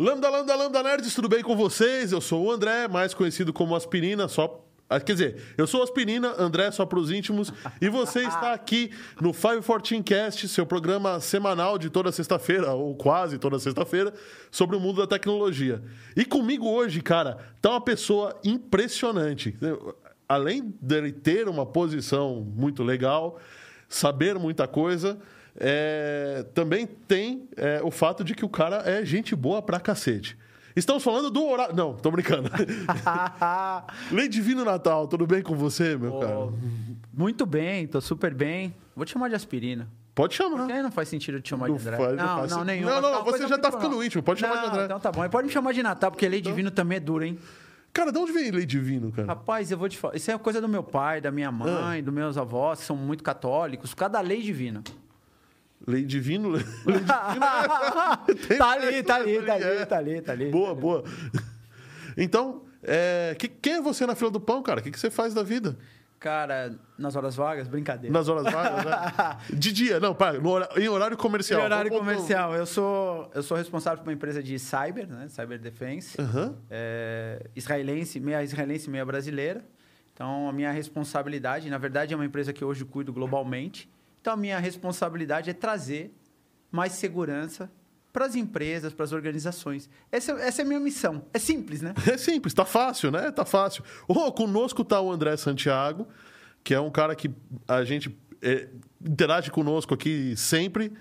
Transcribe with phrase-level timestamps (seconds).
[0.00, 2.12] Lambda, lambda, lambda nerds, tudo bem com vocês?
[2.12, 6.36] Eu sou o André, mais conhecido como Aspirina, só ah, Quer dizer, eu sou Aspirina,
[6.38, 11.76] André só para os íntimos, e você está aqui no 514 Cast, seu programa semanal
[11.78, 14.14] de toda sexta-feira, ou quase toda sexta-feira,
[14.52, 15.82] sobre o mundo da tecnologia.
[16.16, 19.56] E comigo hoje, cara, tá uma pessoa impressionante.
[20.28, 23.40] Além dele ter uma posição muito legal,
[23.88, 25.18] saber muita coisa,
[25.60, 30.36] é, também tem é, o fato de que o cara é gente boa pra cacete.
[30.76, 31.74] Estamos falando do horário.
[31.74, 32.48] Não, tô brincando.
[34.12, 36.36] Lei Divino Natal, tudo bem com você, meu Pô, cara?
[37.12, 38.74] Muito bem, tô super bem.
[38.94, 39.88] Vou te chamar de aspirina.
[40.14, 40.58] Pode chamar.
[40.58, 41.96] Porque aí não faz sentido te chamar Não de André.
[41.96, 42.86] faz, não não, faz não, nenhum.
[42.86, 44.84] Não, não, Tá você já tá ficando íntimo, pode chamar de Não, André.
[44.84, 45.20] Então tá bom.
[45.20, 47.38] Mas pode me chamar de Natal, porque lei divino também é dura, hein?
[47.92, 49.26] Cara, de onde vem Lei Divino, cara?
[49.26, 50.14] Rapaz, eu vou te falar.
[50.14, 51.52] Isso é coisa do meu pai, da minha Ah.
[51.52, 53.94] mãe, dos meus avós, que são muito católicos.
[53.94, 54.82] Cada lei divina.
[55.86, 56.50] Lei Divino?
[56.52, 56.62] Lei
[58.58, 59.86] tá ali, tá ali, tá ali, É.
[59.86, 60.50] tá ali, tá ali.
[60.50, 61.04] Boa, boa.
[62.16, 64.80] Então, é, que- quem é você na fila do pão, cara?
[64.80, 65.76] O que, que você faz da vida?
[66.20, 68.12] Cara, nas horas vagas, brincadeira.
[68.12, 69.36] Nas horas vagas, né?
[69.56, 71.60] De dia, não, para, hora- em horário comercial.
[71.60, 72.54] Em horário Vamos- comercial.
[72.56, 75.28] Eu sou, eu sou responsável por uma empresa de cyber, né?
[75.28, 76.20] Cyber Defense.
[76.20, 76.56] Aham.
[76.68, 79.64] é, israelense, meia israelense, meia brasileira.
[80.12, 83.88] Então, a minha responsabilidade, na verdade, é uma empresa que hoje cuido globalmente.
[84.28, 86.14] Então, a minha responsabilidade é trazer
[86.70, 87.72] mais segurança
[88.12, 89.88] para as empresas, para as organizações.
[90.12, 91.24] Essa, essa é a minha missão.
[91.32, 91.94] É simples, né?
[92.06, 93.30] É simples, tá fácil, né?
[93.30, 93.82] Tá fácil.
[94.06, 96.06] Oh, conosco tá o André Santiago,
[96.62, 97.30] que é um cara que
[97.66, 98.68] a gente é,
[99.02, 100.92] interage conosco aqui sempre.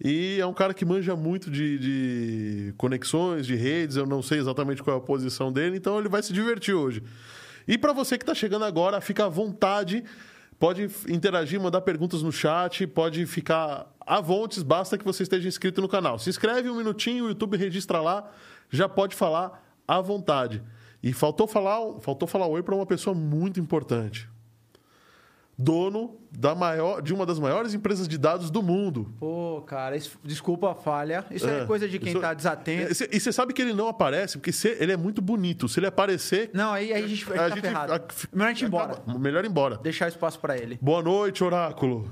[0.00, 3.96] E é um cara que manja muito de, de conexões, de redes.
[3.96, 7.02] Eu não sei exatamente qual é a posição dele, então ele vai se divertir hoje.
[7.66, 10.04] E para você que está chegando agora, fica à vontade.
[10.60, 15.80] Pode interagir, mandar perguntas no chat, pode ficar à vontade, basta que você esteja inscrito
[15.80, 16.18] no canal.
[16.18, 18.30] Se inscreve um minutinho, o YouTube registra lá,
[18.68, 20.62] já pode falar à vontade.
[21.02, 24.28] E faltou falar, faltou falar oi para uma pessoa muito importante.
[25.62, 29.12] Dono da maior, de uma das maiores empresas de dados do mundo.
[29.18, 31.22] Pô, cara, isso- desculpa a falha.
[31.30, 32.90] Isso é, É, coisa de quem isso- está desatento.
[32.92, 35.68] E cê- E você sabe que ele não aparece, porque se- ele é muito bonito.
[35.68, 36.50] Se ele aparecer.
[36.54, 37.92] Não, aí, aí a gente, a gente tá ferrado.
[37.92, 38.00] a-
[38.32, 38.92] Melhor a gente ir embora.
[38.92, 39.76] acaba- melhor ir embora.
[39.76, 40.78] Deixar espaço para ele.
[40.80, 42.10] Boa noite, Oráculo.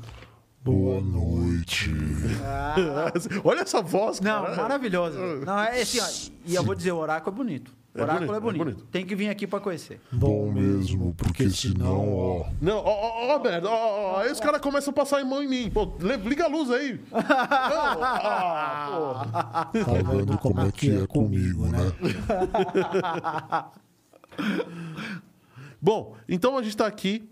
[0.62, 1.91] Boa noite.
[3.44, 4.56] Olha essa voz, Não, cara.
[4.56, 5.19] maravilhoso.
[5.47, 6.06] Não, é assim, ó,
[6.44, 7.72] e eu vou dizer, o oráculo é bonito.
[7.98, 8.64] O É oráculo bonito, é é bonito.
[8.64, 8.84] bonito.
[8.92, 10.00] Tem que vir aqui para conhecer.
[10.12, 12.47] Bom mesmo, porque senão, ó.
[12.60, 15.25] Não, ó, ó, ó, merda, ó, ó, ó, aí os caras começam a passar a
[15.25, 15.70] mão em mim.
[15.70, 17.00] Pô, liga a luz aí.
[17.10, 17.19] Não,
[18.03, 21.78] ah, Tá vendo como é que é comigo, né?
[22.00, 22.08] pô.
[25.81, 27.28] Bom, então a gente tá aqui.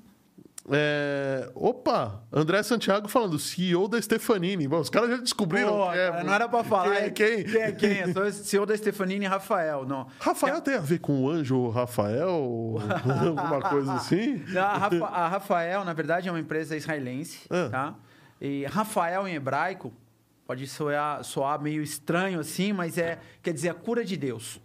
[0.72, 4.66] É, Opa, André Santiago falando, CEO da Stefanini.
[4.66, 6.90] Bom, os caras já descobriram Pô, é, não era pra falar.
[6.90, 7.44] Quem é quem?
[7.44, 8.32] Quem é quem?
[8.32, 9.84] CEO da Stefanini e Rafael.
[9.86, 10.06] Não.
[10.20, 12.28] Rafael tem a ver com o anjo Rafael?
[13.26, 14.42] Alguma coisa assim?
[14.56, 17.68] A, Rafa- a Rafael, na verdade, é uma empresa israelense, Ah.
[17.70, 17.94] tá?
[18.40, 19.92] E Rafael em hebraico
[20.46, 24.60] pode soar, soar meio estranho assim, mas é quer dizer a cura de Deus.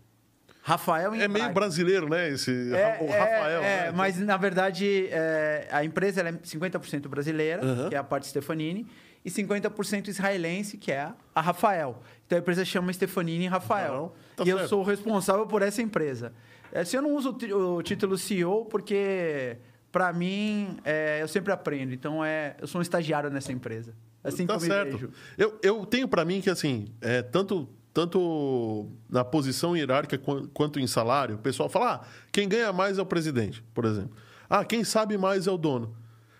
[0.64, 2.30] Rafael em É meio brasileiro, né?
[2.30, 3.64] Esse É, o é, Rafael.
[3.64, 3.92] é, né?
[3.96, 7.90] mas na verdade é, a empresa é 50% brasileira, Aham.
[7.90, 8.86] que é a parte Stefanini,
[9.24, 12.02] e 50% israelense, que é a Rafael.
[12.26, 14.16] Então a empresa chama Stefanini Rafael.
[14.36, 14.70] Tá e eu certo.
[14.70, 16.34] sou o responsável por essa empresa.
[16.72, 19.58] É, se eu não uso o título CEO porque
[19.92, 21.94] para mim é, eu sempre aprendo.
[21.94, 23.94] Então é, eu sou um estagiário nessa empresa.
[24.24, 24.92] Assim tá que eu me certo.
[24.92, 25.10] vejo.
[25.38, 30.80] Eu, eu tenho pra mim que, assim, é, tanto, tanto na posição hierárquica quan- quanto
[30.80, 34.12] em salário, o pessoal fala: ah, quem ganha mais é o presidente, por exemplo.
[34.50, 35.96] Ah, quem sabe mais é o dono.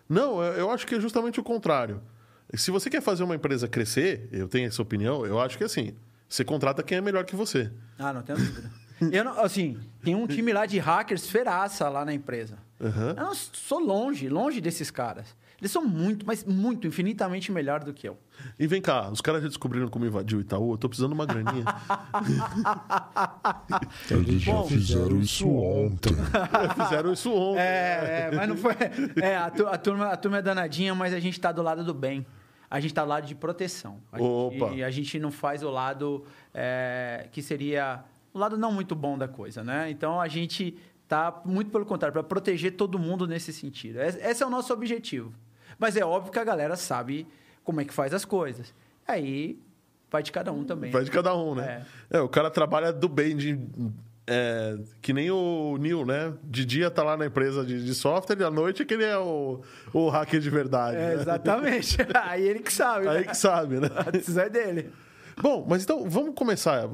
[0.08, 2.02] Não, eu, acho que é justamente o contrário.
[2.54, 5.94] Se você quer fazer uma empresa crescer, eu tenho essa opinião, eu acho que assim,
[6.28, 7.72] você contrata quem é melhor que você.
[7.98, 8.70] Ah, não tenho dúvida.
[9.12, 12.60] Eu não, assim, tem um time lá de hackers feraça lá na empresa.
[12.80, 13.16] Aham.
[13.18, 15.26] Eu não sou longe, longe desses caras.
[15.62, 18.18] Eles são muito, mas muito, infinitamente melhor do que eu.
[18.58, 21.16] E vem cá, os caras já descobriram como invadiu o Itaú, eu tô precisando de
[21.16, 21.64] uma graninha.
[24.10, 26.14] Eles já Bom, fizeram isso ontem.
[26.84, 27.62] Fizeram isso ontem.
[27.62, 28.72] É, é, mas não foi.
[29.22, 31.84] É, a, tu- a turma, a turma é danadinha, mas a gente tá do lado
[31.84, 32.26] do bem.
[32.70, 34.00] A gente tá do lado de proteção.
[34.12, 34.70] A Opa.
[34.70, 38.04] Gente, a gente não faz o lado é, que seria
[38.34, 39.92] o lado não muito bom da coisa, né?
[39.92, 40.76] Então a gente
[41.08, 44.00] tá muito pelo contrário, para proteger todo mundo nesse sentido.
[44.02, 45.34] Esse é o nosso objetivo.
[45.82, 47.28] Mas é óbvio que a galera sabe
[47.64, 48.72] como é que faz as coisas.
[49.08, 49.60] Aí
[50.12, 50.92] vai de cada um também.
[50.92, 51.84] Vai de cada um, né?
[52.08, 53.60] É, o cara trabalha do bem, de,
[54.28, 56.36] é, que nem o Neil, né?
[56.44, 59.06] De dia tá lá na empresa de, de software e à noite é que ele
[59.06, 59.62] é o,
[59.92, 60.98] o hacker de verdade.
[60.98, 61.14] É, né?
[61.16, 61.98] exatamente.
[62.14, 63.08] Aí ele que sabe.
[63.08, 63.24] Aí né?
[63.24, 63.90] que sabe, né?
[63.96, 64.92] A decisão é dele.
[65.42, 66.88] Bom, mas então vamos começar.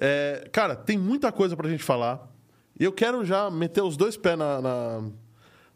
[0.00, 2.26] É, cara, tem muita coisa pra gente falar.
[2.80, 5.02] E eu quero já meter os dois pés na, na-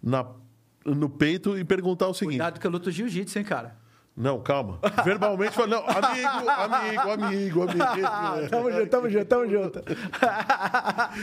[0.02, 0.40] na-
[0.84, 2.38] no peito e perguntar o seguinte.
[2.38, 3.76] Cuidado que eu luto jiu-jitsu, hein, cara?
[4.16, 4.78] Não, calma.
[5.04, 8.48] Verbalmente, fala, não, amigo, amigo, amigo, amigo.
[8.50, 9.82] tamo junto, tamo junto, tamo junto.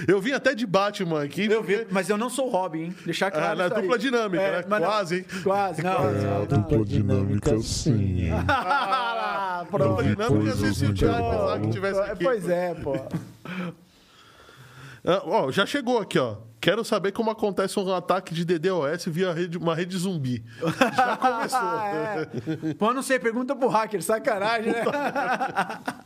[0.07, 1.45] Eu vim até de Batman aqui.
[1.45, 2.95] Eu vi, mas eu não sou o Robin, hein?
[3.05, 3.81] Deixar Ah, claro na isso aí.
[3.81, 4.63] dupla dinâmica, né?
[4.67, 5.25] mas não- Quase, hein?
[5.43, 5.91] Quase, não.
[5.91, 8.31] É, a dupla dinâmica sim, hein?
[8.47, 10.03] Ah, Dupla pronto.
[10.03, 11.23] dinâmica ser coisas se o Thiago.
[11.37, 12.23] Kozak tivesse aqui.
[12.23, 12.95] Pois é, pô.
[15.05, 16.37] Ah, ó, já chegou aqui, ó.
[16.59, 20.43] Quero saber como acontece um ataque de DDoS via rede- uma rede zumbi.
[20.95, 21.59] Já começou.
[21.79, 22.73] É.
[22.73, 24.83] Pô, não sei, pergunta pro hacker, sacanagem, né?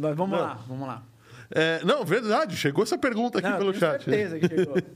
[0.00, 0.44] Mas vamos Não.
[0.46, 1.02] lá, vamos lá.
[1.50, 4.04] É, não, verdade, chegou essa pergunta aqui Não, pelo tenho chat.
[4.04, 4.76] certeza que chegou.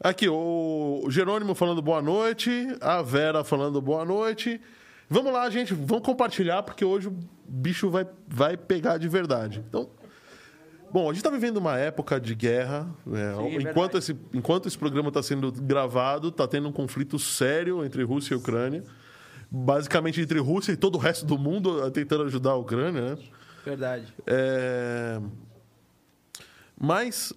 [0.00, 4.60] Aqui, o Jerônimo falando boa noite, a Vera falando boa noite.
[5.10, 7.16] Vamos lá, gente, vamos compartilhar, porque hoje o
[7.48, 9.64] bicho vai, vai pegar de verdade.
[9.68, 9.88] Então,
[10.92, 12.88] bom, a gente está vivendo uma época de guerra.
[13.06, 13.34] né?
[13.34, 13.98] Sim, é enquanto, verdade.
[13.98, 18.36] esse, enquanto esse programa está sendo gravado, está tendo um conflito sério entre Rússia e
[18.36, 18.84] Ucrânia.
[19.50, 23.18] Basicamente entre Rússia e todo o resto do mundo eh, tentando ajudar a Ucrânia, né?
[23.64, 24.12] Verdade.
[24.26, 25.20] É,
[26.78, 27.32] Mas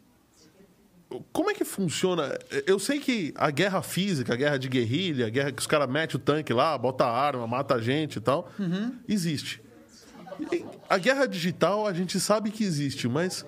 [1.34, 2.38] como é que funciona?
[2.66, 5.90] Eu sei que a guerra física, a guerra de guerrilha, a guerra que os caras
[5.90, 8.50] metem o tanque lá, bota a arma, mata a gente e tal,
[9.08, 9.62] existe.
[10.90, 13.46] A guerra digital a gente sabe que existe, mas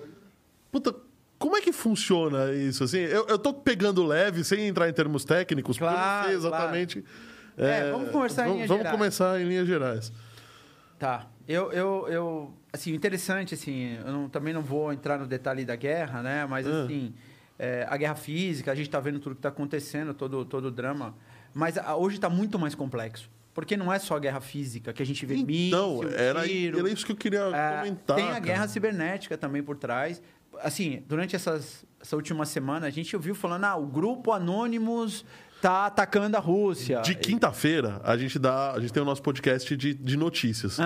[0.72, 0.94] puta,
[1.38, 2.98] como é que funciona isso assim?
[2.98, 6.36] Eu, eu tô pegando leve sem entrar em termos técnicos, porque eu não Claro, sei
[6.36, 7.04] exatamente.
[7.56, 8.98] É, vamos conversar em vamos, linhas vamos gerais.
[8.98, 10.12] começar em linhas gerais.
[10.98, 11.26] Tá.
[11.46, 15.76] Eu, eu, eu assim, interessante, assim, eu não- também não vou entrar no detalhe da
[15.76, 16.46] guerra, né?
[16.46, 16.84] Mas, Ah.
[16.84, 17.12] assim,
[17.58, 20.70] é, a guerra física, a gente está vendo tudo que está acontecendo, todo, todo o
[20.70, 21.14] drama.
[21.52, 23.28] Mas a- hoje está muito mais complexo.
[23.54, 26.80] Porque não é só a guerra física, que a gente vê Então, míssil, era, tiro,
[26.80, 28.16] era isso que eu queria é, comentar.
[28.16, 28.40] tem a cara.
[28.40, 30.20] guerra cibernética também por trás.
[30.60, 35.24] Assim, durante essas, essa última semana, a gente ouviu falando, ah, o grupo Anonymous
[35.64, 37.00] tá atacando a Rússia.
[37.00, 40.76] De quinta-feira, a gente dá, a gente tem o nosso podcast de, de notícias.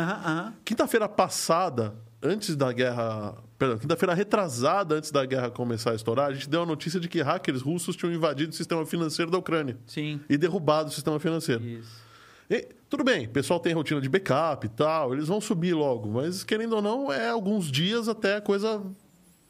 [0.65, 6.33] Quinta-feira passada, antes da guerra, perdão, quinta-feira retrasada antes da guerra começar a estourar, a
[6.33, 9.77] gente deu a notícia de que hackers russos tinham invadido o sistema financeiro da Ucrânia
[9.87, 10.21] Sim.
[10.29, 11.65] e derrubado o sistema financeiro.
[11.65, 12.08] Isso.
[12.51, 16.09] E, tudo bem, o pessoal tem rotina de backup e tal, eles vão subir logo,
[16.09, 18.83] mas querendo ou não, é alguns dias até a coisa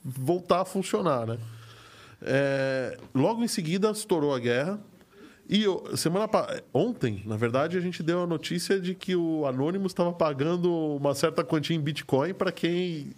[0.04, 1.38] voltar a funcionar, né?
[2.20, 4.80] É, logo em seguida estourou a guerra.
[5.48, 6.28] E eu- semana
[6.74, 11.14] ontem, na verdade, a gente deu a notícia de que o Anonymous estava pagando uma
[11.14, 13.12] certa quantia em Bitcoin para quem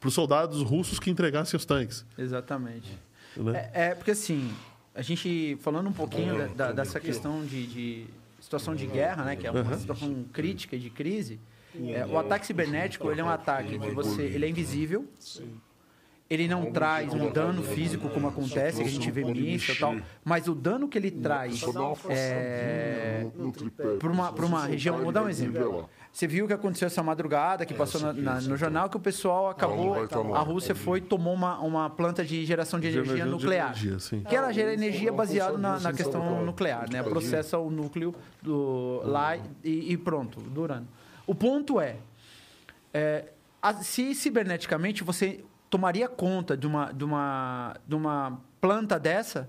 [0.00, 2.04] para os soldados russos que entregassem os tanques.
[2.18, 2.90] Exatamente.
[3.36, 3.70] Né?
[3.72, 4.50] É, é, porque assim,
[4.94, 8.06] a gente falando um pouquinho da- da- dessa questão de, de
[8.46, 11.40] situação de guerra, né, que é uma situação crítica e de crise,
[11.88, 15.04] é, o ataque cibernético ele é um ataque que você, ele é invisível,
[16.28, 19.96] ele não traz um dano físico como acontece, que a gente vê míssil e tal,
[20.24, 21.60] mas o dano que ele traz
[22.12, 23.26] é,
[23.98, 25.88] para uma, pra uma região, vou dar um exemplo.
[26.12, 29.00] Você viu o que aconteceu essa madrugada, que passou na- na- no jornal, que o
[29.00, 29.94] pessoal acabou,
[30.34, 33.68] a Rússia foi e tomou uma, uma planta de geração de energia nuclear.
[33.72, 34.20] energia, sim.
[34.22, 37.02] Que ela gera energia baseada na, na questão nuclear, né?
[37.02, 40.88] Processa o núcleo do, lá e, e pronto, do urânio.
[41.26, 41.96] O ponto é,
[42.94, 43.26] é,
[43.60, 49.48] a- se ciberneticamente você tomaria conta de uma, de, uma, de uma planta dessa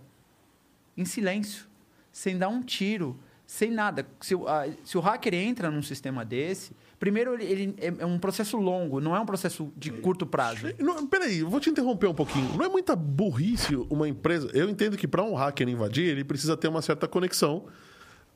[0.96, 1.66] em silêncio,
[2.12, 4.06] sem dar um tiro, sem nada.
[4.20, 8.06] Se, o- a- se o hacker entra num sistema desse, primeiro ele, ele é, é
[8.06, 10.68] um processo longo, não é um processo de curto prazo.
[10.80, 12.52] Não, peraí, eu vou te interromper um pouquinho.
[12.58, 14.50] Não é muita burrice uma empresa.
[14.54, 17.66] Eu entendo que para um hacker invadir, ele precisa ter uma certa conexão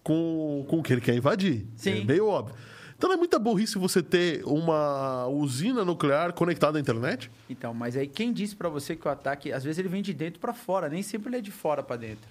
[0.04, 1.66] com, com o que ele quer invadir.
[1.76, 2.02] Sim.
[2.02, 2.56] É meio óbvio.
[3.02, 7.32] Então é muita burrice você ter uma usina nuclear conectada à internet?
[7.50, 10.14] Então, mas aí quem disse para você que o ataque, às vezes ele vem de
[10.14, 12.30] dentro para fora, nem sempre ele é de fora para dentro.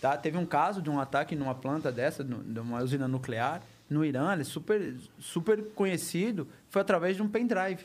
[0.00, 0.16] Tá?
[0.16, 4.32] Teve um caso de um ataque numa planta dessa, de uma usina nuclear, no Irã,
[4.32, 7.84] ele é super, super conhecido, foi através de um pendrive,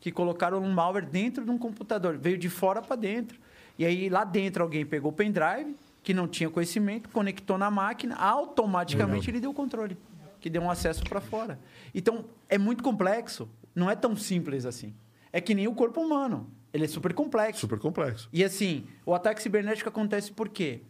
[0.00, 3.38] que colocaram um malware dentro de um computador, veio de fora para dentro.
[3.78, 8.16] E aí lá dentro alguém pegou o pendrive, que não tinha conhecimento, conectou na máquina,
[8.16, 9.98] automaticamente ele deu o controle,
[10.40, 11.58] que deu um acesso para fora.
[11.94, 14.94] Então, é muito complexo, não é tão simples assim.
[15.32, 17.60] É que nem o corpo humano, ele é super complexo.
[17.60, 18.28] Super complexo.
[18.32, 20.82] E assim, o ataque cibernético acontece por quê?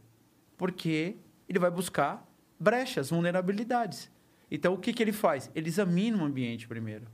[0.57, 1.17] Porque
[1.49, 2.27] ele vai buscar
[2.59, 4.11] brechas, vulnerabilidades.
[4.51, 5.51] Então, o que, que ele faz?
[5.55, 7.07] Ele examina o ambiente primeiro.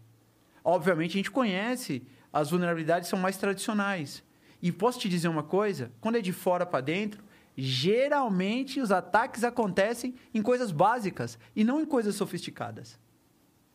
[0.65, 2.03] Obviamente, a gente conhece
[2.33, 4.23] as vulnerabilidades são mais tradicionais.
[4.61, 5.91] E posso te dizer uma coisa?
[6.01, 7.25] Quando é de fora para dentro,
[7.57, 12.99] geralmente os ataques acontecem em coisas básicas e não em coisas sofisticadas.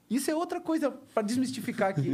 [0.10, 2.14] Isso é outra coisa para desmistificar aqui.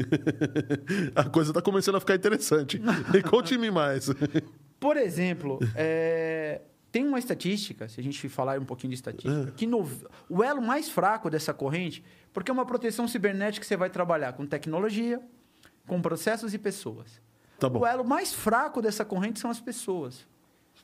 [1.15, 2.79] A coisa está começando a ficar interessante.
[3.29, 4.07] Conte-me mais.
[4.79, 9.65] Por exemplo, é, tem uma estatística, se a gente falar um pouquinho de estatística, que
[9.65, 9.89] no-
[10.29, 14.33] o elo mais fraco dessa corrente, porque é uma proteção cibernética que você vai trabalhar
[14.33, 15.19] com tecnologia,
[15.87, 17.19] com processos e pessoas.
[17.57, 17.67] Tá.
[17.67, 20.27] O elo mais fraco dessa corrente são as pessoas.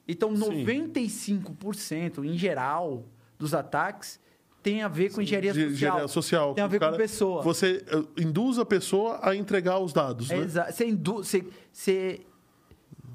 [0.08, 0.66] Então, Sim.
[0.66, 3.06] 95% em geral
[3.40, 4.20] dos ataques
[4.62, 5.72] tem a ver com engenharia social.
[5.72, 6.54] engenharia social.
[6.54, 7.42] Tem a ver cara- com pessoa.
[7.44, 10.38] Você eh, induz a pessoa a entregar os dados, né?
[10.40, 12.22] Exa- Você, indu- você, você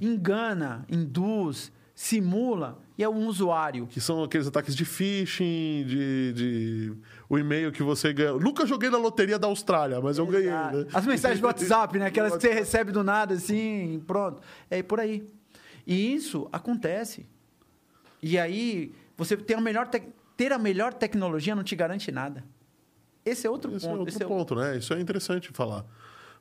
[0.00, 3.86] engana, induz, simula e é um usuário.
[3.86, 6.92] Que são aqueles ataques de phishing, de, de
[7.28, 8.34] o e-mail que você ganha.
[8.34, 10.86] Nunca joguei na loteria da Austrália, mas eu ganhei, né?
[10.92, 12.06] As mensagens do WhatsApp, né?
[12.06, 14.42] Aquelas que você recebe do nada, assim, pronto.
[14.70, 15.26] É por aí.
[15.88, 17.26] E isso acontece.
[18.22, 22.44] E aí, você ter a melhor, tec- ter a melhor tecnologia não te garante nada.
[23.24, 23.98] Esse é outro Esse é ponto.
[24.00, 24.76] outro Esse é o- ponto, né?
[24.76, 25.86] Isso é interessante falar.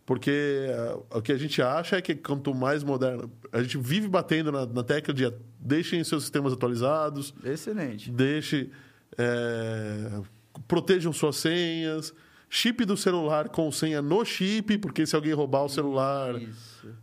[0.05, 0.31] Porque
[0.69, 3.31] eh, o que a gente acha é que quanto mais moderno.
[3.51, 8.11] A gente vive batendo na, na tecla de deixem seus sistemas atualizados, Excelente.
[8.11, 8.69] deixe.
[9.17, 10.21] eh,
[10.67, 12.13] protejam suas senhas.
[12.49, 16.33] Chip do celular com senha no chip, porque se alguém roubar o celular,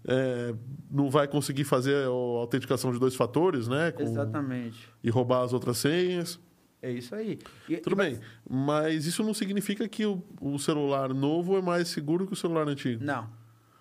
[0.06, 0.54] eh,
[0.90, 3.92] não vai conseguir fazer a autenticação de dois fatores, né?
[3.92, 4.88] Com- Exatamente.
[5.02, 6.40] E roubar as outras senhas.
[6.80, 7.38] É isso aí.
[7.68, 12.26] E- Tudo bem, mas isso não significa que o, o celular novo é mais seguro
[12.26, 13.04] que o celular antigo.
[13.04, 13.28] Não,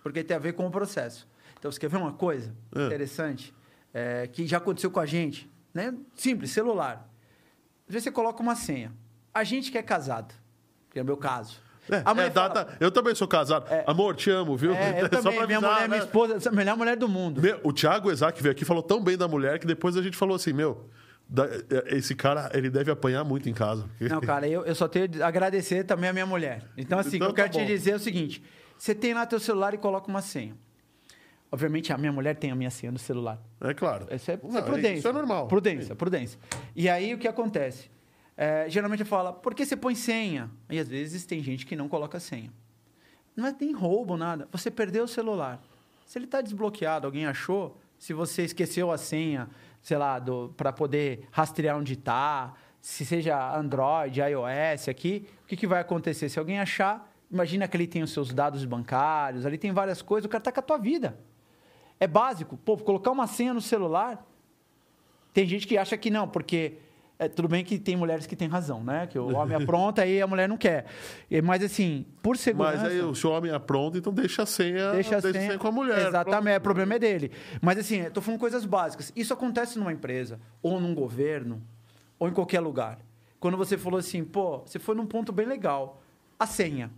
[0.01, 1.27] porque tem a ver com o processo.
[1.57, 2.87] Então, você quer ver uma coisa É.
[2.87, 3.53] interessante?
[3.93, 5.93] É, que já aconteceu com a gente, né?
[6.13, 7.09] Simples, celular.
[7.87, 8.91] Às vezes você coloca uma senha.
[9.33, 10.33] A gente que é casado,
[10.93, 11.59] que é o meu caso.
[11.89, 12.77] É, a é fala, data.
[12.79, 13.69] Eu também sou casado.
[13.69, 13.83] É.
[13.85, 14.73] Amor, te amo, viu?
[14.73, 16.05] É, eu Só também, pra minha avisar, mulher, minha né?
[16.05, 17.41] esposa, a melhor mulher do mundo.
[17.41, 20.01] Meu, o Thiago Exac veio aqui e falou tão bem da mulher que depois a
[20.01, 20.89] gente falou assim: Meu,
[21.87, 23.89] esse cara, ele deve apanhar muito em casa.
[23.99, 26.63] Não, cara, eu, eu só tenho a agradecer também a minha mulher.
[26.77, 27.75] Então, assim, Então o que eu tá quero te bom.
[27.75, 28.41] dizer é o seguinte:
[28.77, 30.55] você tem lá teu celular e coloca uma senha.
[31.51, 33.39] Obviamente, a minha mulher tem a minha senha no celular.
[33.61, 34.07] É claro.
[34.09, 34.97] Isso é, Não, é prudência.
[34.99, 35.47] Isso é normal.
[35.47, 36.39] Prudência, prudência.
[36.75, 37.91] E aí o que acontece?
[38.35, 40.49] É, geralmente fala, por que você põe senha?
[40.69, 42.51] E às vezes tem gente que não coloca senha.
[43.35, 44.47] Não é nem roubo, nada.
[44.51, 45.61] Você perdeu o celular.
[46.05, 49.49] Se ele está desbloqueado, alguém achou, se você esqueceu a senha,
[49.81, 50.21] sei lá,
[50.55, 56.29] para poder rastrear onde está, se seja Android, iOS aqui, o que, que vai acontecer?
[56.29, 60.25] Se alguém achar, imagina que ele tem os seus dados bancários, ali tem várias coisas,
[60.25, 61.17] o cara está com a tua vida.
[61.99, 62.57] É básico.
[62.57, 64.25] Pô, colocar uma senha no celular.
[65.33, 66.77] Tem gente que acha que não, porque
[67.25, 69.07] é, tudo bem que tem mulheres que têm razão, né?
[69.07, 70.85] Que o homem apronta e a mulher não quer.
[71.29, 72.83] E- Mas assim, por segurança.
[72.83, 75.71] Mas aí o seu homem apronta, então deixa a senha, Deixa a senha, com a
[75.71, 76.07] mulher.
[76.07, 77.31] Exatamente, o problema é dele.
[77.61, 79.11] Mas assim, tô falando coisas básicas.
[79.15, 81.61] Isso acontece numa empresa, ou num governo,
[82.19, 82.99] ou em qualquer lugar.
[83.39, 86.01] Quando você falou assim, pô, você foi num ponto bem legal.
[86.39, 86.89] A senha.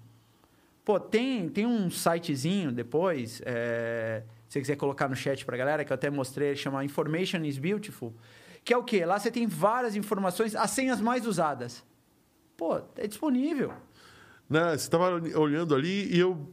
[0.84, 5.84] Pô, tem, tem um sitezinho depois, é, se você quiser colocar no chat pra galera,
[5.84, 8.14] que eu até mostrei, chama Information is Beautiful.
[8.66, 9.06] Que é o quê?
[9.06, 11.84] Lá você tem várias informações, as senhas mais usadas.
[12.58, 13.72] Pô, é disponível.
[14.50, 14.72] Né?
[14.72, 16.52] Você estava olhando ali e eu,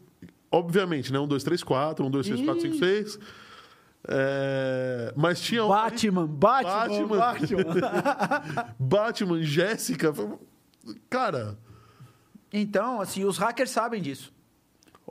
[0.51, 1.19] obviamente, né?
[1.19, 3.19] Um, dois, três, quatro, um, dois, três, quatro, cinco, seis.
[4.07, 5.69] É, Mas tinha um.
[5.69, 7.81] Batman, Batman, Batman.
[7.81, 8.75] Batman.
[8.79, 10.13] Batman, Jéssica.
[11.09, 11.57] Cara,
[12.53, 14.33] Então, assim, os hackers sabem disso.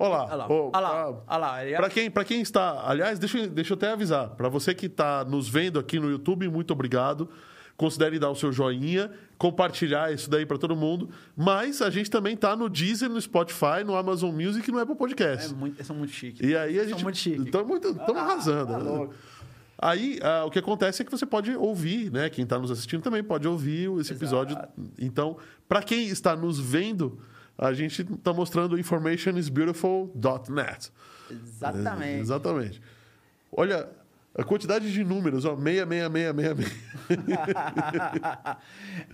[0.01, 0.23] Olha lá.
[0.25, 1.65] Olha lá, olha lá, pra- olha lá.
[1.65, 2.83] Ele- Para quem, pra quem está.
[2.87, 4.29] Aliás, deixa, eu- deixa eu até avisar.
[4.31, 7.29] Para você que está nos vendo aqui no YouTube, muito obrigado.
[7.77, 11.09] Considere dar o seu joinha, compartilhar isso daí para todo mundo.
[11.35, 14.93] Mas a gente também tá no Deezer, no Spotify, no Amazon Music e no Apple
[14.93, 15.53] É Podcast.
[15.55, 16.47] muito, eles são muito chiques.
[16.47, 17.03] E aí a São gente.
[17.03, 17.45] muito chiques.
[17.45, 19.07] Estamos muito, estamos Ah, arrasando.
[19.07, 19.13] tá.
[19.83, 22.29] Aí, ah, o que acontece é que você pode ouvir, né?
[22.29, 24.55] Quem está nos assistindo também pode ouvir esse episódio.
[24.99, 27.17] Então, para quem está nos vendo,
[27.61, 30.91] a gente está mostrando informationisbeautiful.net.
[31.29, 32.03] Exatamente.
[32.03, 32.81] É, exatamente.
[33.51, 33.87] Olha,
[34.35, 36.71] a quantidade de números, ó, 66666.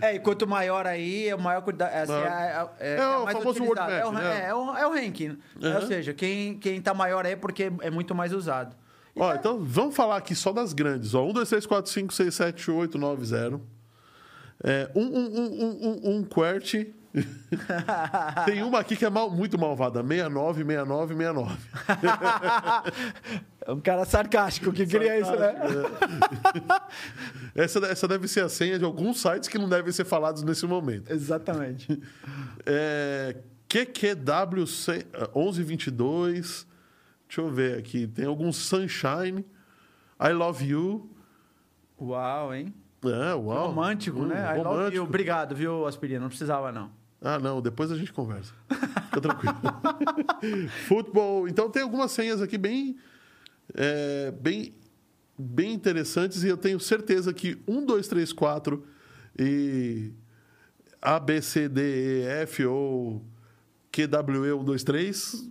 [0.00, 1.92] é, e quanto maior aí, é o maior cuidado.
[1.92, 2.72] Assim, Maior.
[2.80, 4.40] é, é, É o mais famoso word é, o, map, né?
[4.40, 5.36] é, é o, é o ranking.
[5.60, 5.74] Uhum.
[5.74, 8.74] Ou seja, quem, quem tá maior aí é porque é muito mais usado.
[9.14, 11.14] Ó, então vamos falar aqui só das grandes.
[11.14, 13.60] Ó, 1, 2, 3, 4, 5, 6, 7, 8, 9, 0.
[14.64, 16.94] É, um, um, um, um, um, um QWERTY.
[18.44, 20.02] Tem uma aqui que é mal- muito malvada.
[20.02, 21.56] 69, 69, 69.
[23.66, 25.54] é um cara sarcástico que cria isso, né?
[27.54, 30.66] Essa, essa deve ser a senha de alguns sites que não devem ser falados nesse
[30.66, 31.10] momento.
[31.12, 32.00] Exatamente.
[32.70, 33.34] É,
[33.66, 34.66] QQW
[35.34, 36.66] 1122.
[37.26, 38.06] Deixa eu ver aqui.
[38.06, 39.42] Tem alguns Sunshine.
[40.20, 41.10] I Love You.
[41.98, 42.74] Uau, hein?
[43.02, 43.68] É, uau.
[43.68, 44.36] Romântico, Hum, né?
[44.36, 44.64] I love you.
[44.64, 45.04] romântico.
[45.04, 46.20] Obrigado, viu, Aspirina?
[46.20, 46.90] Não precisava, não.
[47.20, 48.54] Ah, não, depois a gente conversa.
[49.06, 49.54] Fica tranquilo.
[50.86, 51.48] Futebol.
[51.48, 52.96] Então tem algumas senhas aqui bem,
[53.74, 54.72] é, bem,
[55.36, 58.86] bem interessantes e eu tenho certeza que 1, 2, 3, 4
[59.38, 60.12] e
[61.02, 63.24] A, B, C, D, E, F ou
[63.90, 65.48] QWE 1, 2, 3.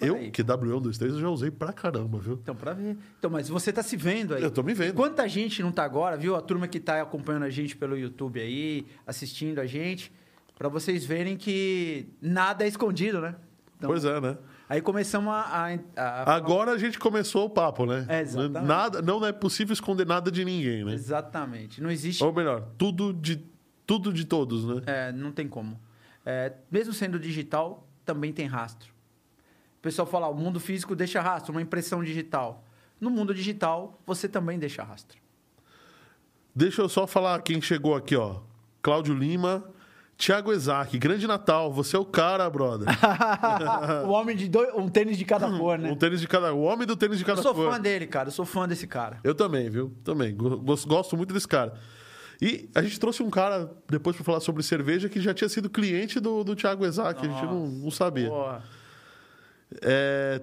[0.00, 0.16] Eu.
[0.32, 2.34] QWE 1, 2, 3, eu já usei pra caramba, viu?
[2.34, 2.96] Então, pra ver.
[3.18, 4.42] Então, mas você tá se vendo aí.
[4.42, 4.94] Eu tô me vendo.
[4.94, 6.34] Quanta gente não tá agora, viu?
[6.34, 10.12] A turma que tá acompanhando a gente pelo YouTube aí, assistindo a gente,
[10.58, 13.34] pra vocês verem que nada é escondido, né?
[13.76, 14.38] Então, Pois é, né?
[14.68, 15.40] Aí começamos a.
[15.40, 18.06] a- a- Agora a gente começou o papo, né?
[18.08, 18.64] É, exatamente.
[18.66, 20.94] Nada, não é possível esconder nada de ninguém, né?
[20.94, 21.82] Exatamente.
[21.82, 22.22] Não existe.
[22.24, 23.44] Ou melhor, tudo de,
[23.86, 24.82] tudo de todos, né?
[24.86, 25.78] É, não tem como.
[26.24, 28.90] É, mesmo sendo digital, também tem rastro.
[29.78, 32.64] O pessoal fala, o mundo físico deixa rastro, uma impressão digital.
[33.00, 35.18] No mundo digital, você também deixa rastro.
[36.54, 38.40] Deixa eu só falar quem chegou aqui, ó.
[38.80, 39.64] Cláudio Lima,
[40.16, 42.86] Thiago Ezak, Grande Natal, você é o cara, brother.
[44.06, 45.90] o homem de dois, um tênis de cada cor, né?
[45.90, 47.72] Um tênis de cada, o homem do tênis de Eu cada sou cor.
[47.72, 48.28] fã dele, cara.
[48.28, 49.18] Eu sou fã desse cara.
[49.24, 49.92] Eu também, viu?
[50.04, 50.34] Também.
[50.36, 51.74] Go- Gosto, muito desse cara.
[52.40, 55.68] E a gente trouxe um cara depois para falar sobre cerveja que já tinha sido
[55.70, 58.28] cliente do, do Thiago Ezak, a gente não, não sabia.
[58.28, 58.62] Porra.
[59.80, 60.40] É,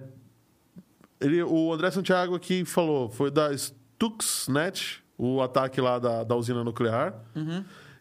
[1.21, 6.63] ele, o André Santiago aqui falou, foi da Stuxnet, o ataque lá da, da usina
[6.63, 7.13] nuclear.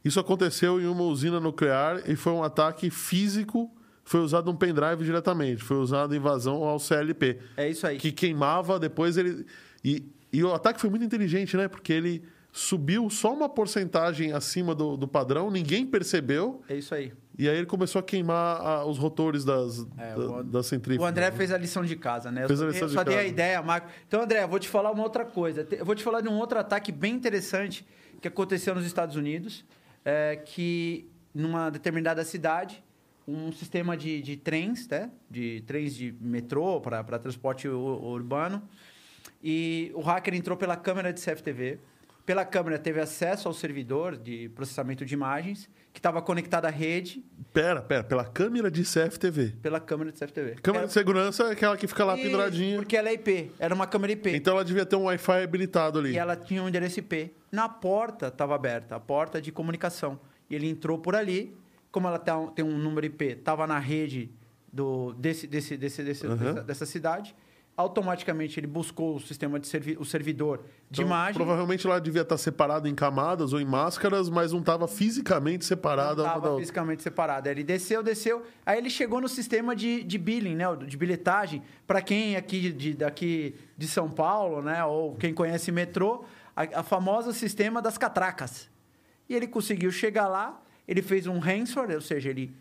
[0.08, 3.70] Isso aconteceu em uma usina nuclear e foi um ataque físico,
[4.04, 7.98] foi usado um pendrive diretamente, foi usado invasão ao CLP, É isso aí.
[7.98, 9.44] que queimava, depois ele...
[9.84, 11.68] E, e o ataque foi muito inteligente, né?
[11.68, 17.12] Porque ele subiu só uma porcentagem acima do, do padrão, ninguém percebeu, É isso aí.
[17.38, 21.04] e aí ele começou a queimar ah, os rotores das, É, da, o- das centrífugas.
[21.06, 22.46] O André fez a lição de casa, né?
[22.46, 23.28] Fez a só, lição eu de só dei a casa.
[23.28, 23.88] ideia, Marco.
[24.06, 25.66] Então, André, eu vou te falar uma outra coisa.
[25.70, 27.86] Eu vou te falar de um outro ataque bem interessante
[28.20, 29.64] que aconteceu nos Estados Unidos,
[30.04, 32.82] é, que numa determinada cidade,
[33.26, 35.10] um sistema de, de trens, né?
[35.30, 38.62] De trens de metrô para transporte urbano,
[39.42, 41.78] e o hacker entrou pela câmera de CFTV.
[42.24, 47.24] Pela câmera teve acesso ao servidor de processamento de imagens, que estava conectado à rede
[47.54, 49.54] Pera, pera, pela câmera de CFTV.
[49.62, 50.56] pela câmera de CFTV.
[50.62, 52.76] Câmera Era- de segurança é aquela que fica lá Isso, penduradinha.
[52.76, 54.30] Porque ela é IP, era uma câmera IP.
[54.30, 56.12] Então ela devia ter um Wi-Fi habilitado ali.
[56.12, 57.32] E ela tinha um endereço IP.
[57.50, 60.18] Na porta estava aberta, a porta de comunicação.
[60.50, 61.56] E ele entrou por ali,
[61.90, 64.30] como ela tá- tem um número IP, estava na rede
[64.72, 66.36] do, desse, desse, desse, desse- Uhum.
[66.36, 67.34] dessa, dessa cidade.
[67.76, 70.58] Automaticamente ele buscou o sistema de servi o servidor
[70.90, 71.34] de Então, imagem.
[71.34, 76.24] Provavelmente ela devia estar separada em camadas ou em máscaras, mas não estava fisicamente separada
[76.24, 77.48] da Estava fisicamente separada.
[77.48, 78.42] Ele desceu, desceu.
[78.66, 80.64] Aí ele chegou no sistema de, de billing, né?
[80.88, 81.62] De bilhetagem.
[81.86, 84.84] Para quem aqui de, daqui de São Paulo, né?
[84.84, 86.24] Ou quem conhece metrô,
[86.58, 88.68] a, a famosa sistema das catracas.
[89.28, 90.60] E ele conseguiu chegar lá.
[90.86, 92.52] Ele fez um ransomware, ou seja, ele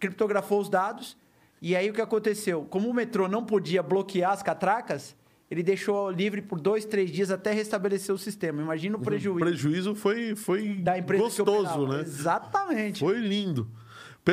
[0.00, 1.16] criptografou os dados.
[1.62, 2.66] E aí o que aconteceu?
[2.68, 5.14] Como o metrô não podia bloquear as catracas,
[5.50, 8.60] ele deixou livre por dois, três dias até restabelecer o sistema.
[8.62, 12.00] Imagina o O prejuízo prejuízo foi, foi da empresa gostoso, né?
[12.00, 13.00] Exatamente.
[13.00, 13.70] Foi lindo.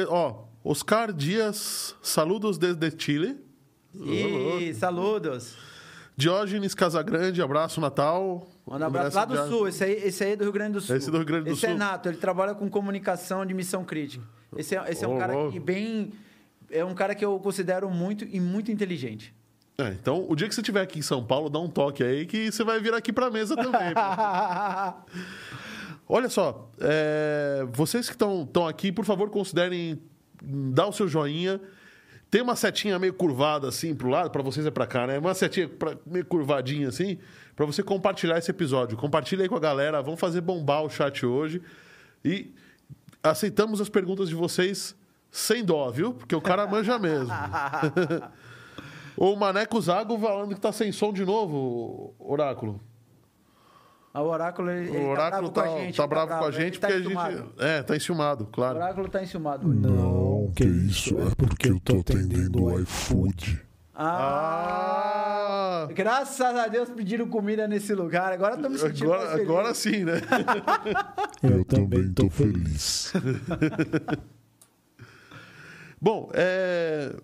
[0.10, 3.38] Ó, Oscar Dias, saludos desde Chile.
[3.94, 5.56] E saludos.
[6.18, 8.48] Diógenes Casagrande, abraço Natal.
[8.66, 9.68] Manda um abraço lá do Sul.
[9.68, 10.96] Esse aí, esse aí é do Rio Grande do Sul.
[10.96, 11.78] Esse é do Rio Grande do Esse é Sul.
[11.78, 12.10] nato.
[12.10, 14.24] Ele trabalha com comunicação de missão crítica.
[14.56, 15.52] Esse é, esse é um cara louco.
[15.52, 16.14] que bem...
[16.72, 19.34] É um cara que eu considero muito e muito inteligente.
[19.78, 22.26] É, então, o dia que você estiver aqui em São Paulo, dá um toque aí
[22.26, 23.94] que você vai vir aqui pra mesa também.
[26.08, 30.02] Olha só, é, vocês que estão aqui, por favor, considerem
[30.42, 31.60] dar o seu joinha.
[32.36, 35.18] Tem uma setinha meio curvada assim pro lado, para vocês é para cá, né?
[35.18, 37.18] Uma setinha pra- meio curvadinha assim,
[37.56, 38.98] para você compartilhar esse episódio.
[38.98, 41.62] Compartilha aí com a galera, vamos fazer bombar o chat hoje.
[42.26, 42.54] E
[43.24, 44.94] aceitamos as perguntas de vocês
[45.32, 46.14] sem dó, viu?
[46.14, 47.30] Porque o cara manja mesmo.
[49.18, 52.82] O Maneco Zago falando que tá sem som de novo, Oráculo.
[54.14, 55.96] o Oráculo, ele, O Oráculo tá, tá bravo com a gente.
[55.96, 57.38] tá ele bravo com a gente tá porque a enciumado.
[57.38, 57.54] gente.
[57.60, 58.76] É, tá enciumado, O claro.
[58.76, 59.66] Oráculo tá enciumado.
[59.70, 63.62] Não, que isso, é porque eu tô atendendo o iFood.
[63.94, 65.94] Ah, Ah!
[65.94, 68.34] Graças a Deus pediram comida nesse lugar.
[68.34, 69.50] Agora estamos sentindo mais Agora, feliz.
[69.50, 70.22] agora sim, né?
[71.44, 73.14] Eu também tô feliz.
[76.02, 77.16] Bom, é,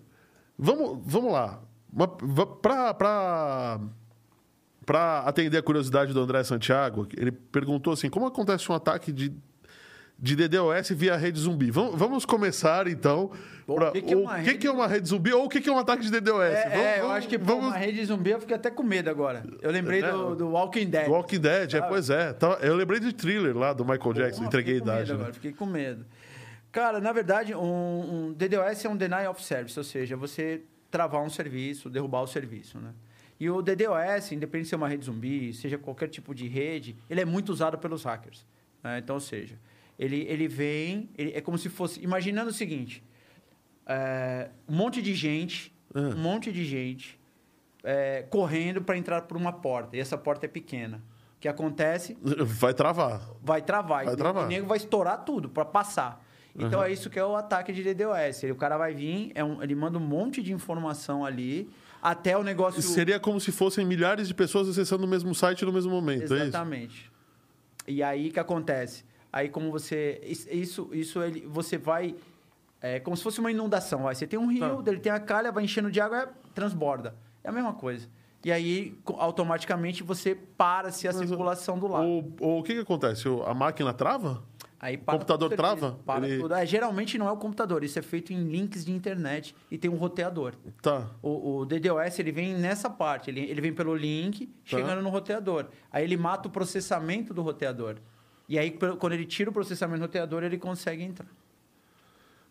[0.58, 1.60] vamos, vamos lá.
[2.62, 3.80] Para
[4.84, 9.32] para atender a curiosidade do André Santiago, ele perguntou assim: como acontece um ataque de,
[10.22, 11.70] de DDoS via rede zumbi?
[11.72, 13.32] Vamos, vamos começar então.
[13.66, 15.44] Bom, pra- o que que é o que, rede- que é uma rede zumbi ou
[15.46, 16.42] o que, que é um ataque de DDoS?
[16.54, 18.70] É, Vamos- é, eu vamos- acho que pô, vamos uma rede zumbi eu fiquei até
[18.70, 19.42] com medo agora.
[19.60, 21.08] Eu lembrei É, do, do Walking Dead.
[21.08, 22.32] Walking Dead, é, pois é.
[22.32, 24.98] Tá- Eu lembrei de thriller lá do Michael Jackson, Porra, entreguei a idade.
[25.00, 25.14] medo né?
[25.14, 26.06] agora, fiquei com medo.
[26.70, 31.20] Cara, na verdade, um, um DDoS é um Deny of Service, ou seja, você travar
[31.22, 32.90] um serviço, derrubar o serviço, né?
[33.40, 37.20] E o DDoS, independente de ser uma rede zumbi, seja qualquer tipo de rede, ele
[37.20, 38.46] é muito usado pelos hackers.
[38.84, 38.98] Né?
[38.98, 39.56] Então, ou seja,
[40.04, 42.00] ele, ele vem, ele, é como se fosse...
[42.02, 43.02] Imaginando o seguinte,
[43.86, 47.20] é, um monte de gente, um monte de gente
[47.84, 51.02] é, correndo para entrar por uma porta, e essa porta é pequena.
[51.36, 52.16] O que acontece?
[52.22, 53.20] Vai travar.
[53.42, 54.04] vai travar.
[54.04, 54.44] Vai e travar.
[54.44, 56.24] o nego vai estourar tudo para passar.
[56.54, 56.86] Então Uhum.
[56.86, 58.42] é isso que é o ataque de DDoS.
[58.42, 61.68] Ele, o cara vai vir, é um- ele manda um monte de informação ali,
[62.02, 62.80] até o negócio.
[62.82, 66.36] Seria como se fossem milhares de pessoas acessando o mesmo site no mesmo momento, é
[66.36, 66.44] isso?
[66.46, 67.10] Exatamente.
[67.88, 69.04] E aí o que acontece?
[69.32, 70.20] Aí como você.
[70.24, 72.14] is- Isso, isso ele, você vai.
[72.80, 74.02] É como se fosse uma inundação.
[74.02, 74.14] Vai.
[74.14, 74.90] Você tem um rio, Tá.
[74.90, 77.14] ele tem a calha, vai enchendo de água, transborda.
[77.42, 78.08] É a mesma coisa.
[78.44, 82.04] E aí, automaticamente, você para-se a Mas o- circulação do lado.
[82.40, 83.28] Ou o que, que acontece?
[83.28, 84.42] O- A máquina trava?
[84.80, 85.98] Aí para computador tudo o trava?
[86.04, 86.54] Para Ele- tudo.
[86.54, 89.88] É, geralmente não é o computador, isso é feito em links de internet e tem
[89.88, 90.54] um roteador.
[90.82, 91.08] Tá.
[91.22, 95.66] O, o DDoS ele vem nessa parte, ele, ele vem pelo link, chegando no roteador.
[95.92, 97.98] Aí ele mata o processamento do roteador.
[98.52, 101.26] E aí, quando ele tira o processamento do roteador, ele consegue entrar.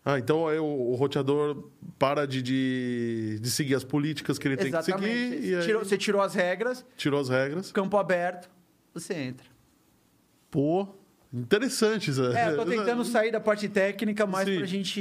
[0.04, 1.62] Ah, então aí o, o roteador
[1.96, 5.84] para de, de, de seguir as políticas que ele tem que seguir e aí Tirou-
[5.84, 7.70] você tirou as regras, tirou as regras.
[7.70, 8.50] campo aberto,
[8.92, 9.46] você entra.
[10.50, 10.88] Pô,
[11.32, 12.32] interessante, Zé.
[12.34, 14.58] É, eu tô tentando sair da parte técnica, mas Sim.
[14.58, 15.00] pra gente.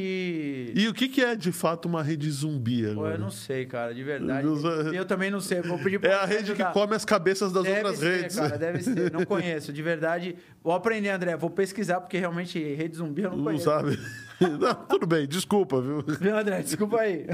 [0.73, 3.15] E o que, que é de fato uma rede zumbi Pô, agora?
[3.15, 4.45] eu não sei, cara, de verdade.
[4.47, 5.59] Eu não- Eu também não sei.
[5.59, 6.71] eu Vou pedir pra É a rede que ajudar.
[6.73, 8.35] come as cabeças das Deve outras ser, redes.
[8.37, 9.11] cara, deve ser.
[9.11, 10.35] Não conheço, de verdade.
[10.63, 11.35] Vou aprender, André.
[11.35, 13.65] Vou pesquisar, porque realmente rede zumbi eu não, Não conheço.
[13.65, 13.99] sabe?
[14.41, 16.01] Não, tudo bem, desculpa, viu?
[16.19, 16.63] Viu, André?
[16.63, 17.27] Desculpa aí.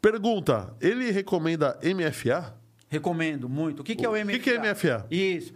[0.00, 2.54] Pergunta: ele recomenda MFA?
[2.88, 3.80] Recomendo muito.
[3.80, 4.32] O que, que é o O MFA?
[4.32, 5.06] que que é MFA?
[5.10, 5.52] Isso.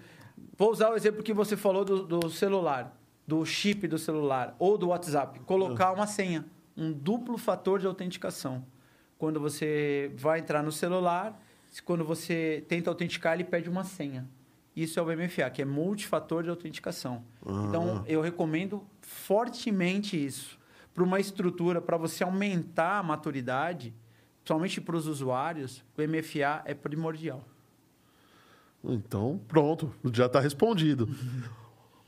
[0.60, 2.94] Vou usar o exemplo que você falou do, do celular,
[3.26, 5.40] do chip do celular ou do WhatsApp.
[5.40, 6.44] Colocar uma senha,
[6.76, 8.62] um duplo fator de autenticação.
[9.16, 11.42] Quando você vai entrar no celular,
[11.82, 14.28] quando você tenta autenticar, ele pede uma senha.
[14.76, 17.24] Isso é o MFA, que é multifator de autenticação.
[17.66, 20.58] Então, eu recomendo fortemente isso
[20.92, 23.94] para uma estrutura, para você aumentar a maturidade,
[24.42, 27.42] principalmente para os usuários, o MFA é primordial.
[28.82, 31.08] Então, pronto, já está respondido.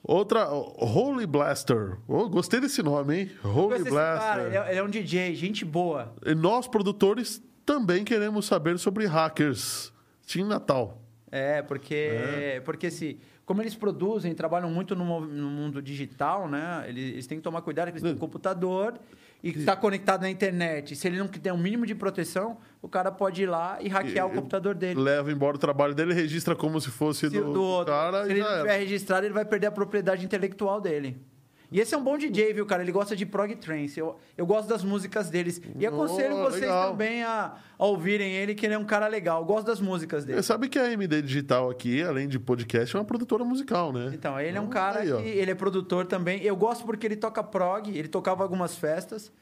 [0.02, 1.98] Outra, Holy Blaster.
[2.08, 3.30] Oh, gostei desse nome, hein?
[3.44, 3.92] Holy Blaster.
[3.92, 6.12] cara, ele é, ele é um DJ, gente boa.
[6.26, 9.92] E nós, produtores, também queremos saber sobre hackers.
[10.26, 11.00] Team Natal.
[11.30, 16.85] É, porque, porque se, como eles produzem, trabalham muito no, no mundo digital, né?
[16.88, 18.98] Eles, eles têm que tomar cuidado, eles têm um computador
[19.42, 20.94] e está conectado na internet.
[20.94, 24.26] Se ele não tem um mínimo de proteção, o cara pode ir lá e hackear
[24.28, 25.00] E- o computador dele.
[25.00, 27.92] Leva embora o trabalho dele, registra como se fosse Se- do, do outro.
[27.92, 31.16] cara Se ele não tiver registrado, ele vai perder a propriedade intelectual dele.
[31.72, 32.82] E esse é um bom DJ, viu, cara?
[32.82, 33.98] Ele gosta de prog trance.
[33.98, 35.61] Eu, eu gosto das músicas deles.
[35.78, 36.90] E aconselho Oh, vocês legal.
[36.90, 39.40] também a, a ouvirem ele, que ele é um cara legal.
[39.40, 40.38] Eu gosto das músicas dele.
[40.38, 44.11] Você sabe que a MD Digital aqui, além de podcast, é uma produtora musical, né?
[44.12, 46.42] Então, ele é um cara Aí, que ele é produtor também.
[46.42, 49.32] Eu gosto porque ele toca prog, ele tocava algumas festas.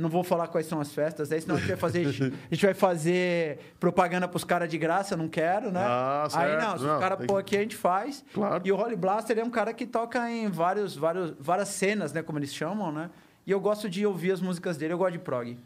[0.00, 2.64] Não vou falar quais são as festas, aí senão a gente vai fazer, a gente
[2.66, 5.80] vai fazer propaganda pros caras de graça, não quero, né?
[5.84, 6.62] Ah, aí certo.
[6.64, 8.24] não, se Não, o cara pôr aqui, a gente faz.
[8.32, 8.62] Claro.
[8.64, 12.22] E o Holy Blaster é um cara que toca em vários, vários, várias cenas, né?
[12.22, 13.10] Como eles chamam, né?
[13.46, 15.56] E eu gosto de ouvir as músicas dele, eu gosto de prog.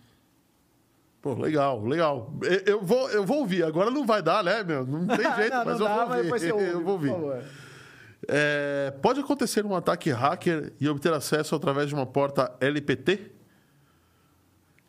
[1.20, 2.32] Pô, legal, legal.
[2.66, 3.64] Eu- vou, eu vou ouvir.
[3.64, 4.84] Agora não vai dar, né, meu?
[4.86, 6.68] Não tem jeito, não, mas não eu dá, vou mas ouvir.
[6.68, 7.12] eu vou ouvir.
[8.28, 13.32] É, pode acontecer um ataque hacker e obter acesso através de uma porta LPT?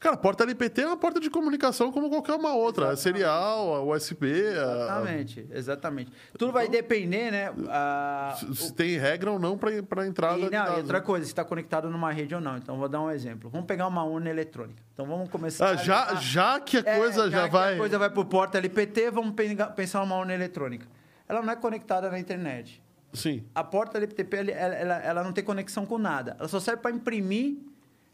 [0.06, 2.94] Cara, porta LPT é uma porta de comunicação como qualquer uma outra.
[2.94, 4.28] É serial, a USB.
[4.28, 6.12] a- Exatamente, exatamente.
[6.38, 7.52] Tudo vai depender, né?
[7.70, 11.04] a- se- tem regra ou não para entrada E, não, e outra né?
[11.04, 12.56] coisa, se está conectado numa rede ou não.
[12.56, 13.50] Então, vou dar um exemplo.
[13.50, 14.80] Vamos pegar uma urna eletrônica.
[14.94, 15.70] Então, vamos começar...
[15.72, 17.74] Ah, já, a- já que a É, coisa já, que vai.
[17.74, 19.34] A coisa vai por porta LPT, vamos
[19.76, 20.86] pensar numa urna eletrônica.
[21.28, 22.80] Ela não é conectada na internet.
[23.12, 23.44] Sim.
[23.56, 26.36] A porta LPT, ela, ela, ela não tem conexão com nada.
[26.38, 27.58] Ela só serve para imprimir.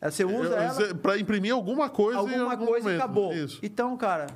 [0.01, 2.17] Você usa ela, Para imprimir alguma coisa.
[2.19, 3.03] alguma algum coisa e momento.
[3.03, 3.33] acabou.
[3.33, 3.59] Isso.
[3.61, 4.27] Então, cara,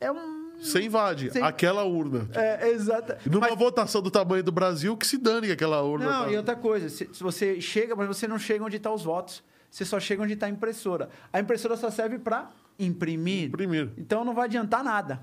[0.00, 0.50] é um...
[0.60, 1.40] Você invade Sim.
[1.40, 2.28] aquela urna.
[2.34, 3.18] É, exata.
[3.24, 6.04] Numa Mas- votação do tamanho do Brasil, que se dane aquela urna.
[6.04, 6.30] Não, tá?
[6.30, 9.42] e outra coisa, se, se você chega, mas você não chega onde estão os votos.
[9.70, 11.08] Você só chega onde está a impressora.
[11.32, 13.46] A impressora só serve para imprimir.
[13.48, 13.90] Imprimir.
[13.96, 15.22] Então não vai adiantar nada.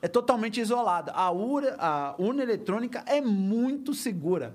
[0.00, 1.12] É totalmente isolada.
[1.12, 4.54] A a urna eletrônica é muito segura.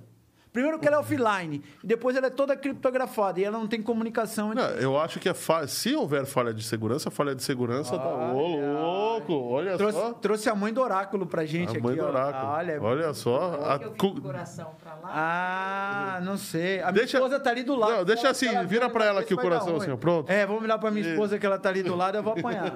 [0.58, 3.80] Primeiro que ela é offline, e depois ela é toda criptografada e ela não tem
[3.80, 7.36] comunicação entre Não, eu acho que a fa- se houver falha de segurança, a falha
[7.36, 8.34] de segurança tá.
[8.34, 9.34] Ô, louco!
[9.34, 10.14] Olha Trouxe, só.
[10.14, 12.10] trouxe a mãe do oráculo pra gente A mãe aqui, do ó.
[12.10, 12.52] oráculo.
[12.54, 13.60] Olha, Olha só.
[13.64, 15.12] a cu- o coração pra lá.
[15.14, 16.80] Ah, não sei.
[16.80, 17.92] A minha Deixa- esposa tá ali do lado.
[17.98, 20.28] Não, deixa assim, ela vira pra ela aqui o coração, assim, ó, pronto.
[20.32, 22.74] É, vamos virar pra minha esposa que ela tá ali do lado, eu vou apanhar.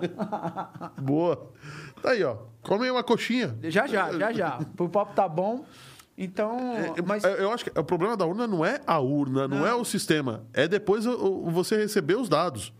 [1.01, 1.49] Boa.
[1.99, 2.35] Tá aí, ó.
[2.61, 3.57] Come uma coxinha.
[3.63, 4.59] já, já, já, já.
[4.77, 5.65] O papo tá bom.
[6.23, 6.57] Então,
[7.05, 9.67] mas Eu eu acho que o problema da urna não é a urna, não, Não.
[9.67, 10.43] é o sistema.
[10.53, 12.71] É depois você receber os dados.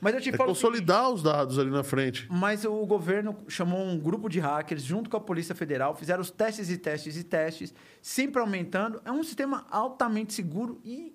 [0.00, 2.26] mas eu te É falo consolidar os dados ali na frente.
[2.30, 6.30] Mas o governo chamou um grupo de hackers junto com a Polícia Federal, fizeram os
[6.30, 9.00] testes e testes e testes, sempre aumentando.
[9.04, 11.14] É um sistema altamente seguro e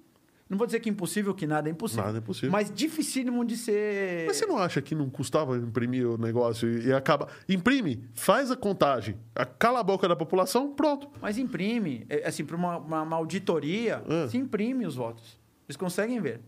[0.49, 2.05] não vou dizer que é impossível, que nada é impossível.
[2.05, 2.51] Nada é impossível.
[2.51, 4.25] Mas dificílimo de ser.
[4.27, 7.27] Mas você não acha que não custava imprimir o negócio e, e acaba.
[7.49, 11.07] Imprime, faz a contagem, a- cala a boca da população, pronto.
[11.21, 14.27] Mas imprime, é, assim, para uma, uma, uma auditoria, Ah.
[14.29, 15.37] se imprime os votos.
[15.67, 16.39] Eles conseguem ver.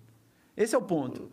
[0.55, 1.31] Esse é o ponto.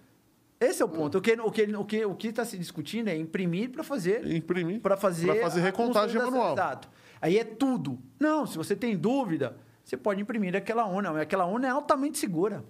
[0.59, 1.19] Esse é o ponto.
[1.19, 4.27] O que o que o que o que está se discutindo é imprimir para fazer
[4.27, 4.81] Imprimir.
[4.81, 6.55] para fazer Pra fazer recontagem manual.
[6.55, 6.89] Exato.
[7.21, 7.99] Aí é tudo.
[8.19, 11.21] Não, se você tem dúvida, você pode imprimir aquela urna.
[11.23, 12.65] Aquela urna é altamente segura.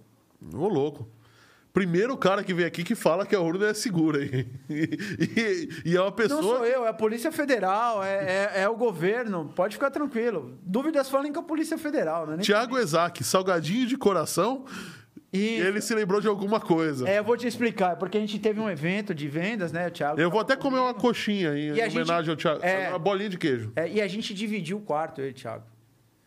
[0.55, 1.09] Ô, louco.
[1.73, 4.23] Primeiro cara que vem aqui que fala que a urna é segura.
[4.25, 4.47] hein?
[4.69, 6.43] E, e- e é uma Não pessoa.
[6.43, 9.51] sou eu, é a Polícia Federal, é, é, é o governo.
[9.57, 10.59] Pode ficar tranquilo.
[10.63, 12.39] Dúvidas falem com a Polícia Federal, né?
[12.39, 14.65] Tiago Ezac, salgadinho de coração,
[15.33, 17.07] E ele se lembrou de alguma coisa.
[17.09, 20.19] É, eu vou te explicar, porque a gente teve um evento de vendas, né, Thiago?
[20.21, 22.61] Eu vou até comer uma coxinha em E a gente- homenagem ao Tiago.
[22.63, 22.89] é.
[22.89, 23.71] Uma bolinha de queijo.
[23.77, 25.65] É, e a gente dividiu o quarto, eu e o Thiago.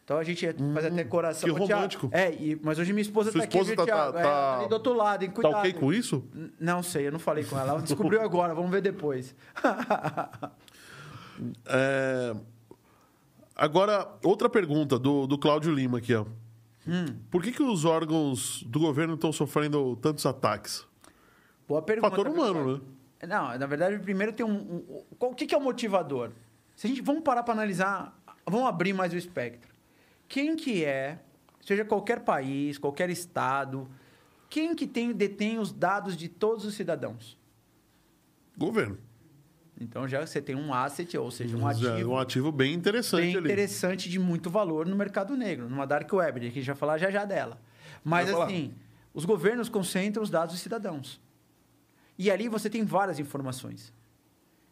[0.10, 0.44] Então a gente
[0.74, 1.48] faz até coração.
[1.48, 2.10] Hum, que Ô, Thiago, romântico.
[2.12, 4.14] É, e- mas hoje minha esposa Sua tá aqui, esposa viu, tá- Thiago?
[4.14, 5.30] tá- É, tá- ali do outro lado, hein?
[5.30, 5.56] Tá Cuidado.
[5.60, 6.28] ok com isso?
[6.60, 7.74] Não sei, eu não falei com ela.
[7.74, 9.36] Ela descobriu agora, vamos ver depois.
[11.68, 12.36] É,
[13.56, 16.26] Agora, outra pergunta do, do Cláudio Lima aqui, ó.
[16.86, 17.06] Hum.
[17.32, 20.86] Por que, que os órgãos do governo estão sofrendo tantos ataques?
[21.66, 22.10] Boa pergunta.
[22.10, 22.78] Fator humano,
[23.22, 23.28] né?
[23.28, 24.52] Não, na verdade, primeiro tem um.
[24.52, 26.32] um- qual- o que, que é o motivador?
[26.76, 29.70] Se a gente vamos parar para analisar, vamos abrir mais o espectro.
[30.30, 31.20] Quem que é,
[31.60, 33.90] seja qualquer país, qualquer estado,
[34.48, 37.38] quem que tem, detém os dados de todos os cidadãos?
[38.56, 38.98] Governo.
[39.82, 43.22] Então já você tem um asset, ou seja, um é ativo um ativo bem interessante
[43.22, 43.48] bem ali.
[43.48, 46.98] interessante de muito valor no mercado negro, numa dark web, que a gente vai falar
[46.98, 47.60] já já dela.
[48.04, 48.46] Mas Vai falar.
[48.46, 48.74] assim,
[49.14, 51.20] os governos concentram os dados dos cidadãos.
[52.18, 53.94] E ali você tem várias informações.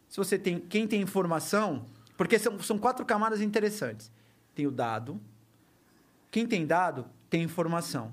[0.08, 4.12] Se você tem quem tem informação, porque são, são quatro camadas interessantes.
[4.54, 5.18] Tem o dado.
[6.30, 8.12] Quem tem dado tem informação.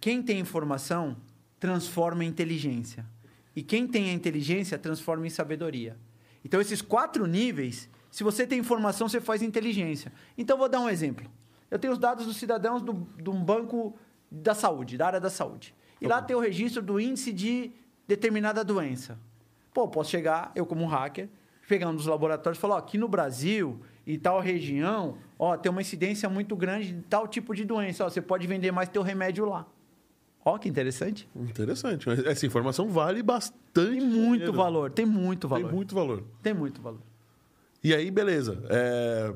[0.00, 1.16] Quem tem informação
[1.58, 3.04] transforma em inteligência.
[3.54, 5.96] E quem tem a inteligência transforma em sabedoria.
[6.44, 10.12] Então, esses quatro níveis, se você tem informação, você faz inteligência.
[10.38, 11.30] Então, vou dar um exemplo.
[11.70, 13.96] Eu tenho os dados dos cidadãos do, de um banco
[14.30, 15.74] da saúde, da área da saúde.
[16.00, 17.72] E lá tem o registro do índice de
[18.08, 19.18] determinada doença.
[19.72, 21.28] Pô, posso chegar, eu como hacker,
[21.68, 25.70] pegar um dos laboratórios e falar, ó, aqui no Brasil e tal região, ó, tem
[25.70, 28.04] uma incidência muito grande de tal tipo de doença.
[28.04, 29.66] Ó, você pode vender mais teu remédio lá.
[30.44, 31.28] Ó, que interessante.
[31.36, 32.08] Interessante.
[32.08, 33.60] Mas Essa informação vale bastante.
[33.72, 34.52] Tem muito dinheiro.
[34.52, 35.66] valor, tem muito valor.
[35.68, 36.24] Tem muito valor.
[36.42, 37.00] Tem muito valor.
[37.84, 38.62] E aí, beleza.
[38.68, 39.34] É,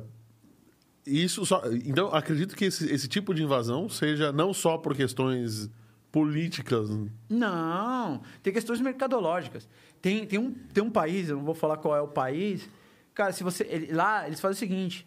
[1.07, 1.63] Isso só...
[1.85, 5.71] Então, acredito que esse, esse tipo de invasão seja não só por questões
[6.11, 6.89] políticas.
[7.29, 9.69] Não, tem questões mercadológicas.
[10.01, 12.69] Tem, tem, um, tem um país, eu não vou falar qual é o país.
[13.15, 13.65] Cara, se você.
[13.71, 15.07] ele- lá eles fazem o seguinte: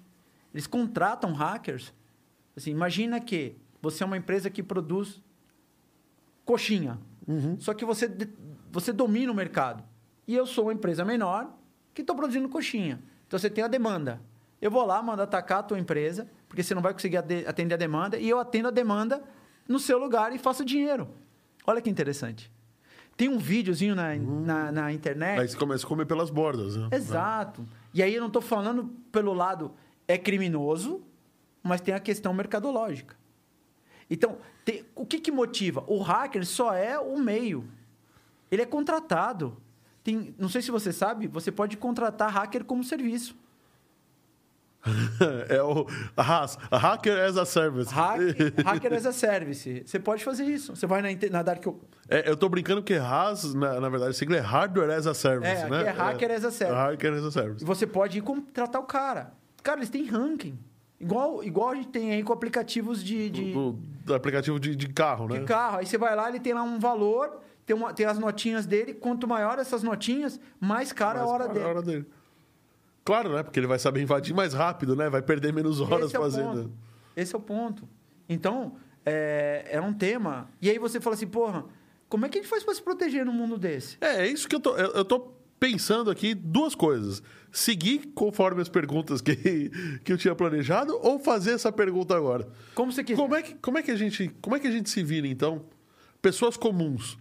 [0.54, 1.94] eles contratam hackers.
[2.56, 5.22] Assim, imagina que você é uma empresa que produz
[6.46, 7.00] coxinha.
[7.60, 8.10] Só que você,
[8.72, 9.84] você domina o mercado.
[10.26, 11.54] E eu sou uma empresa menor
[11.94, 13.02] que estou produzindo coxinha.
[13.28, 14.22] Então você tem a demanda.
[14.62, 17.78] Eu vou lá, mando atacar a tua empresa, porque você não vai conseguir atender a
[17.78, 19.22] demanda, e eu atendo a demanda
[19.68, 21.08] no seu lugar e faço dinheiro.
[21.66, 22.52] Olha que interessante.
[23.16, 25.40] Tem um videozinho na, na, na internet.
[25.40, 26.88] Aí você começa a comer pelas bordas, né?
[26.92, 27.68] Exato.
[27.94, 29.74] E aí eu não estou falando pelo lado
[30.08, 31.02] é criminoso,
[31.64, 33.16] mas tem a questão mercadológica.
[34.10, 35.84] Então, tem- o que, que motiva?
[35.88, 37.68] O hacker só é o meio.
[38.50, 39.58] Ele é contratado.
[40.04, 43.36] Tem, não sei se você sabe, você pode contratar hacker como serviço.
[45.50, 45.86] é o
[46.18, 47.94] HAS, Hacker as a Service.
[47.94, 49.84] Hacker, hacker as a service.
[49.86, 50.76] Você pode fazer isso.
[50.76, 51.66] Você vai na, na Dark...
[52.10, 55.14] É, eu tô brincando porque HAS, na, na verdade, a sigla é Hardware as a
[55.14, 55.84] Service, É, né?
[55.84, 56.78] é Hacker as a Service.
[56.78, 57.66] Hacker as a E Service.
[57.66, 59.34] você pode ir contratar o cara.
[59.64, 60.58] Cara, eles têm ranking.
[61.00, 63.74] Igual, igual a gente tem aí com aplicativos de- de, Do,
[64.06, 65.40] do aplicativo de, de carro, né?
[65.40, 65.78] de carro.
[65.78, 68.96] Aí você vai lá, ele tem lá um valor, tem, uma, tem as notinhas dele.
[68.96, 71.66] Quanto maior essas notinhas, mais cara Mas a hora dele.
[71.66, 72.06] a hora dele.
[73.08, 73.42] Claro, né?
[73.42, 75.10] Porque ele vai saber invadir mais rápido, né?
[75.10, 76.74] Vai perder menos horas Esse é fazendo.
[77.16, 77.88] Esse é o ponto.
[78.28, 80.50] Então, é, é um tema.
[80.62, 81.64] E aí você fala assim, porra,
[82.10, 83.96] como é que a gente faz para se proteger num mundo desse?
[84.02, 87.24] É, é isso que eu tô, eu, eu tô pensando aqui duas coisas.
[87.50, 89.72] Seguir conforme as perguntas que,
[90.04, 92.46] que eu tinha planejado ou fazer essa pergunta agora?
[92.76, 93.22] Como você quiser.
[93.22, 95.26] Como é que, como é que, a, gente, como é que a gente se vira,
[95.26, 95.64] então?
[96.22, 97.18] Pessoas comuns.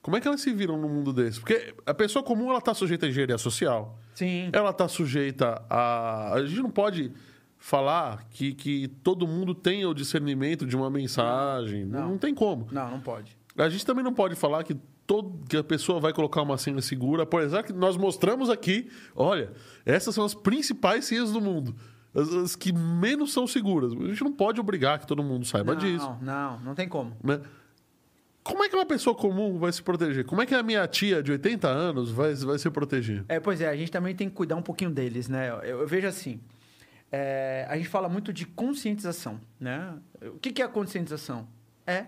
[0.00, 1.38] Como é que elas se viram num mundo desse?
[1.38, 3.98] Porque a pessoa comum ela está sujeita à engenharia social.
[4.20, 4.50] Sim.
[4.52, 6.34] Ela está sujeita a.
[6.34, 7.10] A gente não pode
[7.58, 11.86] falar que, que todo mundo tenha o discernimento de uma mensagem.
[11.86, 12.08] Não, Não.
[12.10, 12.68] não tem como.
[12.70, 13.36] Não, não pode.
[13.56, 14.74] A gente também não pode falar que,
[15.06, 17.24] todo, que a pessoa vai colocar uma senha segura.
[17.24, 19.52] Por exemplo, que nós mostramos aqui, olha,
[19.86, 21.74] essas são as principais senhas do mundo.
[22.14, 23.92] As, as que menos são seguras.
[23.92, 26.16] A gente não pode obrigar que todo mundo saiba não, disso.
[26.20, 27.16] não, não tem como.
[27.22, 27.40] Né?
[28.42, 30.24] Como é que uma pessoa comum vai se proteger?
[30.24, 33.24] Como é que a minha tia de 80 anos vai, vai se proteger?
[33.28, 35.50] É, pois é, a gente também tem que cuidar um pouquinho deles, né?
[35.50, 36.40] Eu, eu vejo assim,
[37.12, 39.94] é, a gente fala muito de conscientização, né?
[40.22, 41.46] O que, que é a conscientização?
[41.86, 42.06] É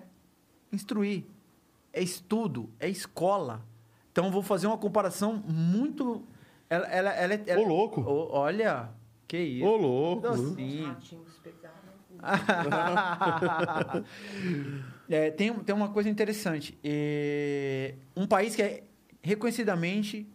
[0.72, 1.24] instruir,
[1.92, 3.62] é estudo, é escola.
[4.10, 6.24] Então, eu vou fazer uma comparação muito...
[6.70, 8.00] Ela, ela, ela, é- ela- Ô, louco.
[8.00, 8.88] Ô, olha,
[9.28, 9.66] que isso.
[9.66, 10.22] Ô, louco.
[10.22, 10.96] Docinho.
[15.08, 16.78] É, tem, tem uma coisa interessante.
[16.82, 18.82] É, um país que é
[19.22, 20.26] reconhecidamente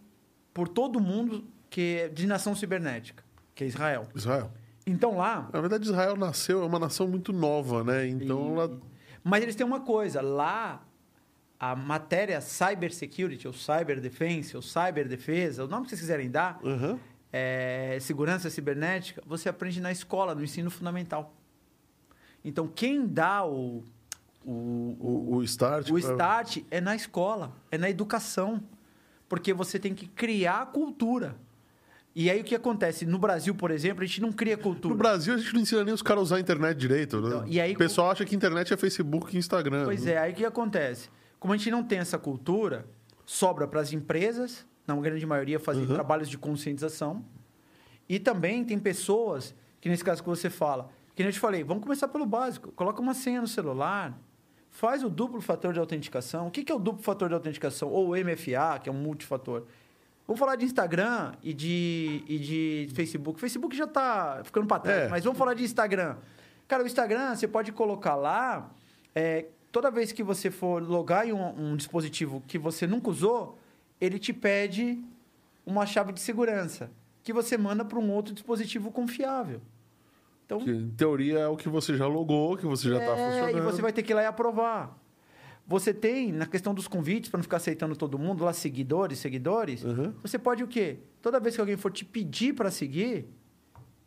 [0.52, 3.22] por todo mundo que é de nação cibernética,
[3.54, 4.08] que é Israel.
[4.14, 4.50] Israel.
[4.86, 5.48] Então lá.
[5.52, 8.06] Na verdade, Israel nasceu, é uma nação muito nova, né?
[8.08, 8.80] Então, e- ela...
[9.22, 10.82] Mas eles têm uma coisa, lá
[11.60, 16.30] a matéria cyber security, ou cyber defense, ou cyber defesa, o nome que vocês quiserem
[16.30, 16.98] dar, Aham.
[17.32, 21.34] é, segurança cibernética, você aprende na escola, no ensino fundamental.
[22.44, 23.84] Então quem dá o,
[24.44, 25.88] o, O, o start.
[25.88, 28.62] O pra- start é na escola, é na educação.
[29.28, 31.36] Porque você tem que criar a cultura.
[32.14, 33.04] E aí o que acontece?
[33.04, 34.94] No Brasil, por exemplo, a gente não cria cultura.
[34.94, 37.28] No Brasil, a gente não ensina nem os caras a usar a internet direito, né?
[37.28, 39.84] Então, e aí- o pessoal acha que internet é Facebook e Instagram.
[39.84, 40.12] Pois né?
[40.12, 41.10] é, aí o que acontece?
[41.38, 42.86] Como a gente não tem essa cultura,
[43.26, 45.94] sobra para as empresas, na grande maioria, fazer Uhum.
[45.94, 47.22] trabalhos de conscientização.
[48.08, 51.62] E também tem pessoas, que nesse caso que você fala, que nem eu te falei,
[51.62, 52.72] vamos começar pelo básico.
[52.72, 54.18] Coloca uma senha no celular,
[54.78, 56.46] faz o duplo fator de autenticação.
[56.46, 57.88] O que é o duplo fator de autenticação?
[57.88, 59.64] Ou o MFA, que é um multifator.
[60.24, 63.40] Vamos falar de Instagram e de, e de Facebook.
[63.40, 65.08] Facebook já está ficando para trás, É.
[65.08, 66.16] mas vamos falar de Instagram.
[66.68, 68.70] Cara, o Instagram, você pode colocar lá,
[69.16, 73.58] é, toda vez que você for logar em um, um dispositivo que você nunca usou,
[74.00, 75.02] ele te pede
[75.66, 76.88] uma chave de segurança,
[77.24, 79.60] que você manda para um outro dispositivo confiável.
[80.48, 83.26] Então, Que, em teoria, é o que você já logou, que você já está é,
[83.26, 83.58] funcionando.
[83.58, 84.98] E você vai ter que ir lá e aprovar.
[85.66, 89.84] Você tem, na questão dos convites, para não ficar aceitando todo mundo, lá seguidores, seguidores,
[89.84, 90.14] Uhum.
[90.22, 91.00] você pode o quê?
[91.20, 93.26] Toda vez que alguém for te pedir para seguir,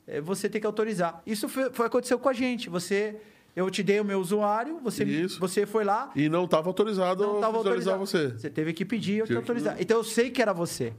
[0.08, 1.22] é, você tem que autorizar.
[1.28, 2.68] Isso foi, foi aconteceu com a gente.
[2.72, 3.18] Você,
[3.56, 5.40] eu te dei o meu usuário, você, Isso.
[5.40, 8.30] você foi lá, E não estava autorizado não a estava visualizar autorizado.
[8.34, 8.40] você.
[8.40, 9.76] Você teve que pedir eu te autorizar.
[9.80, 10.92] Então eu sei que era você.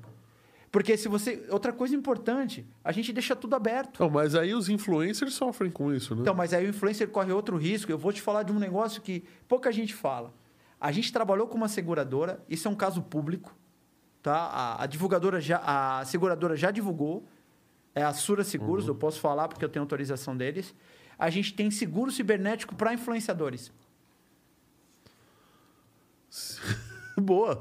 [0.72, 1.44] Porque se você.
[1.50, 4.00] Outra coisa importante, a gente deixa tudo aberto.
[4.00, 6.22] Não, mas aí os influencers sofrem com isso, né?
[6.22, 7.92] Então, mas aí o influencer corre outro risco.
[7.92, 10.32] Eu vou te falar de um negócio que pouca gente fala.
[10.80, 13.54] A gente trabalhou com uma seguradora, isso é um caso público,
[14.22, 14.34] tá?
[14.34, 17.28] A, a divulgadora já, a seguradora já divulgou,
[17.94, 20.74] é a Sura Seguros, eu posso falar porque eu tenho autorização deles.
[21.18, 23.70] A gente tem seguro cibernético para influenciadores.
[27.20, 27.60] Boa.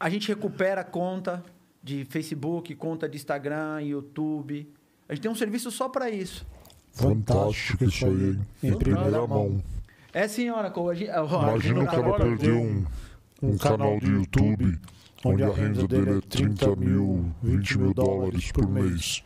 [0.00, 1.44] A gente recupera conta
[1.82, 4.72] de Facebook, conta de Instagram, YouTube.
[5.08, 6.46] A gente tem um serviço só para isso.
[6.92, 8.46] Fantástico isso aí, hein?
[8.62, 9.62] Em primeira mão.
[10.12, 12.84] É, senhora, a gente, Imagina o cara agora perder um,
[13.42, 14.78] um canal de YouTube
[15.24, 19.22] onde a renda dele é 30 mil, 20 mil dólares por mês.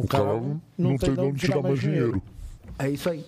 [0.00, 0.40] O cara
[0.78, 2.22] não tem de onde tirar mais dinheiro.
[2.78, 3.24] É isso aí.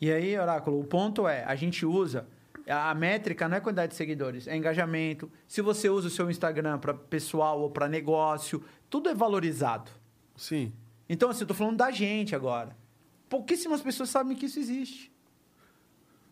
[0.00, 2.26] E aí, Oráculo, o ponto é, a gente usa
[2.72, 5.30] a métrica não é quantidade de seguidores, é engajamento.
[5.46, 9.90] Se você usa o seu Instagram para pessoal ou para negócio, tudo é valorizado.
[10.36, 10.72] Sim.
[11.08, 12.76] Então, assim, eu tô falando da gente agora.
[13.28, 15.12] Pouquíssimas pessoas sabem que isso existe.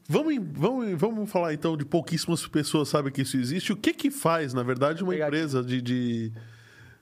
[0.09, 3.73] Vamos, vamos, vamos falar então de pouquíssimas pessoas sabem que isso existe.
[3.73, 6.33] O que que faz, na verdade, uma empresa de, de-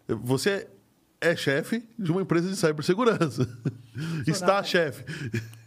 [0.07, 0.69] Você
[1.21, 3.49] é chefe de uma empresa de cibersegurança.
[4.27, 4.67] Está nada.
[4.67, 5.05] chefe.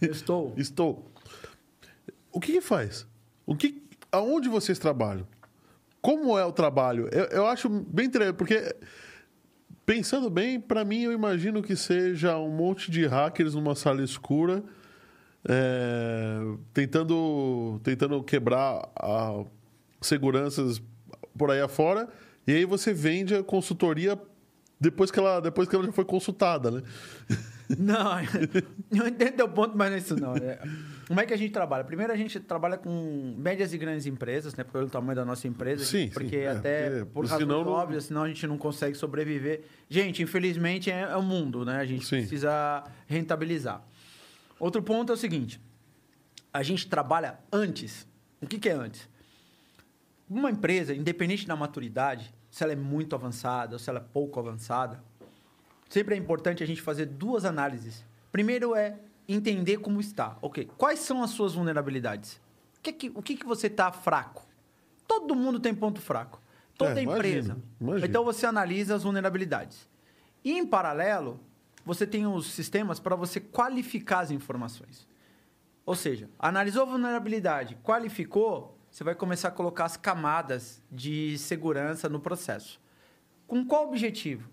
[0.02, 0.54] Eu estou.
[0.58, 1.12] Estou.
[2.32, 3.06] O que que faz?
[3.46, 5.28] O que, aonde vocês trabalham?
[6.02, 7.10] Como é o trabalho?
[7.12, 8.76] Eu, eu acho bem interessante, porque
[9.86, 14.64] pensando bem, para mim eu imagino que seja um monte de hackers numa sala escura
[15.48, 16.40] é,
[16.74, 19.44] tentando tentando quebrar a,
[20.02, 20.82] seguranças
[21.38, 22.08] por aí afora
[22.48, 24.20] e aí você vende a consultoria
[24.80, 26.82] depois que ela depois que ela já foi consultada, né?
[27.78, 28.20] Não,
[28.92, 30.36] eu entendo o ponto, mas não é isso não.
[30.36, 30.60] É,
[31.08, 31.84] como é que a gente trabalha?
[31.84, 34.64] Primeiro, a gente trabalha com médias e grandes empresas, né?
[34.64, 35.84] Pelo tamanho da nossa empresa.
[35.84, 39.64] Sim, Porque sim, é, até, porque por razões óbvias, senão a gente não consegue sobreviver.
[39.90, 41.78] Gente, infelizmente, é, é o mundo, né?
[41.78, 42.18] A gente Sim.
[42.18, 43.84] precisa rentabilizar.
[44.60, 45.60] Outro ponto é o seguinte.
[46.54, 48.08] A gente trabalha antes.
[48.42, 49.08] O que, que é antes?
[50.30, 54.40] Uma empresa, independente da maturidade, se ela é muito avançada ou se ela é pouco
[54.40, 55.04] avançada,
[55.90, 58.04] sempre é importante a gente fazer duas análises.
[58.32, 60.38] Primeiro é entender como está.
[60.42, 62.40] Ok, quais são as suas vulnerabilidades?
[62.78, 64.46] O que, que- o que, que você está fraco?
[65.08, 66.42] Todo mundo tem ponto fraco.
[66.78, 67.52] Toda É, empresa.
[67.54, 68.06] imagino, imagino.
[68.08, 69.88] Então você analisa as vulnerabilidades.
[70.44, 71.40] E em paralelo,
[71.86, 75.08] você tem os sistemas para você qualificar as informações.
[75.86, 82.10] Ou seja, analisou a vulnerabilidade, qualificou, você vai começar a colocar as camadas de segurança
[82.10, 82.80] no processo.
[83.48, 84.50] Com qual objetivo?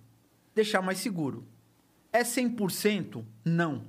[0.55, 1.47] Deixar mais seguro.
[2.13, 3.25] É 100%?
[3.45, 3.83] Não.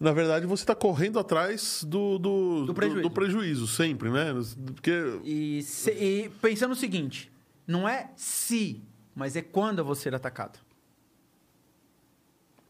[0.00, 3.02] Na verdade, você está correndo atrás do, do, Do prejuízo.
[3.02, 4.32] do prejuízo, sempre, né?
[4.74, 4.90] Porque
[5.24, 7.30] E, se- e pensando o seguinte,
[7.64, 8.82] não é se,
[9.14, 10.58] mas é quando eu vou ser atacado.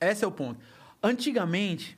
[0.01, 0.61] Esse é o ponto.
[1.03, 1.97] Antigamente,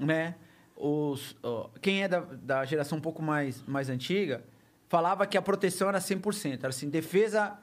[0.00, 0.34] né,
[0.76, 4.42] os, ó, quem é da, da geração um pouco mais, mais antiga,
[4.88, 6.58] falava que a proteção era 100%.
[6.58, 7.56] Era assim, defesa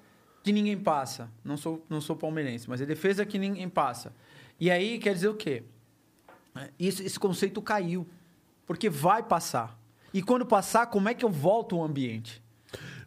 [0.43, 1.29] que ninguém passa.
[1.43, 4.13] Não sou, não sou palmeirense, mas é defesa que ninguém passa.
[4.59, 5.63] E aí quer dizer o quê?
[6.77, 8.07] Isso, esse conceito caiu.
[8.65, 9.79] Porque vai passar.
[10.13, 12.41] E quando passar, como é que eu volto ao ambiente?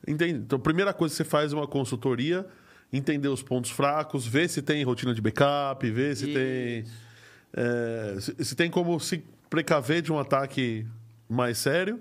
[0.06, 0.38] Entende?
[0.40, 2.46] Então, a primeira coisa que você faz é uma consultoria,
[2.92, 6.34] entender os pontos fracos, ver se tem rotina de backup, ver se Isso.
[6.34, 6.84] tem.
[7.54, 10.86] é, se, se tem como se precaver de um ataque
[11.28, 12.00] mais sério.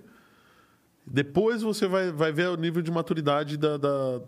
[1.06, 4.22] Depois você vai, vai ver o nível de maturidade da, da-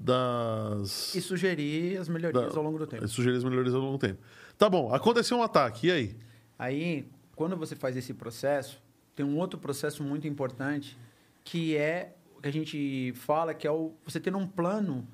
[0.00, 1.14] das.
[1.14, 3.06] E sugerir as melhorias da- ao longo do tempo.
[3.06, 4.20] Sugerir as melhorias ao longo do tempo.
[4.56, 6.16] Tá bom, aconteceu um ataque, e aí?
[6.58, 8.82] Aí, quando você faz esse processo,
[9.14, 10.96] tem um outro processo muito importante
[11.44, 15.06] que é o que a gente fala que é o você ter um plano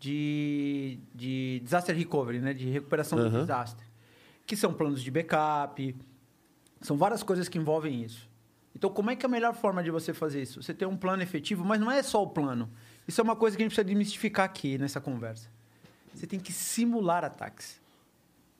[0.00, 3.40] de, de disaster recovery, né, de recuperação do Aham.
[3.40, 3.86] desastre,
[4.46, 5.94] que são planos de backup,
[6.80, 8.28] são várias coisas que envolvem isso.
[8.74, 10.60] Então, como é que é a melhor forma de você fazer isso?
[10.62, 12.68] Você ter um plano efetivo, mas não é só o plano.
[13.06, 15.48] Isso é uma coisa que a gente precisa desmistificar aqui nessa conversa.
[16.14, 17.80] Você tem que simular ataques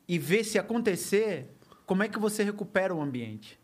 [0.08, 1.48] e ver se acontecer,
[1.86, 3.58] como é que você recupera o ambiente.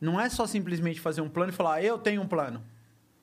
[0.00, 2.62] Não é só simplesmente fazer um plano e falar, eu tenho um plano.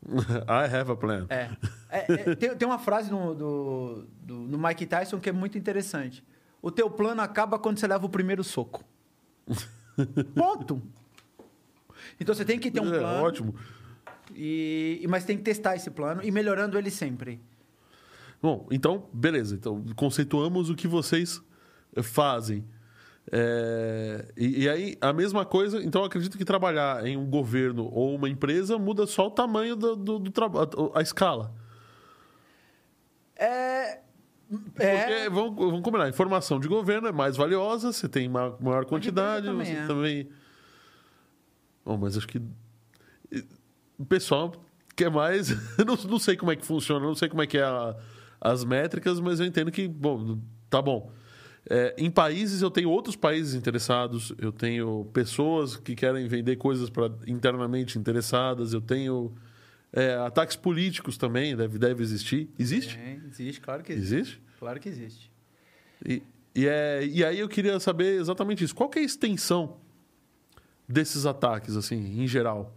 [0.47, 1.25] I have a plan.
[1.29, 1.49] É.
[1.89, 5.57] É, é, tem, tem uma frase no, do, do, do Mike Tyson que é muito
[5.57, 6.23] interessante.
[6.61, 8.83] O teu plano acaba quando você leva o primeiro soco.
[10.35, 10.81] Ponto.
[12.19, 13.23] Então você tem que ter um É, plano.
[13.25, 13.55] ótimo.
[14.35, 17.39] E, mas tem que testar esse plano e melhorando ele sempre.
[18.41, 19.55] Bom, então, beleza.
[19.55, 21.41] Então, conceituamos o que vocês
[21.95, 22.65] eh, fazem.
[23.31, 25.81] É, e, e aí, a mesma coisa.
[25.81, 29.95] Então, acredito que trabalhar em um governo ou uma empresa muda só o tamanho do,
[29.95, 31.53] do, do trabalho, a escala.
[33.35, 33.99] É.
[34.49, 35.29] Porque, É.
[35.29, 39.65] vamos, vamos combinar, informação de governo é mais valiosa, você tem uma maior quantidade, também
[39.65, 39.87] você é.
[39.87, 40.29] também.
[41.85, 42.41] Bom, mas acho que.
[43.97, 44.53] O pessoal
[44.95, 45.49] quer mais.
[45.77, 47.95] Eu não, não sei como é que funciona, não sei como é que é a-
[48.41, 50.37] as métricas, mas eu entendo que, bom,
[50.69, 51.09] tá bom.
[51.69, 56.89] É, em países, eu tenho outros países interessados, eu tenho pessoas que querem vender coisas
[56.89, 59.33] pra, internamente interessadas, eu tenho
[59.93, 62.49] é, ataques políticos também, deve, deve existir.
[62.59, 62.97] Existe?
[62.99, 64.13] É, existe, claro que existe.
[64.15, 64.41] Existe?
[64.59, 65.31] Claro que existe.
[66.05, 66.21] E,
[66.53, 68.75] e, é, e aí eu queria saber exatamente isso.
[68.75, 69.77] Qual que é a extensão
[70.87, 72.75] desses ataques, assim, em geral?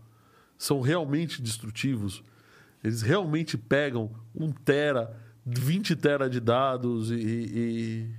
[0.59, 2.23] São realmente destrutivos?
[2.83, 7.15] Eles realmente pegam um tera, 20 tera de dados e...
[7.17, 8.11] e-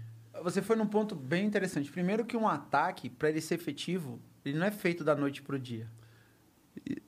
[0.43, 1.89] Você foi num ponto bem interessante.
[1.91, 5.55] Primeiro que um ataque, para ele ser efetivo, ele não é feito da noite para
[5.55, 5.87] o dia.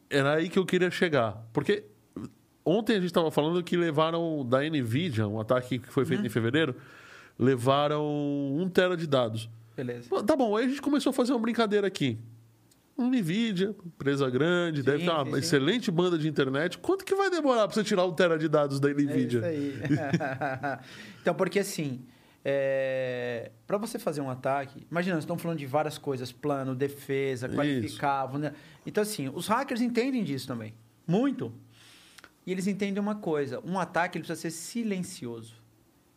[0.10, 1.46] Era aí que eu queria chegar.
[1.54, 1.84] Porque
[2.66, 6.30] ontem a gente estava falando que levaram da NVIDIA, um ataque que foi feito em
[6.30, 6.76] fevereiro,
[7.38, 9.50] levaram um tera de dados.
[9.76, 10.10] Beleza.
[10.24, 12.18] Tá bom, aí a gente começou a fazer uma brincadeira aqui.
[13.00, 15.38] Um Nvidia, empresa grande, deve ter uma sim, sim.
[15.38, 16.78] excelente banda de internet.
[16.78, 19.40] Quanto que vai demorar para você tirar um tera de dados da É Nvidia?
[19.40, 19.74] isso aí.
[21.22, 22.02] então, porque assim,
[23.66, 28.26] para você fazer um ataque, imagina, nós estamos falando de várias coisas, plano, defesa, qualificar.
[28.26, 28.54] vulner-
[28.86, 30.74] Então, assim, os hackers entendem disso também.
[31.08, 31.52] Muito.
[32.46, 35.56] E eles entendem uma coisa: um ataque ele precisa ser silencioso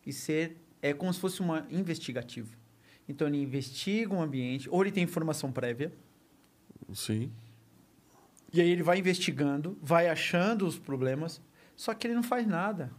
[0.06, 2.56] e ser é como se fosse uma investigativo.
[3.08, 5.92] Então, ele investiga um ambiente, ou ele tem informação prévia,
[6.92, 7.30] Sim.
[8.52, 11.40] e aí ele vai investigando, vai achando os problemas,
[11.76, 12.90] só que ele não faz nada.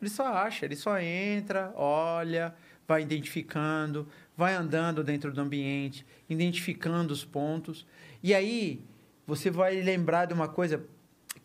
[0.00, 2.54] Ele só acha, ele só entra, olha,
[2.86, 4.06] vai identificando,
[4.36, 7.86] vai andando dentro do ambiente, identificando os pontos.
[8.22, 8.80] E aí
[9.26, 10.84] você vai lembrar de uma coisa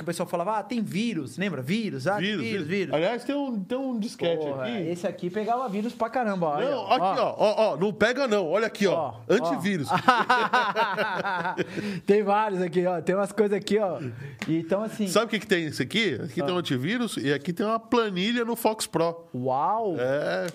[0.01, 1.61] que o pessoal falava, ah, tem vírus, lembra?
[1.61, 2.67] Vírus, ah, vírus, vírus.
[2.67, 2.93] vírus.
[2.93, 4.89] Aliás, tem um, tem um disquete Porra, aqui.
[4.89, 6.47] Esse aqui pegava vírus pra caramba.
[6.47, 7.35] Olha, não, aqui, ó.
[7.37, 8.93] ó, ó, não pega não, olha aqui, ó.
[8.93, 9.87] ó Antivírus.
[9.91, 9.95] Ó.
[12.05, 13.01] tem vários aqui, ó.
[13.01, 13.99] Tem umas coisas aqui, ó.
[14.47, 15.07] Então, assim...
[15.07, 16.15] Sabe o que, que tem esse aqui?
[16.15, 19.27] Aqui tem um antivírus e aqui tem uma planilha no Fox Pro.
[19.33, 19.95] Uau!
[19.99, 20.47] É.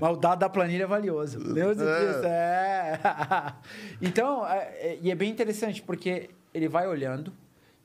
[0.00, 1.38] Mas o dado da planilha é valioso.
[1.54, 2.00] Deus é.
[2.00, 2.98] Deus, é.
[4.02, 7.32] então, é, é, e é bem interessante, porque ele vai olhando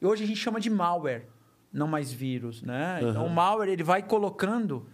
[0.02, 1.28] e hoje a gente chama de malware,
[1.72, 3.00] não mais vírus, né?
[3.02, 3.10] Uhum.
[3.10, 4.88] Então o malware ele vai colocando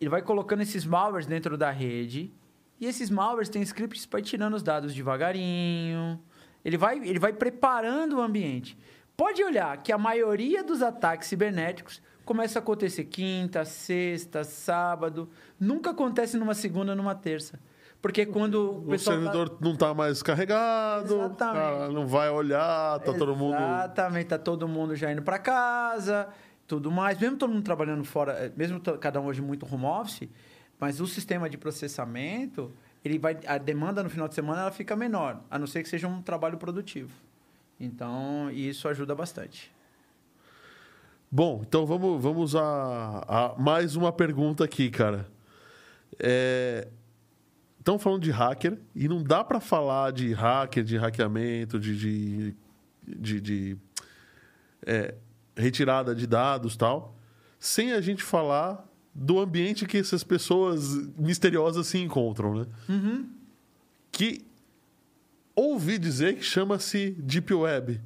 [0.00, 2.32] ele vai colocando esses malwares dentro da rede
[2.80, 6.20] e esses malwares têm scripts para ir tirando os dados devagarinho.
[6.64, 8.76] Ele vai ele vai preparando o ambiente.
[9.16, 15.90] Pode olhar que a maioria dos ataques cibernéticos começa a acontecer quinta, sexta, sábado, nunca
[15.90, 17.60] acontece numa segunda, numa terça.
[18.02, 19.56] Porque quando o, o servidor tá...
[19.60, 21.16] não está mais carregado,
[21.92, 23.54] não vai olhar, tá todo mundo.
[23.54, 26.28] Exatamente, tá todo mundo já indo para casa,
[26.66, 27.16] tudo mais.
[27.20, 30.28] Mesmo todo mundo trabalhando fora, eh, mesmo cada um hoje muito home office,
[30.80, 32.72] mas o sistema de processamento,
[33.04, 35.88] ele vai, a demanda no final de semana ela fica menor, a não ser que
[35.88, 37.12] seja um trabalho produtivo.
[37.78, 39.72] Então, isso ajuda bastante.
[41.30, 45.28] Bom, então vamos, vamos a, a mais uma pergunta aqui, cara.
[46.18, 46.88] É,
[47.82, 52.54] estão falando de hacker e não dá para falar de hacker, de hackeamento, de, de,
[53.04, 53.76] de, de
[54.86, 55.14] é,
[55.56, 57.18] retirada de dados tal,
[57.58, 62.66] sem a gente falar do ambiente que essas pessoas misteriosas se encontram, né?
[62.88, 63.28] Uhum.
[64.10, 64.46] Que
[65.54, 68.00] ouvi dizer que chama-se Deep Web.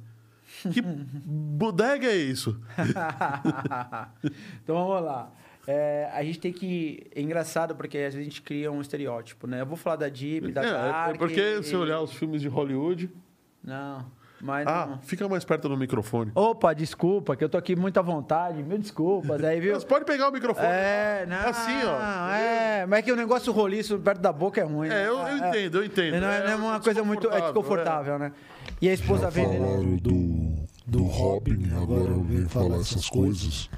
[0.73, 2.59] Que bodega é isso?
[4.63, 5.31] então vamos lá.
[5.67, 7.05] É, a gente tem que.
[7.13, 9.59] É engraçado porque às vezes a gente cria um estereótipo, né?
[9.61, 11.15] Eu vou falar da Deep, da é, Dark.
[11.15, 11.63] É porque e...
[11.63, 13.09] se olhar os filmes de Hollywood.
[13.61, 14.05] Não.
[14.39, 14.99] Mas ah, não...
[14.99, 16.31] fica mais perto do microfone.
[16.35, 18.61] Opa, desculpa, que eu tô aqui muito à vontade.
[18.61, 19.73] Mil desculpas aí, viu?
[19.73, 20.67] Mas pode pegar o microfone.
[20.67, 21.49] É, não.
[21.49, 22.31] Assim, ó.
[22.31, 24.89] É, mas é que o negócio roliço perto da boca é ruim.
[24.89, 26.21] É, eu, eu é, entendo, eu entendo.
[26.21, 27.27] Não é, não é uma coisa muito.
[27.29, 28.31] É desconfortável, né?
[28.79, 29.45] E a esposa vem.
[29.45, 33.69] Falaram do do Robin, agora eu venho falar essas coisas.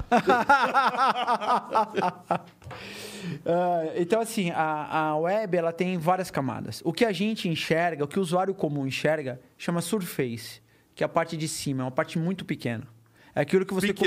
[3.44, 6.84] Uh, então, assim, a, a web ela tem várias camadas.
[6.86, 10.62] O que a gente enxerga, o que o usuário comum enxerga, chama surface,
[10.94, 12.88] que é a parte de cima, é uma parte muito pequena.
[13.34, 14.06] É aquilo que você, com,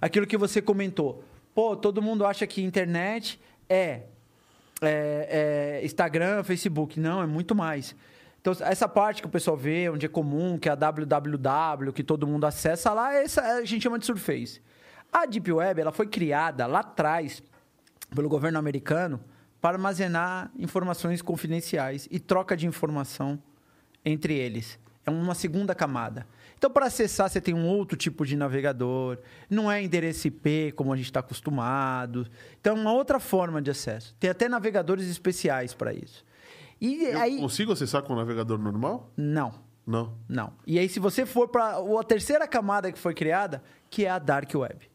[0.00, 1.24] aquilo que você comentou.
[1.52, 4.02] Pô, todo mundo acha que internet é,
[4.80, 7.00] é, é Instagram, Facebook.
[7.00, 7.96] Não, é muito mais.
[8.44, 12.04] Então, essa parte que o pessoal vê, onde é comum, que é a www, que
[12.04, 14.60] todo mundo acessa lá, essa a gente chama de Surface.
[15.10, 17.42] A Deep Web ela foi criada lá atrás
[18.14, 19.18] pelo governo americano
[19.62, 23.42] para armazenar informações confidenciais e troca de informação
[24.04, 24.78] entre eles.
[25.06, 26.26] É uma segunda camada.
[26.58, 29.20] Então, para acessar, você tem um outro tipo de navegador.
[29.48, 32.26] Não é endereço IP, como a gente está acostumado.
[32.60, 34.14] Então, é uma outra forma de acesso.
[34.20, 36.22] Tem até navegadores especiais para isso.
[36.84, 37.38] E Eu aí...
[37.38, 39.10] consigo acessar com o navegador normal?
[39.16, 39.54] Não.
[39.86, 40.14] Não.
[40.28, 40.52] Não.
[40.66, 44.18] E aí, se você for para a terceira camada que foi criada, que é a
[44.18, 44.90] Dark Web.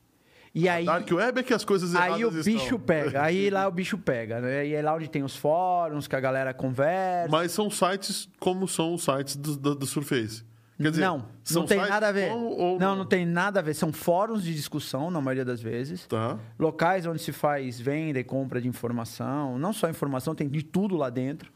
[0.53, 2.79] E a aí, Dark Web é que as coisas erradas Aí o bicho estão.
[2.79, 3.23] pega.
[3.23, 4.67] Aí lá o bicho pega, né?
[4.67, 7.31] E é lá onde tem os fóruns, que a galera conversa.
[7.31, 10.43] Mas são sites como são os sites do, do, do Surface.
[10.81, 12.31] Quer dizer, não, não tem nada a ver.
[12.31, 13.73] Ou, não, não tem nada a ver.
[13.73, 16.07] São fóruns de discussão, na maioria das vezes.
[16.07, 16.39] Tá.
[16.57, 19.59] Locais onde se faz venda e compra de informação.
[19.59, 21.51] Não só informação, tem de tudo lá dentro.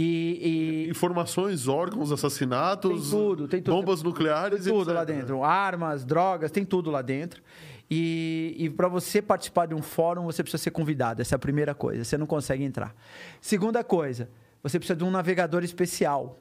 [0.00, 0.90] E, e...
[0.90, 3.74] Informações, órgãos, assassinatos, tem tudo, tem tudo.
[3.74, 4.94] bombas nucleares, tem tudo etc.
[4.94, 5.42] lá dentro.
[5.42, 7.42] Armas, drogas, tem tudo lá dentro.
[7.90, 11.20] E, e para você participar de um fórum, você precisa ser convidado.
[11.20, 12.04] Essa é a primeira coisa.
[12.04, 12.94] Você não consegue entrar.
[13.40, 14.30] Segunda coisa,
[14.62, 16.38] você precisa de um navegador especial.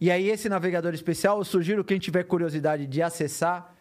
[0.00, 3.72] E aí, esse navegador especial, eu sugiro quem tiver curiosidade de acessar,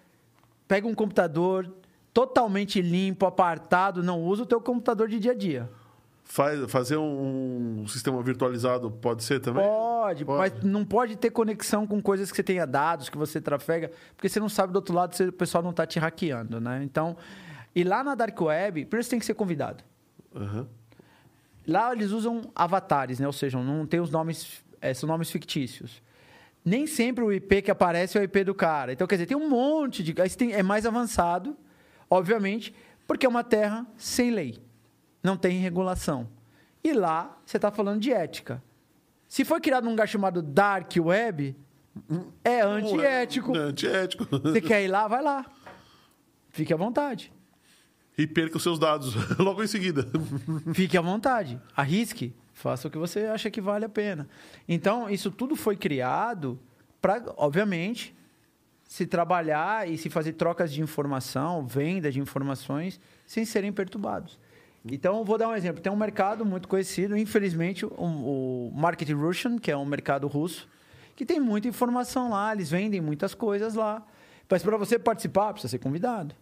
[0.67, 1.73] pega um computador
[2.13, 5.69] totalmente limpo, apartado, não usa o teu computador de dia a dia.
[6.27, 9.63] Faz, fazer um, um, sistema virtualizado pode ser também?
[9.63, 13.39] Pode, pode, mas não pode ter conexão com coisas que você tenha dados, que você
[13.39, 16.59] trafega, porque você não sabe do outro lado se o pessoal não está te hackeando,
[16.59, 16.81] né?
[16.83, 17.15] Então,
[17.75, 19.83] e lá na Dark Web, primeiro você tem que ser convidado.
[20.33, 20.65] Uhum.
[21.67, 23.27] Lá eles usam avatares, né?
[23.27, 26.01] Ou seja, não tem os nomes, é, são nomes fictícios.
[26.65, 28.91] Nem sempre o IP que aparece é o IP do cara.
[28.91, 30.19] Então, quer dizer, tem um monte de...
[30.19, 31.55] Aí tem, é mais avançado,
[32.09, 32.73] obviamente,
[33.05, 34.64] porque é uma terra sem lei
[35.25, 36.29] não tem regulação.
[36.83, 38.63] E lá você está falando de ética.
[39.27, 41.55] Se foi criado um lugar chamado Dark Web,
[42.43, 43.55] é antiético.
[43.57, 44.25] É antiético.
[44.39, 45.07] Você quer ir lá?
[45.07, 45.45] Vai lá.
[46.51, 47.33] Fique à vontade.
[48.17, 50.07] E perca os seus dados logo em seguida.
[50.73, 54.29] Fique à vontade, arrisque, faça o que você acha que vale a pena.
[54.67, 56.57] Então, isso tudo foi criado
[57.01, 58.15] para, obviamente,
[58.87, 64.39] se trabalhar e se fazer trocas de informação, venda de informações, sem serem perturbados.
[64.91, 65.81] Então, vou dar um exemplo.
[65.81, 70.67] Tem um mercado muito conhecido, infelizmente, o, o Market Russian, que é um mercado russo,
[71.15, 74.05] que tem muita informação lá, eles vendem muitas coisas lá.
[74.49, 76.35] Mas para você participar, precisa ser convidado.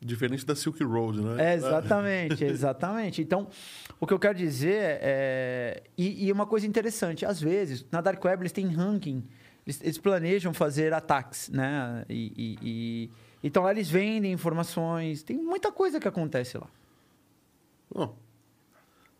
[0.00, 1.52] Diferente da Silk Road, né?
[1.52, 3.20] É, exatamente, exatamente.
[3.20, 3.48] Então,
[3.98, 5.82] o que eu quero dizer é.
[5.98, 9.22] E, e, uma coisa interessante, às vezes, na Dark Web eles têm ranking,
[9.66, 12.04] eles, eles planejam fazer ataques, né?
[12.08, 13.10] E, e, e,
[13.44, 16.66] então lá eles vendem informações, tem muita coisa que acontece lá.
[17.92, 18.16] Bom,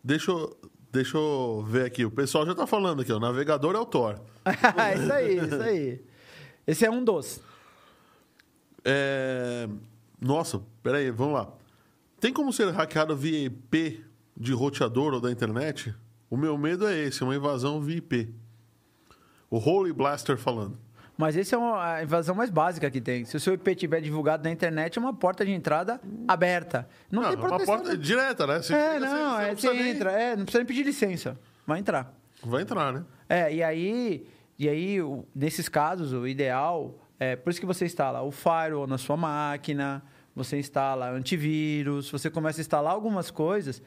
[0.03, 0.57] deixa eu,
[0.91, 2.05] deixa eu ver aqui.
[2.05, 4.21] O pessoal já está falando aqui, o navegador é o Tor.
[4.97, 6.05] isso aí, isso aí.
[6.65, 7.41] Esse é um dos.
[8.85, 9.67] É...
[10.19, 11.51] Nossa, peraí, vamos lá.
[12.19, 14.05] Tem como ser hackeado via IP
[14.37, 15.93] de roteador ou da internet?
[16.29, 18.33] O meu medo é esse, uma invasão via IP.
[19.49, 20.77] O Holy Blaster falando.
[21.21, 23.25] Mas essa é uma, a invasão mais básica que tem.
[23.25, 26.87] Se o seu IP tiver divulgado na internet, é uma porta de entrada aberta.
[27.11, 27.75] Não, não tem proteção.
[27.75, 28.59] É uma porta direta, né?
[28.59, 30.11] Você é, não, você, é, você, você entra.
[30.11, 30.21] Nem...
[30.21, 31.39] É, não precisa nem pedir licença.
[31.67, 32.11] Vai entrar.
[32.43, 33.05] Vai entrar, né?
[33.29, 34.97] É, e aí, e aí
[35.35, 40.01] nesses casos, o ideal é por isso que você instala o firewall na sua máquina,
[40.35, 43.79] você instala antivírus, você começa a instalar algumas coisas,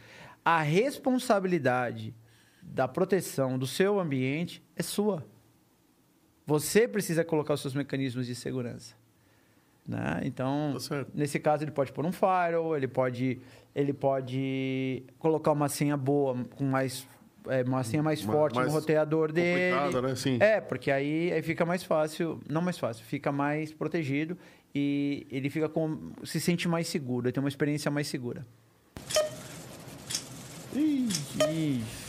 [0.45, 2.15] a responsabilidade
[2.63, 5.34] da proteção do seu ambiente é sua.
[6.47, 8.95] Você precisa colocar os seus mecanismos de segurança.
[9.87, 10.21] Né?
[10.25, 13.39] Então, tá nesse caso, ele pode pôr um firewall, ele pode,
[13.75, 17.07] ele pode colocar uma senha boa, com mais,
[17.49, 20.01] é, uma senha mais forte mais no roteador dele.
[20.01, 20.17] Né?
[20.17, 20.39] Sim.
[20.41, 24.39] É, porque aí, aí fica mais fácil, não mais fácil, fica mais protegido
[24.75, 28.47] e ele fica com se sente mais seguro, ele tem uma experiência mais segura.
[30.75, 32.04] Ixi.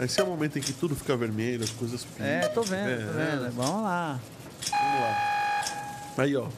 [0.00, 2.26] Esse é o momento em que tudo fica vermelho, as coisas pintam.
[2.26, 3.46] É, tô vendo, é, tô vendo.
[3.46, 3.50] É.
[3.50, 4.20] Vamos lá.
[4.70, 6.14] Vamos lá.
[6.18, 6.48] Aí, ó.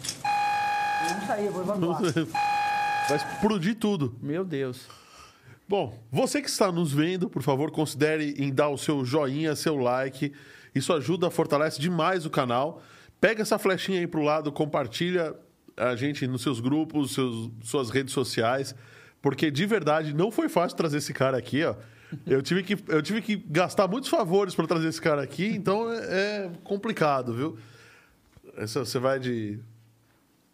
[1.09, 2.03] Vamos sair, vou evacuar.
[3.09, 4.17] Vai explodir tudo.
[4.21, 4.87] Meu Deus.
[5.69, 9.77] Bom, você que está nos vendo, por favor, considere em dar o seu joinha, seu
[9.77, 10.33] like.
[10.75, 12.83] Isso ajuda, fortalece demais o canal.
[13.21, 15.35] Pega essa flechinha aí pro lado, compartilha
[15.77, 18.75] a gente nos seus grupos, seus, suas redes sociais,
[19.23, 21.75] porque de verdade não foi fácil trazer esse cara aqui, ó.
[22.27, 25.93] Eu tive que, eu tive que gastar muitos favores para trazer esse cara aqui, então
[25.93, 27.59] é, é complicado, viu?
[28.57, 29.59] Essa, você vai de.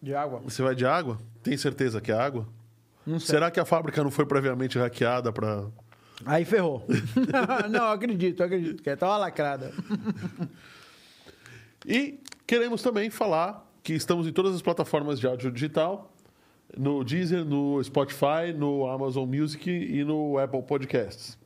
[0.02, 0.40] De água.
[0.40, 1.18] Você vai de água?
[1.42, 2.46] Tem certeza que é água?
[3.06, 3.34] Não sei.
[3.34, 5.66] Será que a fábrica não foi previamente hackeada para.
[6.26, 6.86] Aí ferrou.
[7.70, 9.72] não, acredito, acredito, que estava lacrada.
[11.86, 16.12] e Queremos também falar que estamos em todas as plataformas de áudio digital,
[16.76, 21.38] no Deezer, no Spotify, no Amazon Music e no Apple Podcasts.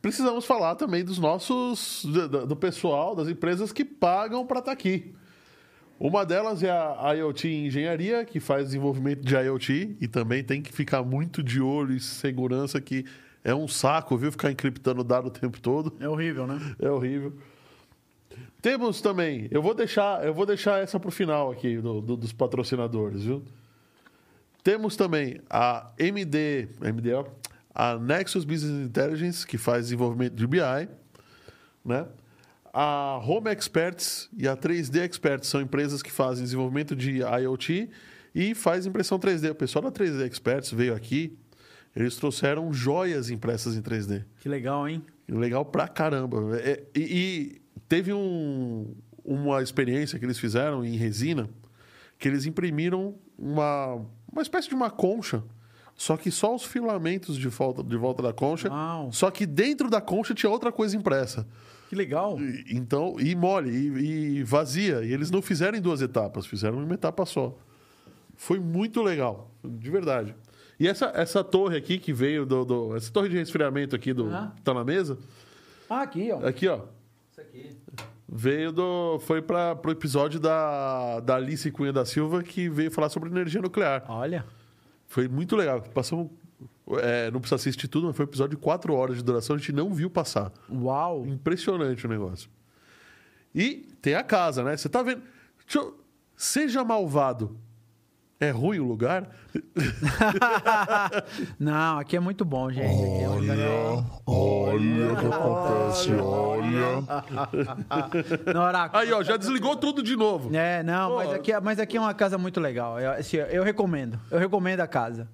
[0.00, 5.14] Precisamos falar também dos nossos, do pessoal, das empresas que pagam para estar tá aqui.
[5.98, 10.72] Uma delas é a IoT Engenharia, que faz desenvolvimento de IoT e também tem que
[10.72, 13.04] ficar muito de olho e segurança que
[13.44, 14.32] é um saco, viu?
[14.32, 15.94] Ficar encriptando dado o tempo todo.
[16.00, 16.58] É horrível, né?
[16.80, 17.32] É horrível.
[18.60, 22.16] Temos também, eu vou deixar, eu vou deixar essa para o final aqui do, do,
[22.16, 23.42] dos patrocinadores, viu?
[24.62, 27.10] Temos também a MD, MD,
[27.74, 30.88] a Nexus Business Intelligence, que faz desenvolvimento de BI,
[31.84, 32.06] né?
[32.72, 37.88] A Home Experts e a 3D Experts são empresas que fazem desenvolvimento de IoT
[38.34, 39.52] e faz impressão 3D.
[39.52, 41.38] O pessoal da 3D Experts veio aqui,
[41.94, 44.24] eles trouxeram joias impressas em 3D.
[44.40, 45.04] Que legal, hein?
[45.28, 46.58] Legal pra caramba.
[46.58, 48.94] É, e, e Teve um,
[49.24, 51.48] uma experiência que eles fizeram em resina,
[52.18, 55.42] que eles imprimiram uma, uma espécie de uma concha,
[55.96, 59.12] só que só os filamentos de volta, de volta da concha, Uau.
[59.12, 61.46] só que dentro da concha tinha outra coisa impressa.
[61.88, 62.38] Que legal.
[62.40, 65.04] E, então, e mole, e, e vazia.
[65.04, 67.56] E eles não fizeram em duas etapas, fizeram em uma etapa só.
[68.36, 70.34] Foi muito legal, de verdade.
[70.78, 74.24] E essa, essa torre aqui que veio do, do Essa torre de resfriamento aqui do.
[74.24, 74.50] Uhum.
[74.64, 75.16] tá na mesa?
[75.88, 76.44] Ah, aqui, ó.
[76.46, 76.80] Aqui, ó.
[77.30, 77.76] Isso aqui.
[78.28, 79.20] Veio do.
[79.20, 83.62] Foi para o episódio da, da Alice Cunha da Silva, que veio falar sobre energia
[83.62, 84.04] nuclear.
[84.08, 84.44] Olha.
[85.14, 85.80] Foi muito legal.
[85.80, 86.28] Passamos.
[87.00, 89.58] É, não precisa assistir tudo, mas foi um episódio de quatro horas de duração, a
[89.60, 90.52] gente não viu passar.
[90.68, 91.24] Uau!
[91.24, 92.50] Impressionante o negócio.
[93.54, 94.76] E tem a casa, né?
[94.76, 95.22] Você tá vendo.
[95.72, 95.96] Eu...
[96.36, 97.56] Seja malvado.
[98.40, 99.28] É ruim o lugar?
[101.58, 102.84] Não, aqui é muito bom, gente.
[102.86, 106.98] É Olha, olha o que acontece, olha.
[108.60, 109.02] Oráculo.
[109.02, 110.54] Aí, ó, já desligou tudo de novo.
[110.54, 112.98] É, não, mas aqui, é- mas aqui é uma casa muito legal.
[113.00, 114.18] Eu, assim, eu recomendo.
[114.30, 115.28] Eu recomendo a casa.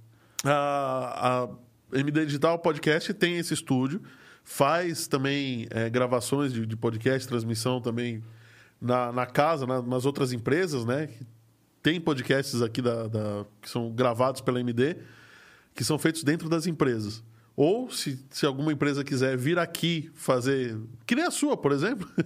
[0.44, 1.48] A,
[1.92, 4.02] a MD Digital Podcast tem esse estúdio,
[4.44, 8.22] faz também é, gravações de, de podcast, transmissão também
[8.80, 11.08] na, na casa, na- nas outras empresas, né?
[11.82, 14.96] Tem podcasts aqui da, da- que são gravados pela MD,
[15.74, 17.22] que são feitos dentro das empresas.
[17.56, 20.78] Ou, se, se alguma empresa quiser vir aqui fazer.
[21.06, 22.08] Que nem a sua, por exemplo.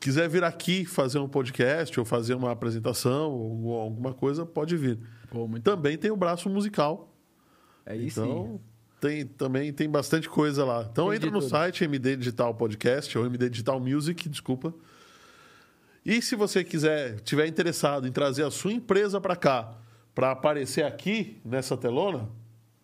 [0.00, 4.98] quiser vir aqui fazer um podcast ou fazer uma apresentação ou alguma coisa, pode vir.
[5.30, 7.14] Pô, Também tem o braço musical.
[7.86, 8.20] É isso.
[8.20, 8.60] Então,
[9.00, 10.86] tem, também tem bastante coisa lá.
[10.90, 11.50] Então, Tem entra no tudo.
[11.50, 14.74] site MD Digital Podcast ou MD Digital Music, desculpa.
[16.04, 19.74] E se você quiser, tiver interessado em trazer a sua empresa para cá,
[20.14, 22.28] para aparecer aqui nessa telona,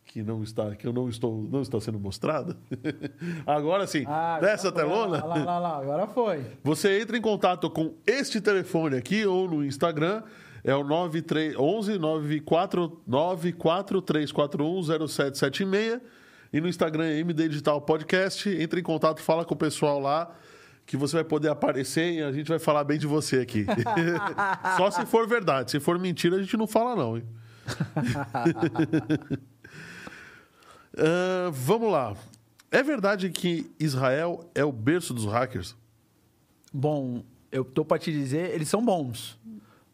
[0.05, 2.57] que não está, que eu não estou, não está sendo mostrada.
[3.47, 6.43] Agora sim, Ah, nessa agora- telona, Lá, lá, lá, agora foi.
[6.65, 10.23] você entra em contato com este telefone aqui ou no Instagram,
[10.65, 16.01] é o 93 11 94 94341 0776
[16.53, 18.49] e no Instagram é MD Digital Podcast.
[18.49, 20.31] Entra em contato, fala com o pessoal lá
[20.89, 23.67] que você vai poder aparecer e a gente vai falar bem de você aqui.
[24.79, 25.71] Só se for verdade.
[25.71, 27.23] Se for mentira, a gente não fala não?
[30.97, 32.17] Ah, vamos lá.
[32.73, 35.77] É verdade que Israel é o berço dos hackers?
[36.73, 37.23] Bom,
[37.53, 39.39] eu tô pra te dizer, eles são bons.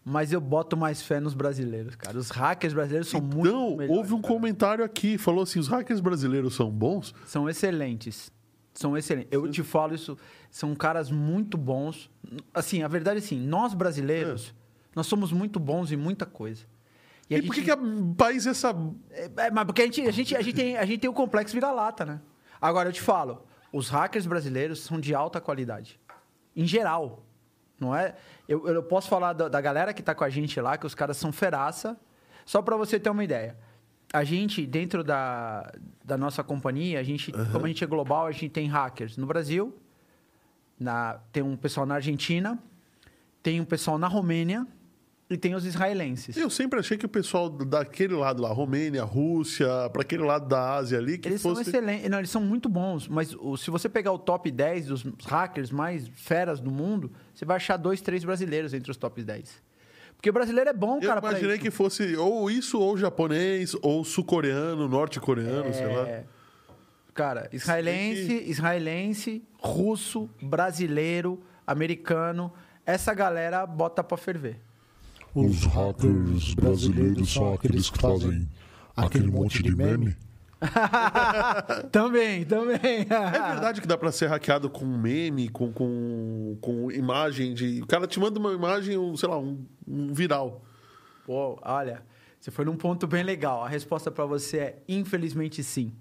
[0.05, 2.17] Mas eu boto mais fé nos brasileiros, cara.
[2.19, 4.35] Os hackers brasileiros são muito Então, melhores, houve um cara.
[4.35, 7.13] comentário aqui, falou assim, os hackers brasileiros são bons?
[7.27, 8.31] São excelentes.
[8.75, 9.33] São excelentes.
[9.33, 10.19] Eu te falo isso,
[10.51, 12.11] são caras muito bons.
[12.53, 14.53] Assim, a verdade é assim, nós brasileiros,
[14.95, 16.65] nós somos muito bons em muita coisa.
[17.31, 17.79] E, a por que, que a
[18.17, 18.75] país é essa...
[19.11, 21.15] É, é, mas porque a gente, a, gente, a, gente tem, a gente tem o
[21.15, 22.21] complexo vira-lata, né?
[22.61, 25.99] Agora, eu te falo, os hackers brasileiros são de alta qualidade.
[26.55, 27.25] Em geral.
[27.79, 28.15] Não é?
[28.49, 30.95] Eu, eu posso falar da, da galera que tá com a gente lá, que os
[30.95, 31.99] caras são feraça.
[32.45, 33.57] Só para você ter uma ideia.
[34.15, 35.73] A gente, dentro da,
[36.05, 39.27] da nossa companhia, a gente, como a gente é global, a gente tem hackers no
[39.27, 39.75] Brasil,
[40.79, 42.57] na, tem um pessoal na Argentina,
[43.43, 44.67] tem um pessoal na Romênia
[45.29, 46.37] e tem os israelenses.
[46.37, 50.75] Eu sempre achei que o pessoal daquele lado lá, Romênia, Rússia, para aquele lado da
[50.75, 51.69] Ásia ali, que Eles são fosse...
[51.69, 55.71] excelentes, não, eles são muito bons, mas se você pegar o top 10 dos hackers
[55.71, 59.63] mais feras do mundo, você vai achar dois, três brasileiros entre os top 10.
[60.25, 61.65] Porque brasileiro é bom, Eu cara, pra imaginei isso.
[61.65, 66.09] que fosse ou isso, ou japonês, ou sul-coreano, norte-coreano, sei lá.
[66.09, 66.25] É,
[67.13, 72.51] Cara, israelense, israelense, russo, brasileiro, americano,
[72.87, 74.57] essa galera bota pra ferver.
[75.35, 78.49] Os hackers brasileiros são aqueles que fazem
[78.97, 80.17] aquele monte de meme.
[81.93, 83.01] também, também.
[83.09, 87.81] É verdade que dá pra ser hackeado com meme, com, com, com imagem de.
[87.83, 90.63] O cara te manda uma imagem, um, sei lá, um, um viral.
[91.27, 92.03] Pô, olha,
[92.41, 93.65] você foi num ponto bem legal.
[93.65, 95.93] A resposta pra você é infelizmente sim.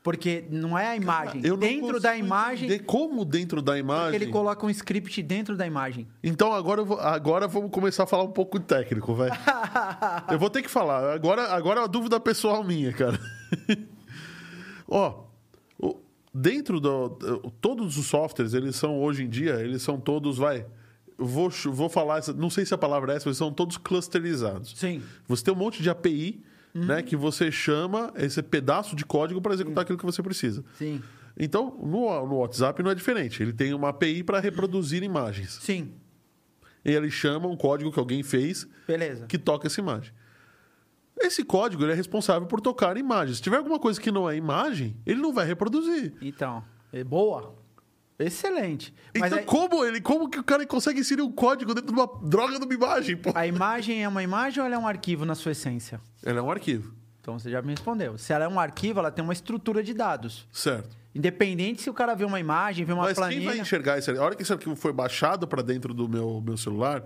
[0.00, 1.40] Porque não é a imagem.
[1.44, 4.14] Eu não dentro da imagem, Como dentro da imagem?
[4.14, 6.06] ele coloca um script dentro da imagem.
[6.22, 9.28] Então agora, vou- agora vamos começar a falar um pouco técnico, vai.
[10.30, 11.12] eu vou ter que falar.
[11.12, 13.18] Agora, agora é uma dúvida pessoal minha, cara.
[14.88, 15.24] Ó,
[16.32, 17.10] dentro do.
[17.60, 20.66] Todos os softwares, eles são, hoje em dia, eles são todos, vai.
[21.16, 24.74] Vou, vou falar, não sei se a palavra é essa, mas são todos clusterizados.
[24.76, 25.02] Sim.
[25.26, 29.52] Você tem um monte de API, né, que você chama esse pedaço de código para
[29.52, 30.64] executar aquilo que você precisa.
[30.76, 31.02] Sim.
[31.36, 33.42] Então, no, no WhatsApp não é diferente.
[33.42, 35.58] Ele tem uma API para reproduzir imagens.
[35.60, 35.92] Sim.
[36.84, 39.26] E ele chama um código que alguém fez Beleza.
[39.26, 40.12] que toca essa imagem.
[41.20, 43.38] Esse código ele é responsável por tocar imagens.
[43.38, 46.14] Se tiver alguma coisa que não é imagem, ele não vai reproduzir.
[46.22, 46.62] Então,
[46.92, 47.54] é boa.
[48.18, 48.92] Excelente.
[49.16, 52.00] Mas então, aí- como ele, como que o cara consegue inserir um código dentro de
[52.00, 53.16] uma droga de uma imagem?
[53.16, 53.30] Pô?
[53.34, 56.00] a imagem é uma imagem ou ela é um arquivo na sua essência?
[56.24, 58.18] Ela é um arquivo, Então você já me respondeu.
[58.18, 60.48] Se ela é um arquivo, ela tem uma estrutura de dados.
[60.52, 60.96] certo?
[61.14, 63.40] Independente se o cara vê uma imagem, vê uma Mas planilha.
[63.40, 64.20] quem vai enxergar arquivo?
[64.20, 67.04] A hora que esse arquivo foi baixado para dentro do meu, meu celular,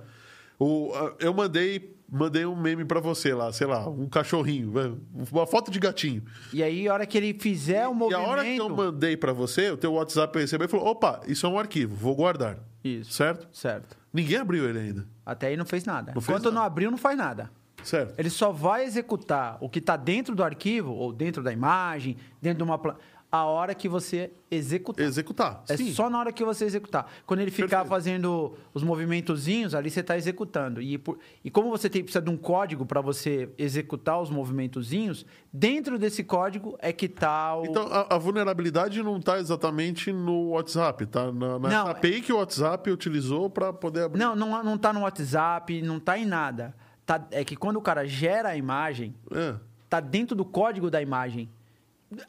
[0.58, 4.94] o, eu mandei, mandei um meme para você lá, sei lá, um cachorrinho, né?
[5.32, 6.22] uma foto de gatinho.
[6.52, 8.24] E aí, a hora que ele fizer o E movimento.
[8.26, 11.46] a hora que eu mandei para você, o teu WhatsApp recebeu e falou: opa, isso
[11.46, 12.58] é um arquivo, vou guardar.
[12.84, 13.12] Isso.
[13.12, 13.48] Certo?
[13.50, 13.96] Certo.
[14.12, 15.06] Ninguém abriu ele ainda.
[15.24, 16.12] Até aí não fez nada.
[16.14, 16.56] Não fez Enquanto nada.
[16.56, 17.50] não abriu, não faz nada.
[17.82, 18.14] Certo?
[18.18, 22.58] Ele só vai executar o que está dentro do arquivo, ou dentro da imagem, dentro
[22.58, 22.78] de uma.
[22.78, 22.96] pla-
[23.35, 25.07] a hora que você executar.
[25.07, 25.64] Executar.
[25.66, 25.91] É Sim.
[25.95, 27.11] só na hora que você executar.
[27.24, 27.89] Quando ele ficar Perfeito.
[27.89, 30.83] fazendo os movimentozinhos, ali você está executando.
[30.83, 35.24] E, por- e como você tem, precisa de um código para você executar os movimentozinhos,
[35.51, 37.64] dentro desse código é que está o.
[37.64, 41.33] Então, a, a vulnerabilidade não está exatamente no WhatsApp, tá?
[41.33, 44.18] Na, na Não, API que o WhatsApp utilizou para poder abrir.
[44.18, 46.74] Não, não, não tá no WhatsApp, não tá em nada.
[47.07, 49.55] Tá, é que quando o cara gera a imagem, É.
[49.89, 51.49] tá dentro do código da imagem.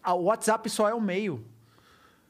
[0.07, 1.43] O WhatsApp só é o meio.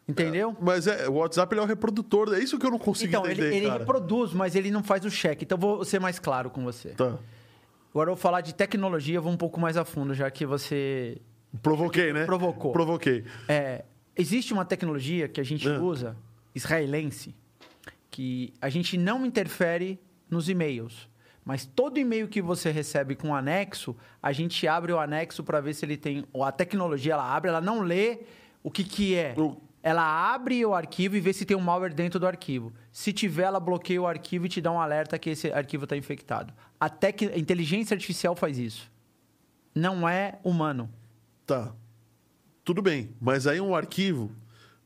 [0.08, 0.56] Entendeu?
[0.60, 3.26] Mas é, o WhatsApp ele é o reprodutor, é isso que eu não consigo Então,
[3.26, 3.80] ele, entender, ele cara.
[3.80, 5.42] reproduz, mas ele não faz o check.
[5.44, 6.90] Então, vou ser mais claro com você.
[6.90, 7.18] Tá.
[7.92, 11.22] Agora, eu vou falar de tecnologia, vou um pouco mais a fundo, já que você
[11.62, 12.26] Provoquei, né?
[12.26, 12.74] Provocou.
[12.74, 13.24] Provoquei.
[13.48, 13.86] É,
[14.18, 15.78] existe uma tecnologia que a gente É.
[15.80, 16.18] usa,
[16.54, 17.34] israelense,
[18.12, 20.00] que a gente não interfere
[20.30, 21.08] nos e-mails.
[21.46, 25.74] Mas todo e-mail que você recebe com anexo, a gente abre o anexo para ver
[25.74, 26.26] se ele tem.
[26.32, 28.20] ou A tecnologia ela abre, ela não lê
[28.64, 29.34] o que, que é.
[29.38, 32.72] O- Ela abre o arquivo e vê se tem um malware dentro do arquivo.
[32.90, 35.98] Se tiver, ela bloqueia o arquivo e te dá um alerta que esse arquivo está
[35.98, 36.54] infectado.
[36.80, 37.22] A, tec...
[37.24, 38.90] a inteligência artificial faz isso.
[39.76, 40.90] Não é humano.
[41.46, 41.74] Tá.
[42.64, 43.10] Tudo bem.
[43.20, 44.32] Mas aí um arquivo.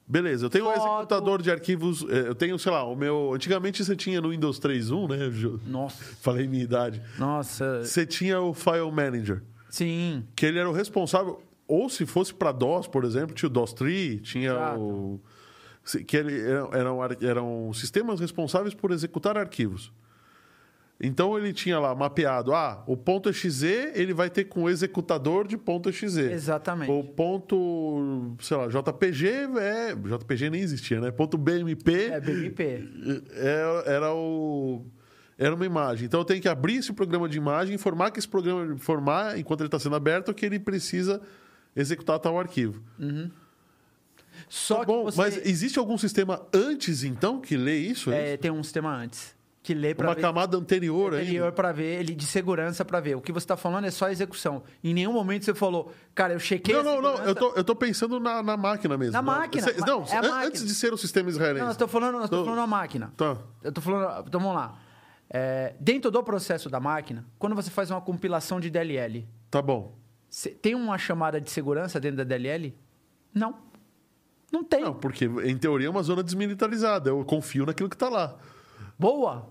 [0.08, 0.88] Beleza, eu tenho um Foto.
[0.88, 2.06] executador de arquivos.
[2.10, 3.34] é, Eu tenho, sei lá, o meu.
[3.34, 5.60] Antigamente você tinha no Windows 3.1, né?
[5.66, 6.02] Nossa.
[6.22, 7.02] Falei minha idade.
[7.20, 7.84] Nossa.
[7.84, 10.24] Você tinha o File Manager, Sim.
[10.36, 11.42] que ele era o responsável.
[11.68, 14.80] Ou se fosse para DOS, por exemplo, tinha o DOS Tree, tinha Exato.
[14.80, 15.22] o.
[16.06, 19.92] Que ele, eram, eram, eram sistemas responsáveis por executar arquivos.
[21.00, 25.48] Então ele tinha lá mapeado, ah, o ponto .exe ele vai ter com o executador
[25.48, 26.20] de ponto .exe.
[26.22, 26.92] Exatamente.
[26.92, 29.28] O ponto, sei lá, JPG
[29.60, 31.12] é, JPG nem existia, né?
[31.12, 32.64] Ponto BMP É BMP.
[33.32, 34.84] é- era o
[35.38, 36.08] era uma imagem.
[36.08, 39.62] Então eu tenho que abrir esse programa de imagem, informar que esse programa informar enquanto
[39.62, 41.22] ele está sendo aberto que ele precisa
[41.76, 42.82] executar tal arquivo.
[44.50, 48.12] Só Tá bom, que você mas existe algum sistema antes então que lê isso?
[48.12, 48.38] É é, isso?
[48.42, 49.37] tem um sistema antes
[49.68, 53.18] que lê para uma ver camada anterior, anterior para ver ele de segurança para ver.
[53.18, 54.64] O que você está falando é só execução.
[54.82, 57.16] Em nenhum momento você falou, cara, eu chequei Não, a não, não.
[57.26, 59.12] Eu tô, eu tô pensando na, na máquina mesmo.
[59.12, 60.46] Na máquina, Cê- Não, é a an- máquina.
[60.46, 61.66] antes de ser o sistema israelense.
[61.66, 63.12] Não, estamos falando, Tô- falando da máquina.
[63.18, 63.38] Tá.
[63.62, 64.80] Eu tô falando, então vamos lá.
[65.30, 69.98] É, dentro do processo da máquina, quando você faz uma compilação de DLL, Tá bom.
[70.30, 72.74] cê- tem uma chamada de segurança dentro da DLL?
[73.34, 73.54] Não.
[74.50, 74.82] Não tem.
[74.82, 77.10] Não, porque em teoria é uma zona desmilitarizada.
[77.10, 78.38] Eu confio naquilo que tá lá.
[78.98, 79.50] Boa.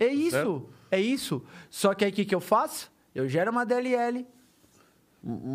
[0.00, 0.30] É isso.
[0.30, 0.68] Certo?
[0.90, 1.44] É isso.
[1.68, 2.90] Só que aí o que, que eu faço?
[3.14, 4.26] Eu gero uma DLL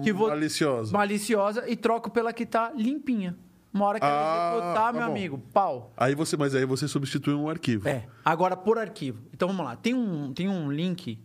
[0.04, 0.94] que vou Maliciosa.
[0.96, 3.36] maliciosa e troco pela que tá limpinha.
[3.74, 5.12] Uma hora que Ah, ela executar, tá meu bom.
[5.12, 5.92] amigo, pau.
[5.98, 7.90] Aí você, mas aí você substitui um arquivo.
[7.90, 8.08] É.
[8.24, 9.24] Agora por arquivo.
[9.34, 9.76] Então vamos lá.
[9.76, 11.20] Tem um, tem um link,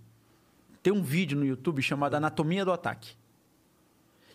[0.82, 3.14] tem um vídeo no YouTube chamado Anatomia do Ataque.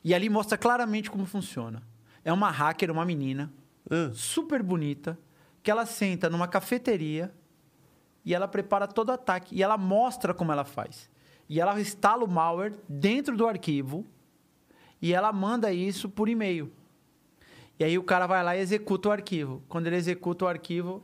[0.03, 1.81] E ali mostra claramente como funciona.
[2.23, 3.51] É uma hacker, uma menina,
[3.89, 5.17] Ah, super bonita,
[5.61, 7.33] que ela senta numa cafeteria
[8.25, 9.55] e ela prepara todo o ataque.
[9.55, 11.09] E ela mostra como ela faz.
[11.47, 14.05] E ela instala o malware dentro do arquivo
[15.01, 16.71] e ela manda isso por e-mail.
[17.79, 19.61] E aí o cara vai lá e executa o arquivo.
[19.69, 21.03] Quando ele executa o arquivo,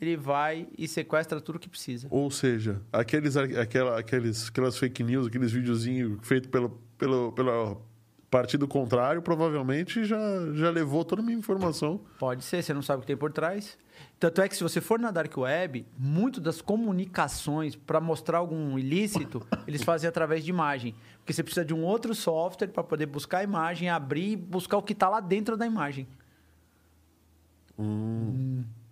[0.00, 2.06] ele vai e sequestra tudo que precisa.
[2.10, 7.82] Ou seja, aqueles, aquela, aqueles, aquelas fake news, aqueles videozinhos feitos pelo, pelo, pelo
[8.30, 10.18] partido contrário, provavelmente já,
[10.54, 12.00] já levou toda a minha informação.
[12.18, 13.76] Pode ser, você não sabe o que tem por trás.
[14.18, 18.78] Tanto é que se você for na Dark Web, muito das comunicações para mostrar algum
[18.78, 20.94] ilícito, eles fazem através de imagem.
[21.18, 24.78] Porque você precisa de um outro software para poder buscar a imagem, abrir e buscar
[24.78, 26.06] o que está lá dentro da imagem.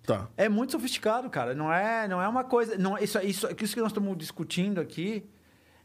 [0.02, 0.28] Tá.
[0.36, 1.54] É muito sofisticado, cara.
[1.54, 2.76] Não é, não é uma coisa.
[2.76, 5.24] Não, isso, isso, isso que nós estamos discutindo aqui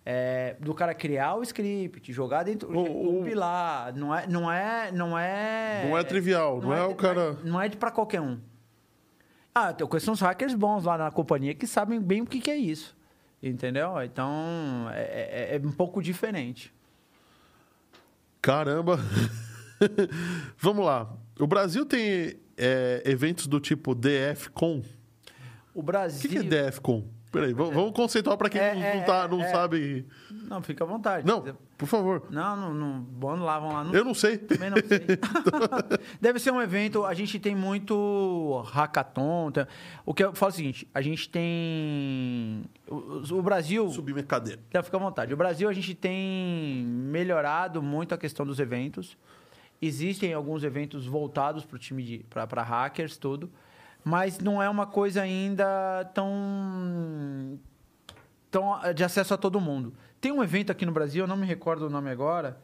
[0.06, 3.94] é do cara criar o script, jogar dentro, O- o- compilar.
[3.96, 5.86] Não é, não é, não é.
[5.88, 8.40] Não é trivial, não é o cara- Não é, de para qualquer um.
[9.56, 12.50] Ah, eu conheço uns hackers bons lá na companhia que sabem bem o que, que
[12.52, 12.96] é isso.
[13.42, 14.02] Entendeu?
[14.04, 16.74] Então, é, é- é um pouco diferente.
[18.42, 18.98] Caramba!
[20.58, 21.12] Vamos lá.
[21.40, 24.82] O Brasil tem é, eventos do tipo DFCon.
[25.74, 26.22] O O Brasil.
[26.30, 27.04] que, que é DFCon?
[27.34, 29.48] Peraí, vamos, conceituar para quem É, não, é, tá, não é.
[29.50, 30.06] sabe.
[30.32, 31.26] Não, fica à vontade.
[31.26, 31.44] Não,
[31.76, 32.28] por favor.
[32.30, 33.08] Não, não, não.
[33.20, 33.84] Vamos lá, vamos lá.
[33.86, 34.38] Não Eu não sei.
[34.38, 35.00] Também não sei.
[36.22, 37.04] Deve ser um evento.
[37.04, 39.52] A gente tem muito hackathon.
[39.52, 39.66] tem-
[40.06, 42.64] O que eu falo é o seguinte: a gente tem.
[42.88, 43.90] O, o Brasil.
[43.90, 44.62] Subir minha cadeira.
[44.84, 45.34] Fica à vontade.
[45.34, 49.18] O Brasil, a gente tem melhorado muito a questão dos eventos.
[49.82, 52.26] Existem alguns eventos voltados para o time de.
[52.30, 53.50] para hackers, tudo.
[54.04, 57.60] Mas não é uma coisa ainda tão.
[58.52, 59.94] tão de acesso a todo mundo.
[60.20, 62.62] Tem um evento aqui no Brasil, eu não me recordo o nome agora,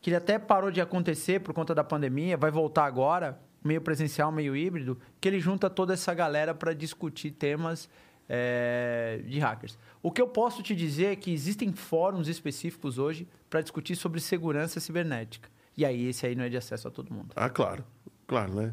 [0.00, 4.32] que ele até parou de acontecer por conta da pandemia, vai voltar agora, meio presencial,
[4.32, 7.88] meio híbrido, que ele junta toda essa galera para discutir temas
[8.28, 9.76] é, de hackers.
[10.02, 14.20] O que eu posso te dizer é que existem fóruns específicos hoje para discutir sobre
[14.20, 15.48] segurança cibernética.
[15.76, 17.32] E aí, esse aí não é de acesso a todo mundo.
[17.34, 17.84] Ah, claro.
[18.30, 18.72] Claro, né?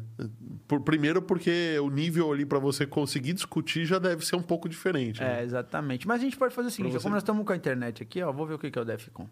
[0.68, 4.68] Por, primeiro porque o nível ali para você conseguir discutir já deve ser um pouco
[4.68, 5.20] diferente.
[5.20, 5.40] Né?
[5.40, 6.06] É, exatamente.
[6.06, 7.02] Mas a gente pode fazer o seguinte, você...
[7.02, 9.28] como nós estamos com a internet aqui, ó, vou ver o que é o DEFCON.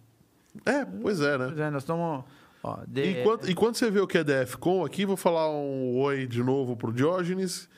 [0.65, 1.47] É, pois é, né?
[1.47, 2.25] Pois é, nós estamos...
[2.61, 3.21] Ó, de...
[3.21, 6.77] enquanto, enquanto você vê o que é DEFCON aqui, vou falar um oi de novo
[6.77, 7.69] pro Diógenes,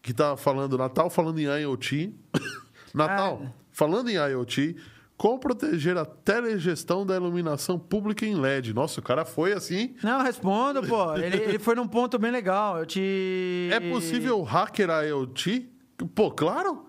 [0.00, 2.14] que tá falando Natal, falando em IoT.
[2.94, 3.52] Natal, ah.
[3.70, 4.76] falando em IoT,
[5.18, 8.72] como proteger a telegestão da iluminação pública em LED?
[8.72, 9.96] Nossa, o cara foi assim.
[10.00, 11.12] Não, respondo, pô.
[11.16, 12.78] Ele, ele foi num ponto bem legal.
[12.78, 13.68] Eu te.
[13.72, 15.68] É possível hacker a IoT?
[16.14, 16.86] Pô, claro.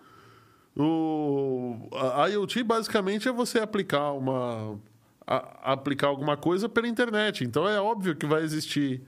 [0.78, 4.80] O a IoT basicamente é você aplicar uma
[5.26, 7.44] a, aplicar alguma coisa pela internet.
[7.44, 9.02] Então é óbvio que vai existir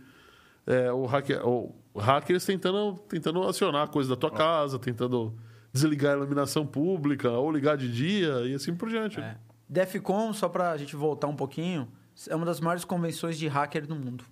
[0.66, 5.32] é, o hacker, o hackers tentando tentando acionar a coisa da tua casa, tentando
[5.74, 9.20] desligar a iluminação pública ou ligar de dia e assim por diante.
[9.20, 9.38] É.
[9.68, 11.88] DEFCON, só para a gente voltar um pouquinho,
[12.28, 14.26] é uma das maiores convenções de hacker do mundo.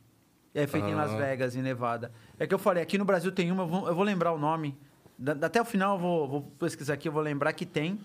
[0.53, 0.91] É feita ah.
[0.91, 1.17] em Las ah.
[1.17, 2.11] Vegas, em Nevada.
[2.37, 4.37] É que eu falei, aqui no Brasil tem uma, eu vou, eu vou lembrar o
[4.37, 4.77] nome.
[5.17, 7.99] Da, até o final eu vou, vou, pesquisar aqui, eu vou lembrar que tem.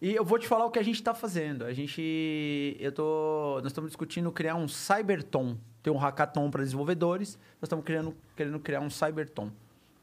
[0.00, 1.64] E eu vou te falar o que a gente está fazendo.
[1.64, 2.76] A gente.
[2.80, 3.56] Eu tô.
[3.62, 5.56] Nós estamos discutindo criar um Cyberton.
[5.82, 7.38] Tem um hackathon para desenvolvedores.
[7.60, 9.50] Nós estamos criando, querendo criar um Cyberton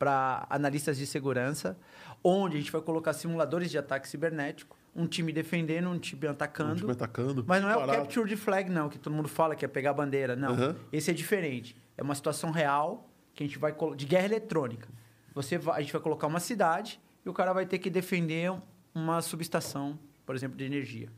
[0.01, 1.77] para analistas de segurança,
[2.23, 6.71] onde a gente vai colocar simuladores de ataque cibernético, um time defendendo, um time atacando.
[6.71, 7.45] Um time atacando.
[7.47, 7.91] Mas não é Parado.
[7.91, 10.35] o capture de flag, não, que todo mundo fala que é pegar a bandeira.
[10.35, 10.55] Não.
[10.55, 10.75] Uhum.
[10.91, 11.77] Esse é diferente.
[11.95, 14.89] É uma situação real que a gente vai de guerra eletrônica.
[15.35, 18.51] Você vai, a gente vai colocar uma cidade e o cara vai ter que defender
[18.95, 21.09] uma subestação, por exemplo, de energia.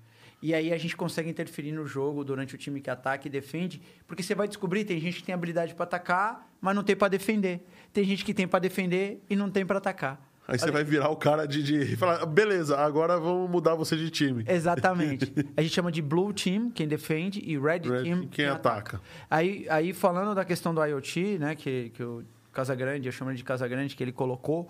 [0.44, 3.82] E aí a gente consegue interferir no jogo durante o time que ataca e defende,
[4.06, 7.08] porque você vai descobrir, tem gente que tem habilidade para atacar, mas não tem para
[7.08, 7.66] defender.
[7.94, 10.22] Tem gente que tem para defender e não tem para atacar.
[10.46, 14.10] Aí você vai virar o cara de, de falar, beleza, agora vamos mudar você de
[14.10, 14.44] time.
[14.50, 15.34] Exatamente.
[15.56, 18.98] a gente chama de Blue Team, quem defende, e Red, Red Team, quem, quem ataca.
[18.98, 19.02] ataca.
[19.32, 22.22] Aí, aí, falando da questão do IoT, né, que, que o
[22.52, 24.70] Casagrande, eu chamo de Casagrande, que ele colocou,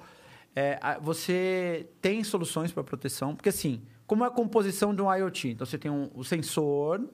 [0.55, 5.49] é, você tem soluções para proteção, porque assim, como é a composição de um IoT?
[5.49, 7.07] Então, você tem um, o sensor,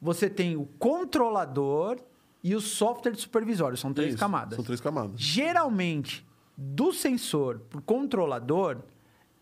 [0.00, 1.98] você tem o controlador
[2.42, 3.76] e o software de supervisório.
[3.76, 4.56] São três Isso, camadas.
[4.56, 5.20] São três camadas.
[5.20, 6.26] Geralmente,
[6.56, 8.78] do sensor para o controlador,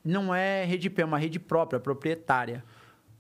[0.05, 2.65] não é rede IP, é uma rede própria, proprietária.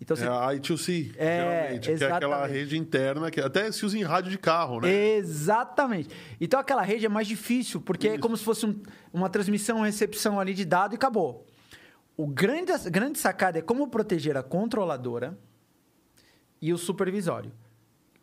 [0.01, 0.25] Então, você...
[0.25, 1.99] É a I2C, é, geralmente, exatamente.
[1.99, 5.16] que é aquela rede interna que até se usa em rádio de carro, né?
[5.16, 6.09] Exatamente.
[6.41, 8.19] Então, aquela rede é mais difícil, porque é Isso.
[8.19, 8.81] é como se fosse um,
[9.12, 11.45] uma transmissão, recepção ali de dado e acabou.
[12.19, 15.39] O grande, a grande sacada é como proteger a controladora
[16.61, 17.53] e o supervisório.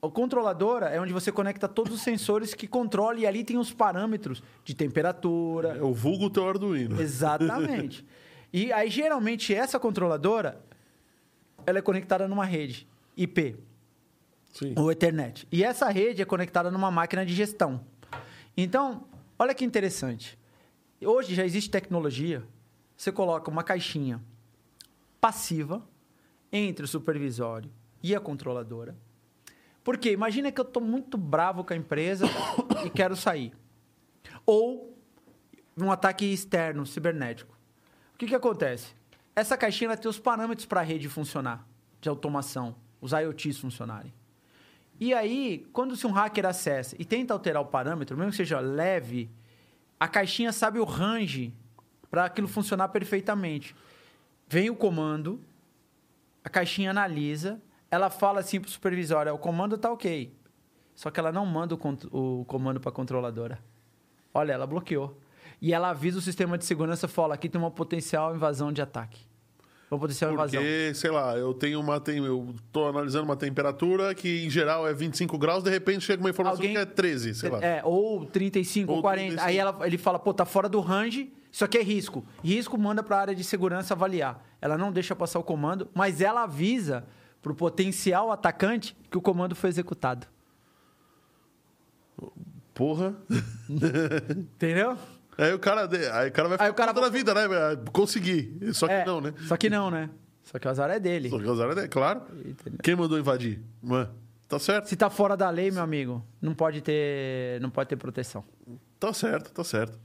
[0.02, 3.72] A controladora é onde você conecta todos os sensores que controlam e ali tem os
[3.72, 5.78] parâmetros de temperatura.
[5.78, 7.02] É o vulgo teu Arduino.
[7.02, 8.06] Exatamente.
[8.52, 10.62] e aí, geralmente, essa controladora
[11.66, 12.86] ela é conectada numa rede
[13.16, 13.56] IP.
[14.52, 14.74] Sim.
[14.76, 15.48] Ou Ethernet.
[15.50, 17.80] E essa rede é conectada numa máquina de gestão.
[18.58, 19.06] Então,
[19.39, 20.38] olha que interessante.
[21.02, 22.43] Hoje já existe tecnologia
[22.96, 24.22] você coloca uma caixinha
[25.20, 25.86] passiva
[26.52, 27.72] entre o supervisório
[28.02, 28.96] e a controladora.
[29.84, 32.26] Porque imagina que eu estou muito bravo com a empresa
[32.86, 33.54] e quero sair.
[34.46, 34.98] Ou
[35.78, 37.58] um ataque externo, cibernético.
[38.14, 38.96] O que, que acontece?
[39.36, 41.68] Essa caixinha tem os parâmetros para a rede funcionar,
[42.00, 44.14] de automação, os IoTs funcionarem.
[44.98, 48.62] E aí, quando se um hacker acessa e tenta alterar o parâmetro, mesmo que seja
[48.62, 49.30] leve,
[50.00, 51.54] a caixinha sabe o range
[52.16, 53.76] para aquilo funcionar perfeitamente.
[54.47, 55.41] Vem o comando,
[56.41, 57.61] a caixinha analisa,
[57.91, 60.34] ela fala assim para o supervisório: o comando está ok.
[60.95, 63.59] Só que ela não manda o, o comando para a controladora.
[64.34, 65.20] Olha, ela bloqueou.
[65.61, 69.20] E ela avisa o sistema de segurança: fala, aqui tem uma potencial invasão de ataque.
[69.91, 70.95] Uma potencial Porque, invasão.
[70.95, 72.01] sei lá, eu tenho uma.
[72.07, 76.30] Eu estou analisando uma temperatura que em geral é 25 graus, de repente chega uma
[76.30, 77.59] informação Alguém, que é 13, sei lá.
[77.61, 79.28] É, ou 35, ou 40.
[79.28, 79.49] 35.
[79.49, 82.26] Aí ela, ele fala, pô, tá fora do range isso aqui é risco.
[82.43, 84.45] Risco manda para a área de segurança avaliar.
[84.60, 87.06] Ela não deixa passar o comando, mas ela avisa
[87.41, 90.28] para o potencial atacante que o comando foi executado.
[92.74, 93.16] Porra.
[94.36, 94.97] Entendeu?
[95.38, 95.89] Aí o cara,
[96.20, 97.10] aí o cara vai ficar aí o cara vai...
[97.10, 97.43] vida, né?
[97.93, 98.60] Consegui.
[98.74, 99.34] Só que é, não, né?
[99.47, 100.10] Só que não, né?
[100.43, 101.30] Só que o azar é dele.
[101.30, 102.22] Só que o azar é dele, claro.
[102.34, 102.80] Entendeu?
[102.84, 103.62] Quem mandou invadir?
[103.82, 104.14] Mano,
[104.49, 104.89] tá certo.
[104.89, 108.43] Se tá fora da lei, meu amigo, não pode ter, não pode ter proteção.
[108.99, 109.97] Tá certo, tá certo.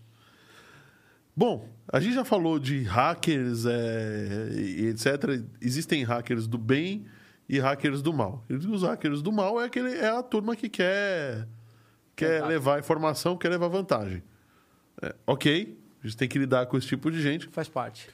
[1.40, 5.42] Bom, a gente já falou de hackers é, e etc.
[5.58, 7.06] Existem hackers do bem
[7.48, 8.44] e hackers do mal.
[8.46, 11.48] E os hackers do mal é, aquele, é a turma que quer,
[12.14, 14.22] quer levar informação, quer levar vantagem.
[15.00, 17.48] É, ok, a gente tem que lidar com esse tipo de gente.
[17.48, 18.10] Faz parte.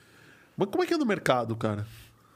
[0.57, 1.85] Mas como é que é no mercado, cara?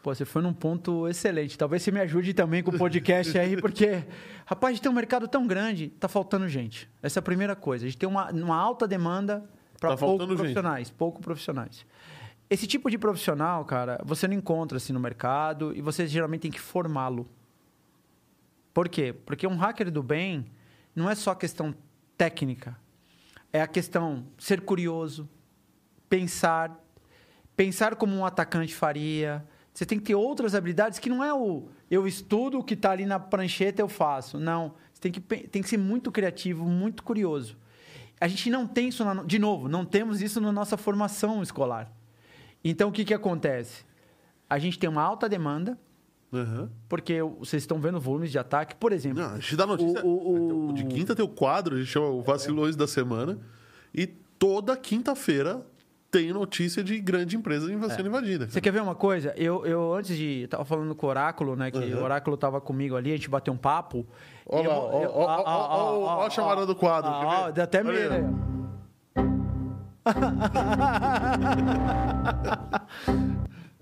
[0.02, 1.56] Pô, você foi num ponto excelente.
[1.56, 4.02] Talvez você me ajude também com o podcast aí, porque,
[4.44, 6.90] rapaz, a gente tem um mercado tão grande, tá faltando gente.
[7.00, 7.84] Essa é a primeira coisa.
[7.84, 9.48] A gente tem uma, uma alta demanda
[9.80, 10.38] para Tá poucos faltando gente.
[10.38, 11.86] profissionais, pouco profissionais.
[12.50, 16.50] Esse tipo de profissional, cara, você não encontra assim no mercado e você geralmente tem
[16.50, 17.26] que formá-lo.
[18.74, 19.12] Por quê?
[19.24, 20.46] Porque um hacker do bem
[20.94, 21.74] não é só questão
[22.16, 22.76] técnica.
[23.52, 25.28] É a questão ser curioso,
[26.08, 26.78] pensar,
[27.56, 29.44] pensar como um atacante faria.
[29.72, 32.92] Você tem que ter outras habilidades que não é o eu estudo o que está
[32.92, 34.38] ali na prancheta eu faço.
[34.38, 37.56] Não, você tem que, tem que ser muito criativo, muito curioso.
[38.20, 41.90] A gente não tem isso, na, de novo, não temos isso na nossa formação escolar.
[42.62, 43.84] Então, o que, que acontece?
[44.48, 45.78] A gente tem uma alta demanda,
[46.32, 46.70] Aham.
[46.88, 48.74] porque vocês estão vendo volumes de ataque.
[48.74, 50.04] Por exemplo, Não, a gente dá notícia.
[50.04, 53.38] O- o- De quinta tem o quadro, a gente chama o Vacilões da Semana.
[53.94, 55.66] E toda quinta-feira
[56.10, 58.48] tem notícia de grande empresa sendo invadida.
[58.48, 59.32] Você quer ver uma coisa?
[59.36, 60.46] Eu, eu antes de.
[60.48, 61.70] Tava falando com o Oráculo, né?
[61.70, 62.00] Que Uhum.
[62.00, 64.04] o Oráculo tava comigo ali, a gente bateu um papo.
[64.46, 67.52] Ó E lá, ó, ó, ó, ó, ó, ó a chamada do quadro, Ó, ver?
[67.52, 68.50] deu até Olha medo.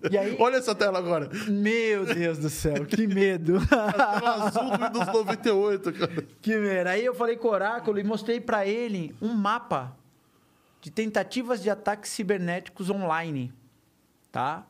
[0.05, 0.11] aí.
[0.11, 1.29] E Olha essa tela agora.
[1.49, 3.59] meu Deus do céu, que medo.
[3.67, 6.25] Tela azul do Windows 98, cara.
[6.41, 6.87] que medo.
[6.89, 9.93] Aí eu falei com o Oráculo e mostrei pra ele um mapa
[10.81, 13.53] de tentativas de ataques cibernéticos online,
[14.31, 14.67] tá?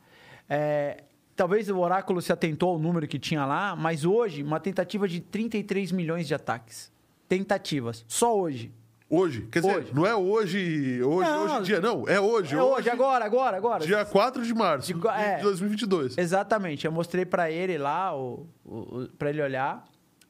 [0.48, 1.04] É,
[1.36, 5.20] talvez o Oráculo se atentou ao número que tinha lá, mas hoje, uma tentativa de
[5.20, 6.90] 33 milhões de ataques.
[7.28, 8.04] Tentativas.
[8.09, 8.72] Só hoje.
[9.11, 9.94] Hoje, quer dizer, Hoje.
[9.94, 11.44] não é hoje, hoje, Não.
[11.44, 12.06] hoje em dia, não.
[12.06, 12.54] É hoje.
[12.54, 13.86] É hoje, agora, agora, agora.
[13.86, 15.36] Dia 4 de março De- é.
[15.36, 16.18] de 2022.
[16.18, 16.84] Exatamente.
[16.84, 19.82] Eu mostrei pra ele lá, o, o, pra ele olhar,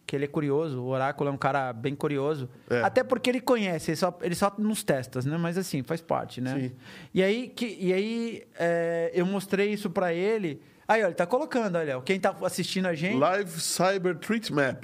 [0.09, 0.81] que ele é curioso.
[0.81, 2.49] O Oráculo é um cara bem curioso.
[2.71, 2.81] É.
[2.81, 5.37] Até porque ele conhece, ele só, ele só nos testas, né?
[5.37, 6.59] Mas assim, faz parte, né?
[6.59, 6.73] Sim.
[7.13, 10.63] E aí, que, e aí é, eu mostrei isso pra ele.
[10.89, 12.01] Aí, ó, ele tá colocando, olha.
[12.01, 13.19] Quem tá assistindo a gente...
[13.19, 14.83] Live Cyber Threat Map.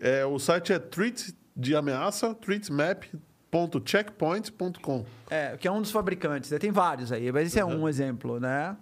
[0.00, 5.04] É, o site é threat de ameaça, threatmap.checkpoints.com.
[5.28, 6.50] É, que é um dos fabricantes.
[6.50, 6.58] né?
[6.58, 8.74] Tem vários aí, mas esse é um exemplo, né?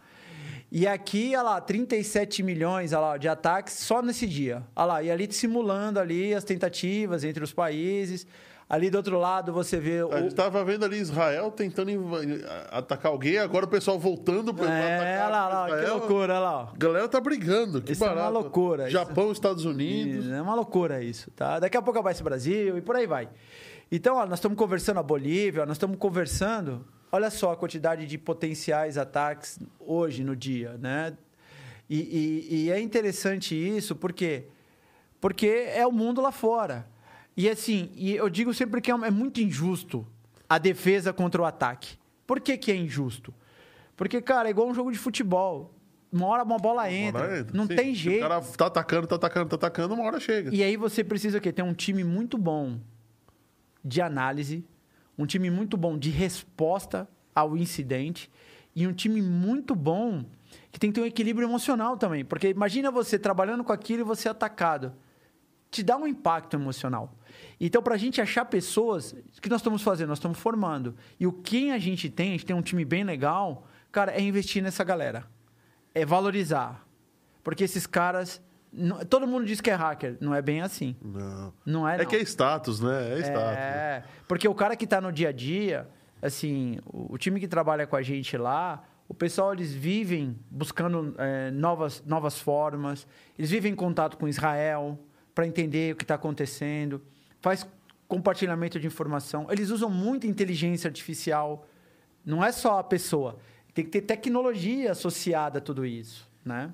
[0.77, 4.61] E aqui, olha lá, 37 milhões olha lá, de ataques só nesse dia.
[4.75, 8.27] Olha lá, e ali simulando ali as tentativas entre os países.
[8.69, 10.01] Ali do outro lado você vê.
[10.11, 11.93] A gente tava vendo ali Israel tentando
[12.73, 16.73] atacar alguém, agora o pessoal voltando para É, olha lá, lá, que loucura, olha lá.
[16.75, 18.33] A galera tá brigando, que Isso é uma barato.
[18.33, 20.29] loucura, isso- Japão, Estados Unidos.
[20.29, 21.61] É uma loucura isso, tá?
[21.61, 23.29] Daqui a pouco vai esse Brasil e por aí vai.
[23.93, 26.85] Então, ó, nós estamos conversando a Bolívia, ó, nós estamos conversando.
[27.15, 31.17] Olha só a quantidade de potenciais ataques hoje no dia, né?
[31.89, 34.47] E, e- e é interessante isso porque
[35.21, 36.85] porque é o mundo lá fora.
[37.37, 40.05] E assim, e eu digo sempre que é, é muito injusto
[40.49, 41.97] a defesa contra o ataque.
[42.27, 43.33] Por que, que é injusto?
[43.97, 45.73] Porque, cara, é igual um jogo de futebol.
[46.11, 47.23] Uma hora uma bola entra.
[47.23, 48.23] Uma hora Não Sim, tem O jeito.
[48.23, 50.53] cara tá atacando, tá atacando, tá atacando, uma hora chega.
[50.53, 51.53] E aí você precisa o quê?
[51.53, 52.81] ter um time muito bom
[53.85, 54.65] de análise,
[55.17, 58.31] um time muito bom de resposta ao incidente
[58.75, 60.25] e um time muito bom
[60.73, 62.25] que tem que ter um equilíbrio emocional também.
[62.25, 64.93] Porque imagina você trabalhando com aquilo e você atacado.
[65.71, 67.17] Te dá um impacto emocional.
[67.61, 70.09] Então, para a gente achar pessoas, o que nós estamos fazendo?
[70.09, 70.95] Nós estamos formando.
[71.19, 74.21] E o que a gente tem, a gente tem um time bem legal, cara, é
[74.21, 75.29] investir nessa galera.
[75.95, 76.87] É valorizar.
[77.43, 78.43] Porque esses caras.
[79.09, 80.17] Todo mundo diz que é hacker.
[80.21, 80.97] Não é bem assim.
[81.03, 81.53] Não.
[81.65, 82.07] Não é, É não.
[82.07, 83.19] que é status, né?
[83.19, 83.59] É status.
[83.59, 85.89] É, porque o cara que está no dia a dia,
[86.21, 91.51] assim, o, time que trabalha com a gente lá, o pessoal eles vivem buscando é,
[91.51, 93.07] novas, novas formas,
[93.39, 94.99] eles vivem em contato com Israel
[95.35, 97.03] para entender o que está acontecendo,
[97.41, 97.67] faz
[98.09, 99.47] compartilhamento de informação.
[99.51, 101.67] Eles usam muito inteligência artificial.
[102.25, 103.39] Não é só a pessoa,
[103.75, 106.71] tem que ter tecnologia associada a tudo isso, né?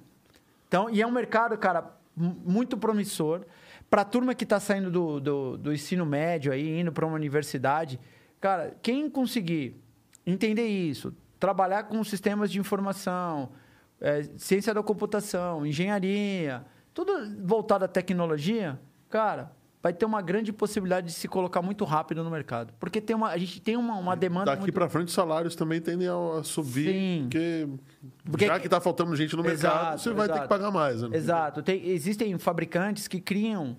[0.69, 1.91] Então, e é um mercado, cara,
[2.21, 3.45] muito promissor.
[3.89, 7.17] Para a turma que está saindo do, do, do ensino médio aí, indo para uma
[7.17, 7.99] universidade,
[8.41, 9.77] cara, quem conseguir
[10.25, 13.51] entender isso, trabalhar com sistemas de informação,
[14.01, 16.65] eh, ciência da computação, engenharia,
[16.95, 17.13] tudo
[17.45, 18.79] voltado à tecnologia,
[19.09, 19.51] cara,
[19.83, 22.73] vai ter uma grande possibilidade de se colocar muito rápido no mercado.
[22.79, 24.75] Porque tem uma, a gente tem uma, uma demanda Daqui muito...
[24.75, 27.23] pra frente os salários também tendem a subir, Sim.
[27.23, 27.69] porque,
[28.25, 30.43] Porque- já que tá faltando gente no mercado, Exato, você vai ter exato.
[30.43, 31.03] que pagar mais.
[31.03, 31.17] Né?
[31.17, 31.63] Exato.
[31.63, 33.77] Tem- existem fabricantes que criam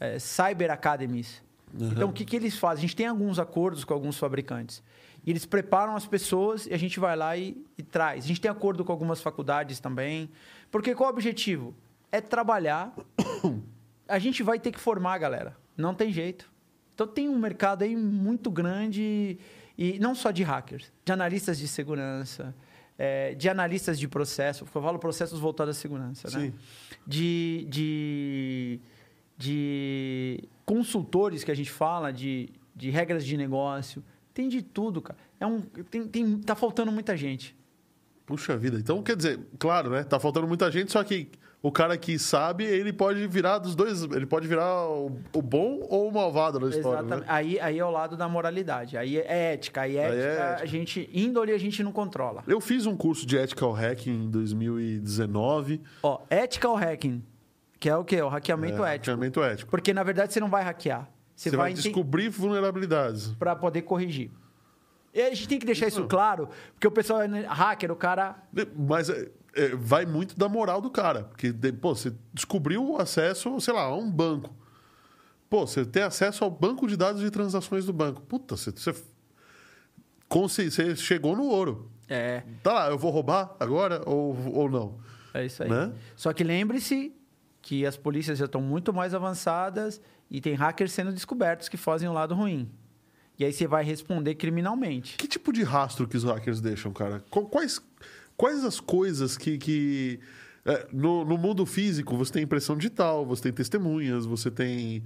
[0.00, 1.42] é, cyber academies.
[1.74, 2.80] Então, o que, que eles fazem?
[2.84, 4.82] A gente tem alguns acordos com alguns fabricantes.
[5.24, 8.24] E eles preparam as pessoas e a gente vai lá e, e traz.
[8.24, 10.28] A gente tem acordo com algumas faculdades também.
[10.70, 11.74] Porque qual é o objetivo?
[12.12, 12.92] é trabalhar.
[14.12, 15.56] A gente vai ter que formar a galera.
[15.76, 16.50] Não tem jeito.
[16.94, 19.38] Então tem um mercado aí muito grande,
[19.78, 22.54] e não só de hackers, de analistas de segurança,
[22.98, 26.46] é, de analistas de processo, eu falo processos voltados à segurança, né?
[26.46, 26.54] Sim.
[27.06, 28.80] De, de,
[29.38, 34.04] de consultores que a gente fala, de, de regras de negócio.
[34.34, 35.18] Tem de tudo, cara.
[35.40, 37.56] É um, tem, tem, tá faltando muita gente.
[38.26, 38.78] Puxa vida.
[38.78, 40.04] Então, quer dizer, claro, né?
[40.04, 41.28] Tá faltando muita gente, só que
[41.62, 44.02] o cara que sabe, ele pode virar dos dois.
[44.02, 46.98] Ele pode virar o, o bom ou o malvado na história.
[46.98, 47.20] Exatamente.
[47.20, 47.32] Né?
[47.32, 48.98] Aí, aí é o lado da moralidade.
[48.98, 49.82] Aí é ética.
[49.82, 50.62] Aí, ética, Aí é ética.
[50.62, 51.08] a gente.
[51.12, 52.42] Índole a gente não controla.
[52.48, 55.80] Eu fiz um curso de ethical hacking em 2019.
[56.02, 57.22] Ó, ethical hacking,
[57.78, 58.20] que é o quê?
[58.20, 59.10] O hackeamento é, ético.
[59.10, 59.70] Hackeamento ético.
[59.70, 61.08] Porque, na verdade, você não vai hackear.
[61.34, 63.28] Você, Você vai enten- descobrir vulnerabilidades.
[63.38, 64.30] para poder corrigir.
[65.14, 68.36] E a gente tem que deixar isso claro, porque o pessoal é hacker, o cara.
[68.74, 69.10] Mas
[69.54, 71.24] é, vai muito da moral do cara.
[71.24, 74.54] Porque, pô, você descobriu o acesso, sei lá, a um banco.
[75.50, 78.22] Pô, você tem acesso ao banco de dados de transações do banco.
[78.22, 78.94] Puta, você, você,
[80.28, 81.90] você chegou no ouro.
[82.08, 84.98] É, Tá lá, eu vou roubar agora ou, ou não?
[85.34, 85.68] é isso aí.
[85.70, 85.92] Né?
[86.16, 87.14] Só que lembre-se
[87.62, 90.00] que as polícias já estão muito mais avançadas
[90.30, 92.70] e tem hackers sendo descobertos que fazem o lado ruim.
[93.38, 95.16] E aí você vai responder criminalmente.
[95.16, 97.24] Que tipo de rastro que os hackers deixam, cara?
[97.30, 97.80] Qu- Quais,
[98.36, 99.58] quais as coisas que.
[99.58, 100.20] que
[100.64, 105.02] é, no, no mundo físico, você tem impressão digital, você tem testemunhas, você tem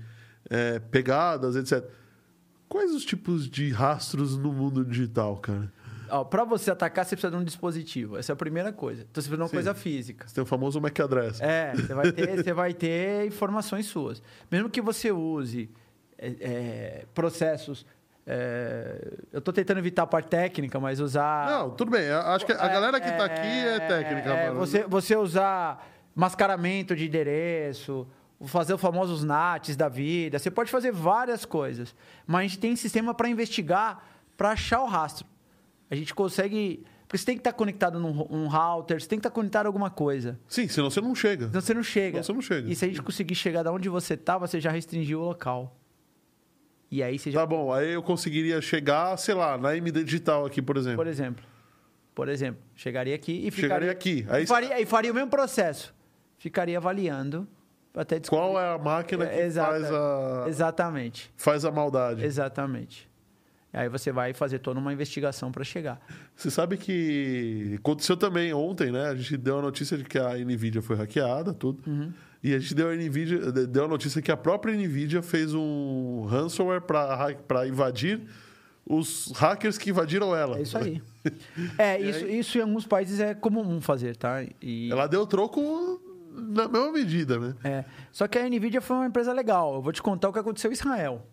[0.50, 1.88] é, pegadas, etc.
[2.68, 5.72] Quais os tipos de rastros no mundo digital, cara?
[6.30, 8.16] Para você atacar, você precisa de um dispositivo.
[8.16, 9.02] Essa é a primeira coisa.
[9.10, 9.56] Então você precisa de uma Sim.
[9.56, 10.26] coisa física.
[10.26, 11.40] Você tem o famoso MAC address.
[11.40, 14.22] É, você vai ter, você vai ter informações suas.
[14.50, 15.68] Mesmo que você use
[16.18, 17.84] é, é, processos.
[18.26, 21.48] É, eu estou tentando evitar a parte técnica, mas usar.
[21.48, 22.06] Não, tudo bem.
[22.06, 24.50] eu Acho que a galera que tá aqui é técnica, é.
[24.50, 28.04] Você, você usar mascaramento de endereço,
[28.46, 30.40] fazer os famosos NATs da vida.
[30.40, 31.94] Você pode fazer várias coisas.
[32.26, 34.04] Mas a gente tem sistema para investigar,
[34.36, 35.24] para achar o rastro.
[35.88, 36.84] A gente consegue.
[37.06, 39.68] Porque você tem que estar conectado num, num router, você tem que estar conectado a
[39.68, 40.36] alguma coisa.
[40.48, 41.46] Sim, senão você não chega.
[41.46, 42.10] Senão você não chega.
[42.10, 42.68] Senão você não chega.
[42.68, 45.76] E se a gente conseguir chegar da onde você tá, você já restringiu o local.
[46.90, 47.40] E aí você já.
[47.40, 50.96] Tá bom, aí eu conseguiria chegar, sei lá, na MD Digital aqui, por exemplo.
[50.96, 51.44] Por exemplo.
[52.14, 53.90] Por exemplo, chegaria aqui e ficaria.
[53.90, 54.26] Chegaria aqui.
[54.28, 55.94] Aí e, faria, e faria o mesmo processo.
[56.38, 57.46] Ficaria avaliando
[57.94, 58.42] até descobrir.
[58.52, 61.30] qual é a máquina que exata- faz, a, Exatamente.
[61.36, 62.24] faz a maldade?
[62.24, 63.08] Exatamente.
[63.72, 66.00] Aí você vai fazer toda uma investigação para chegar.
[66.34, 69.08] Você sabe que aconteceu também ontem, né?
[69.08, 71.82] A gente deu a notícia de que a Nvidia foi hackeada, tudo.
[71.86, 72.10] Uhum.
[72.42, 76.26] E a gente deu a Nvidia, deu a notícia que a própria Nvidia fez um
[76.28, 78.20] ransomware para invadir
[78.88, 80.58] os hackers que invadiram ela.
[80.58, 81.02] É isso aí.
[81.76, 84.44] É, isso, isso em alguns países é comum fazer, tá?
[84.62, 86.00] E, Ela deu troco
[86.32, 87.54] na mesma medida, né?
[87.64, 87.84] É.
[88.12, 89.74] Só que a Nvidia foi uma empresa legal.
[89.74, 91.26] Eu vou te contar o que aconteceu em Israel.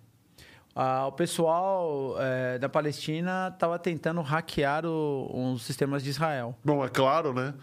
[0.76, 6.58] Ah, o pessoal é, da Palestina estava tentando hackear o- os sistemas de Israel.
[6.66, 7.54] Bom, é claro, né?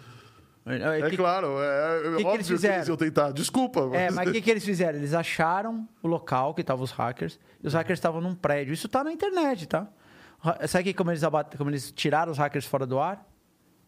[0.76, 2.76] É, É que- claro, é, é que óbvio eles que fizeram?
[2.76, 3.32] eles iam tentar.
[3.32, 3.90] Desculpa.
[3.92, 4.98] É, mas o que, que eles fizeram?
[4.98, 8.72] Eles acharam o local que estavam os hackers e os hackers estavam num prédio.
[8.74, 9.86] Isso tá na internet, tá?
[10.68, 13.26] Sabe que como eles, abate- como eles tiraram os hackers fora do ar?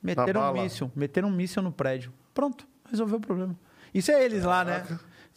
[0.02, 0.90] Meteram um míssil.
[0.94, 2.12] Meteram um míssil no prédio.
[2.34, 3.56] Pronto, resolveu o problema.
[3.94, 4.84] Isso é eles lá, né?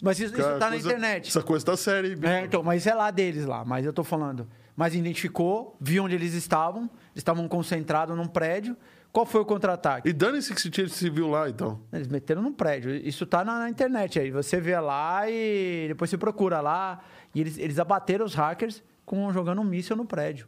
[0.02, 1.30] Mas isso, isso Cara, tá na internet.
[1.30, 2.18] Essa coisa tá séria, hein?
[2.24, 4.48] É, então, mas é lá deles lá, mas eu tô falando.
[4.76, 8.76] Mas identificou, viu onde eles estavam, eles estavam concentrados num prédio.
[9.16, 10.10] Qual foi o contra-ataque?
[10.10, 11.80] E dane-se que se civil lá, então.
[11.94, 12.94] Eles meteram num prédio.
[12.94, 14.30] Isso tá na, na internet aí.
[14.30, 17.00] Você vê lá e depois você procura lá.
[17.34, 20.46] E eles, eles abateram os hackers com, jogando um míssil no prédio.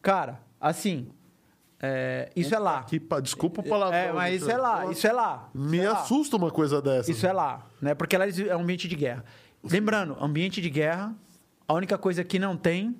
[0.00, 1.08] Cara, assim,
[1.82, 2.84] é, isso é lá.
[2.84, 3.98] Que, pa- desculpa o palavrão.
[3.98, 5.50] É, mas isso é lá, isso é lá.
[5.52, 5.98] Me é lá.
[5.98, 7.10] assusta uma coisa dessa.
[7.10, 7.96] Isso é lá, né?
[7.96, 9.24] Porque lá é um ambiente de guerra.
[9.60, 11.12] Lembrando, ambiente de guerra,
[11.66, 12.94] a única coisa que não tem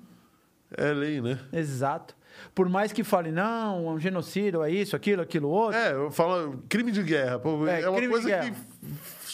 [0.77, 1.39] É lei, né?
[1.53, 2.17] Exato.
[2.53, 5.77] Por mais que fale, não, é um genocídio, é isso, aquilo, aquilo, outro.
[5.77, 7.39] É, eu falo crime de guerra.
[7.39, 8.53] pô, É, É, uma coisa que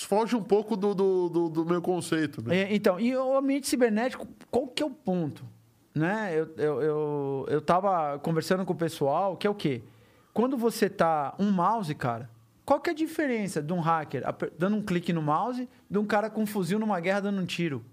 [0.07, 2.41] foge um pouco do, do, do- do meu conceito.
[2.41, 2.61] Né?
[2.63, 5.43] É, Então, e o ambiente cibernético, qual que é o ponto?
[5.93, 6.31] Né?
[6.33, 9.81] Eu, eu, eu, eu tava conversando com o pessoal, que é o quê?
[10.33, 12.29] Quando você tá um mouse, cara,
[12.65, 14.23] qual que é a diferença de um hacker
[14.57, 17.45] dando um clique no mouse de um cara com um fuzil numa guerra dando um
[17.45, 17.83] tiro?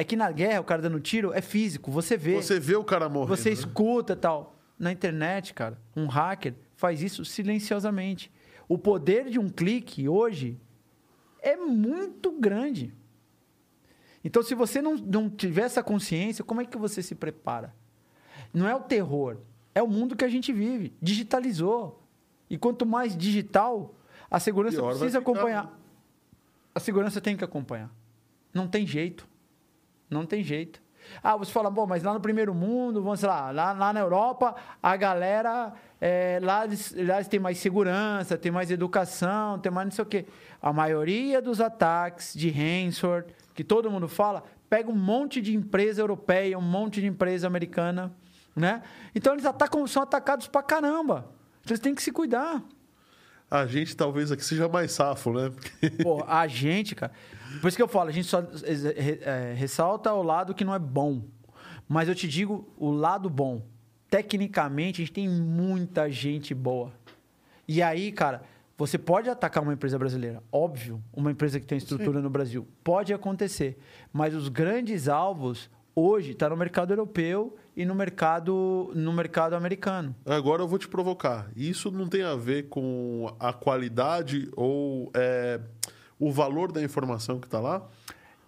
[0.00, 2.36] É que na guerra, o cara dando tiro é físico, você vê.
[2.36, 3.36] Você vê o cara morrendo.
[3.36, 3.52] Você né?
[3.52, 4.56] escuta tal.
[4.78, 8.32] Na internet, cara, um hacker faz isso silenciosamente.
[8.66, 10.58] O poder de um clique hoje
[11.42, 12.94] é muito grande.
[14.24, 17.74] Então, se você não, não tiver essa consciência, como é que você se prepara?
[18.54, 19.36] Não é o terror,
[19.74, 20.94] é o mundo que a gente vive.
[21.02, 22.02] Digitalizou.
[22.48, 23.94] E quanto mais digital,
[24.30, 25.64] a segurança Pior precisa acompanhar.
[25.64, 25.72] né?
[26.74, 27.94] A segurança tem que acompanhar.
[28.54, 29.28] Não tem jeito.
[30.10, 30.82] Não tem jeito.
[31.22, 34.54] Ah, você fala, bom, mas lá no primeiro mundo, vamos lá, lá, lá na Europa,
[34.82, 39.86] a galera, é, lá, eles, lá eles têm mais segurança, tem mais educação, tem mais
[39.86, 40.26] não sei o quê.
[40.60, 46.00] A maioria dos ataques de ransomware, que todo mundo fala, pega um monte de empresa
[46.00, 48.12] europeia, um monte de empresa americana,
[48.54, 48.82] né?
[49.14, 51.30] Então eles atacam, são atacados pra caramba.
[51.60, 52.62] Então, eles têm que se cuidar.
[53.50, 55.50] A gente talvez aqui seja mais safo, né?
[56.02, 57.12] Pô, a gente, cara.
[57.60, 58.42] Por isso que eu falo, a gente só
[59.22, 61.22] é, ressalta o lado que não é bom.
[61.88, 63.62] Mas eu te digo o lado bom.
[64.08, 66.92] Tecnicamente, a gente tem muita gente boa.
[67.66, 68.42] E aí, cara,
[68.76, 72.22] você pode atacar uma empresa brasileira, óbvio, uma empresa que tem estrutura Sim.
[72.22, 72.66] no Brasil.
[72.82, 73.78] Pode acontecer.
[74.12, 80.14] Mas os grandes alvos hoje está no mercado europeu e no mercado, no mercado americano.
[80.24, 81.50] Agora eu vou te provocar.
[81.54, 85.60] Isso não tem a ver com a qualidade ou é,
[86.20, 87.88] o valor da informação que está lá?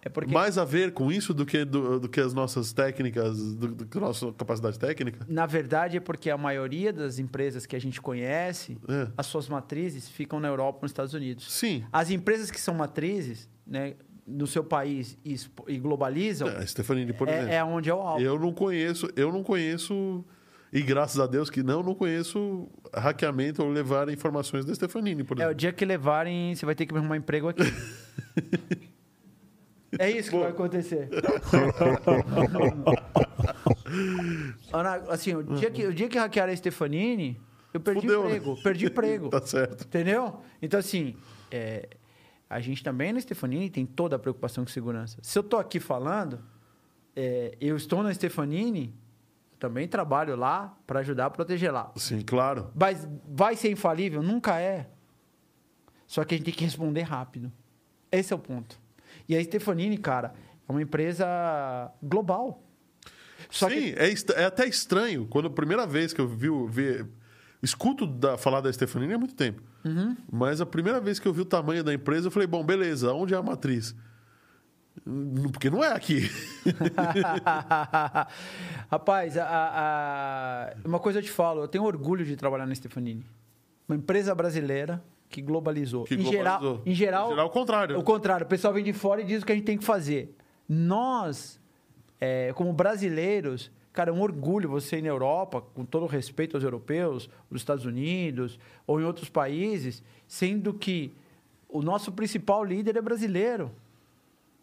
[0.05, 0.33] É porque...
[0.33, 3.85] Mais a ver com isso do que, do, do que as nossas técnicas, do, do,
[3.85, 5.25] que a nossa capacidade técnica?
[5.29, 9.07] Na verdade, é porque a maioria das empresas que a gente conhece, é.
[9.17, 11.51] as suas matrizes ficam na Europa ou nos Estados Unidos.
[11.51, 11.85] Sim.
[11.91, 13.95] As empresas que são matrizes, né,
[14.27, 15.37] no seu país e,
[15.67, 16.49] e globalizam.
[16.49, 17.53] É, Stefanini, por é, exemplo.
[17.53, 18.21] É onde é o alvo.
[18.21, 20.23] Eu não conheço, eu não conheço.
[20.73, 25.37] E graças a Deus que não, não conheço hackeamento ou levar informações da Stefanini, por
[25.37, 25.51] exemplo.
[25.51, 27.61] É, o dia que levarem, você vai ter que arrumar emprego aqui.
[29.99, 30.41] é isso que Pô.
[30.41, 31.09] vai acontecer.
[34.73, 37.39] Ana, assim, o dia, que, o dia que hackearam a Stefanini,
[37.71, 38.29] eu perdi Fudeu, né?
[38.29, 38.55] emprego.
[38.55, 38.61] Né?
[38.63, 39.29] Perdi emprego.
[39.37, 39.85] tá certo.
[39.85, 40.41] Entendeu?
[40.59, 41.15] Então, assim,
[41.51, 41.87] é,
[42.49, 45.19] a gente também na Stefanini tem toda a preocupação com segurança.
[45.21, 46.39] Se eu estou aqui falando,
[47.15, 48.91] é, eu estou na Stefanini,
[49.63, 51.89] também trabalho lá para ajudar a proteger lá.
[51.95, 52.69] Sim, claro.
[52.75, 54.21] Mas vai ser infalível?
[54.21, 54.89] Nunca é.
[56.05, 57.49] Só que a gente tem que responder rápido.
[58.11, 58.77] Esse é o ponto.
[59.27, 60.33] E a Stefanini, cara,
[60.67, 61.25] é uma empresa
[62.03, 62.61] global.
[63.49, 63.95] Só Sim, que...
[63.97, 65.27] é, é, até estranho.
[65.27, 67.05] Quando a primeira vez que eu vi, vi
[67.61, 69.63] escuto da, falar da Stefanini há muito tempo.
[69.85, 70.17] Uhum.
[70.29, 73.13] Mas a primeira vez que eu vi o tamanho da empresa, eu falei, bom, beleza,
[73.13, 73.95] onde é a matriz?
[75.51, 76.29] Porque não é aqui.
[78.89, 83.25] Rapaz, a, a, uma coisa eu te falo, eu tenho orgulho de trabalhar na Stefanini.
[83.87, 86.05] Uma empresa brasileira que globalizou.
[86.05, 86.43] Que em, globalizou.
[86.43, 87.27] Geral, em geral.
[87.27, 87.99] Em geral, o contrário.
[87.99, 88.45] O contrário.
[88.45, 90.35] O pessoal vem de fora e diz o que a gente tem que fazer.
[90.69, 91.59] Nós,
[92.21, 96.63] é, como brasileiros, Cara, é um orgulho você ir na Europa, com todo respeito aos
[96.63, 101.13] europeus, nos Estados Unidos ou em outros países, sendo que
[101.69, 103.71] o nosso principal líder é brasileiro.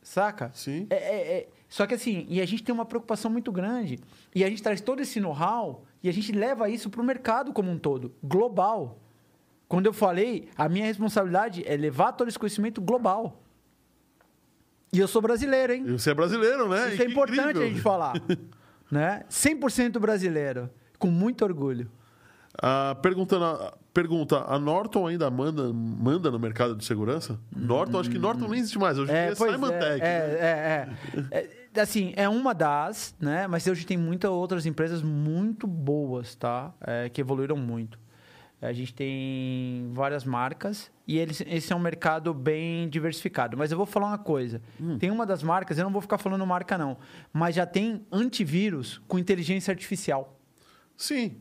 [0.02, 0.50] Saca?
[0.54, 0.86] Sim.
[0.90, 1.48] É, é, é.
[1.68, 3.98] Só que assim, e a gente tem uma preocupação muito grande.
[4.34, 7.52] E a gente traz todo esse know-how e a gente leva isso para o mercado
[7.52, 8.98] como um todo, global.
[9.68, 13.40] Quando eu falei, a minha responsabilidade é levar todo esse conhecimento global.
[14.92, 15.84] E eu sou brasileiro, hein?
[15.86, 16.92] E você é brasileiro, né?
[16.92, 17.62] Isso é importante incrível.
[17.62, 18.14] a gente falar.
[18.90, 19.24] né?
[19.30, 20.68] 100% brasileiro,
[20.98, 21.88] com muito orgulho.
[22.60, 23.38] Ah, pergunta,
[23.92, 27.38] pergunta, a Norton ainda manda, manda no mercado de segurança?
[27.54, 28.98] Norton, acho que Norton nem existe mais.
[28.98, 30.02] Hoje é, é Simon é, Tech.
[30.02, 30.08] É, né?
[31.32, 31.38] é, é,
[31.74, 33.46] é, Assim, é uma das, né?
[33.46, 36.72] Mas hoje tem muitas outras empresas muito boas, tá?
[36.80, 37.98] É, que evoluíram muito.
[38.60, 43.56] A gente tem várias marcas e eles, esse é um mercado bem diversificado.
[43.56, 44.60] Mas eu vou falar uma coisa.
[44.78, 44.98] Hum.
[44.98, 46.98] Tem uma das marcas, eu não vou ficar falando marca não,
[47.32, 50.38] mas já tem antivírus com inteligência artificial.
[50.96, 51.40] Sim.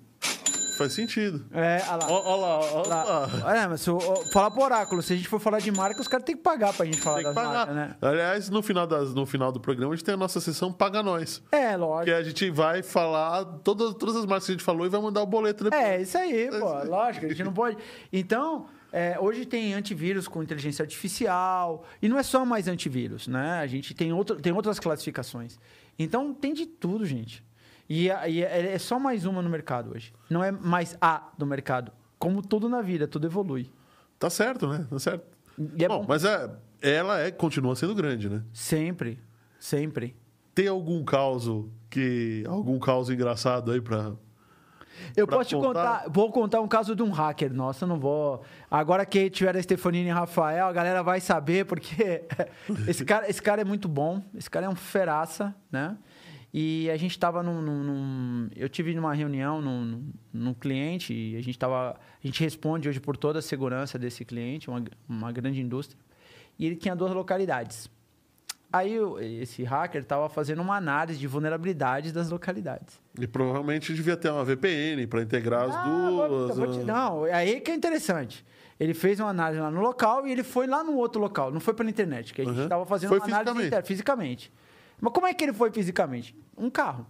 [0.80, 1.46] Faz sentido.
[1.52, 2.10] É, olha lá.
[2.10, 3.58] Olha lá, olha lá.
[3.58, 4.00] É, mas se eu,
[4.32, 6.74] falar pro oráculo, se a gente for falar de marca, os caras têm que pagar
[6.74, 7.96] pra gente falar tem das marcas, né?
[8.02, 11.04] Aliás, no final, das, no final do programa, a gente tem a nossa sessão Paga
[11.04, 11.44] Nós.
[11.52, 12.06] É, lógico.
[12.06, 15.02] Que a gente vai falar todas, todas as marcas que a gente falou e vai
[15.02, 15.84] mandar o boleto depois.
[15.84, 16.56] É, isso aí, é pô.
[16.56, 17.78] Isso lógico, a gente não pode...
[18.12, 18.68] Então...
[18.92, 23.60] É, hoje tem antivírus com inteligência artificial, e não é só mais antivírus, né?
[23.60, 25.60] A gente tem, outro, tem outras classificações.
[26.00, 27.44] Então, tem de tudo, gente.
[27.90, 30.14] E, e é, é só mais uma no mercado hoje.
[30.30, 31.92] Não é mais a do mercado.
[32.20, 33.72] Como tudo na vida, tudo evolui.
[34.20, 34.86] Tá certo, né?
[34.90, 35.26] Tá certo.
[35.78, 36.50] É bom, bom, mas é,
[36.82, 38.44] ela é, continua sendo grande, né?
[38.54, 39.20] Sempre.
[39.60, 40.16] Sempre.
[40.54, 42.44] Tem algum caso que.
[42.48, 44.14] algum caso engraçado aí pra.
[45.16, 47.54] Eu pra posso te contar, vou contar um caso de um hacker.
[47.54, 48.42] Nossa, eu não vou.
[48.70, 52.26] Agora que tiver a Stefanini e Rafael, a galera vai saber, porque
[52.88, 54.22] esse cara, esse cara é muito bom.
[54.36, 55.98] Esse cara é um feraça, né?
[56.54, 60.04] E a gente estava num, num, num, Eu tive numa reunião num,
[60.34, 61.92] num cliente e a gente estava.
[61.92, 66.00] A gente responde hoje por toda a segurança desse cliente, uma, uma grande indústria.
[66.58, 67.90] E ele tinha duas localidades.
[68.72, 68.96] Aí
[69.42, 73.00] esse hacker estava fazendo uma análise de vulnerabilidades das localidades.
[73.20, 76.56] E provavelmente devia ter uma VPN para integrar as Ah, duas.
[76.58, 76.84] vou te- né?
[76.86, 78.46] não, é aí que é interessante.
[78.80, 81.52] Ele fez uma análise lá no local e ele foi lá no outro local.
[81.52, 82.64] Não foi pela internet, que a gente Uhum.
[82.64, 83.68] estava fazendo Foi uma análise fisicamente.
[83.68, 84.54] interna, fisicamente.
[85.02, 86.36] Mas como é que ele foi fisicamente?
[86.58, 87.06] Um carro.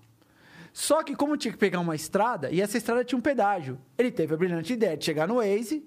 [0.71, 4.11] Só que como tinha que pegar uma estrada, e essa estrada tinha um pedágio, ele
[4.11, 5.83] teve a brilhante ideia de chegar no Waze,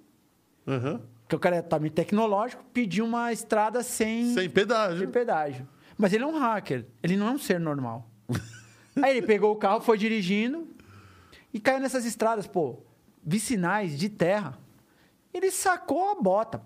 [0.66, 1.00] Aham.
[1.28, 4.98] que o cara é também tecnológico, pedir uma estrada sem, Sem pedágio.
[4.98, 5.68] sem pedágio.
[5.96, 8.10] Mas ele é um hacker, ele não é um ser normal.
[9.00, 10.66] Aí ele pegou o carro, foi dirigindo
[11.54, 12.80] e caiu nessas estradas, pô,
[13.24, 14.58] vicinais de terra.
[15.32, 16.60] Ele sacou a bota.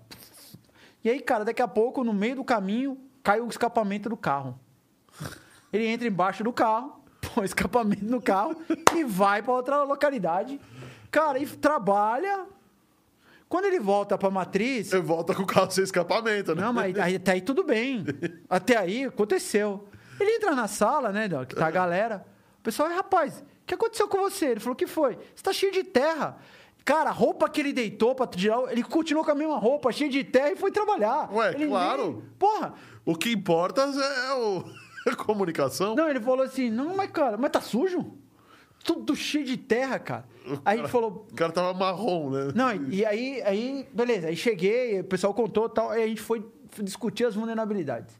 [1.03, 4.59] E aí, cara, daqui a pouco, no meio do caminho, cai o escapamento do carro.
[5.71, 7.01] Ele entra embaixo do carro,
[7.33, 8.55] põe escapamento no carro
[8.95, 10.59] e vai para outra localidade.
[11.11, 12.45] Cara, e trabalha.
[13.49, 16.61] Quando ele volta para matriz, Você volta com o carro sem escapamento, né?
[16.61, 18.03] não, mas aí, até aí tudo bem.
[18.49, 19.87] Até aí aconteceu.
[20.19, 22.25] Ele entra na sala, né, que tá a galera.
[22.59, 24.47] O pessoal, rapaz, o que aconteceu com você?
[24.47, 25.17] Ele falou, o que foi?
[25.33, 26.37] Você tá cheio de terra.
[26.83, 30.09] Cara, a roupa que ele deitou pra tirar, ele continuou com a mesma roupa, cheio
[30.09, 31.29] de terra e foi trabalhar.
[31.33, 32.03] Ué, Ele claro.
[32.13, 32.73] nem- Porra!
[33.05, 34.63] O que importa é o...
[35.15, 35.95] comunicação.
[35.95, 38.17] Não, ele falou assim, não, mas cara, mas tá sujo?
[38.83, 40.25] Tudo cheio de terra, cara.
[40.63, 42.51] Aí ele falou, O cara tava marrom, né?
[42.55, 46.07] Não, e, e aí, aí, beleza, aí cheguei, o pessoal contou e tal, aí a
[46.07, 46.45] gente foi
[46.81, 48.17] discutir as vulnerabilidades.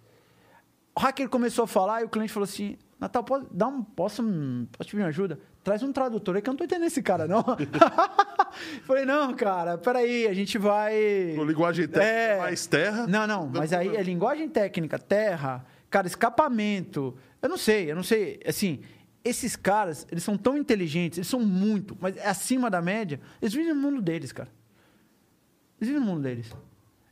[0.96, 4.24] O hacker começou a falar e o cliente falou assim: Natal, posso, dá um, posso,
[4.72, 5.40] posso te pedir uma ajuda?
[5.64, 7.44] Traz um tradutor aí que eu não tô entendendo esse cara, não.
[8.84, 11.34] Falei, não, cara, peraí, a gente vai.
[11.36, 12.40] Com linguagem técnica, É.
[12.40, 13.06] mais terra.
[13.08, 17.16] Não, não, mas aí é linguagem técnica, terra, cara, escapamento.
[17.42, 18.40] Eu não sei, eu não sei.
[18.46, 18.82] Assim,
[19.24, 23.20] esses caras, eles são tão inteligentes, eles são muito, mas é acima da média.
[23.42, 24.50] Eles vivem no mundo deles, cara.
[25.80, 26.54] Eles vivem no mundo deles.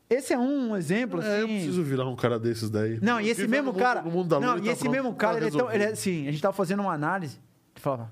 [0.09, 1.29] Esse é um exemplo, assim.
[1.29, 2.99] É, eu preciso virar um cara desses daí.
[3.01, 4.01] Não, e esse mesmo cara.
[4.01, 5.83] no mundo da não, e tá esse pronto, mesmo cara, tá ele é, tão, ele
[5.83, 7.39] é assim, a gente tava fazendo uma análise,
[7.75, 8.11] ele falava,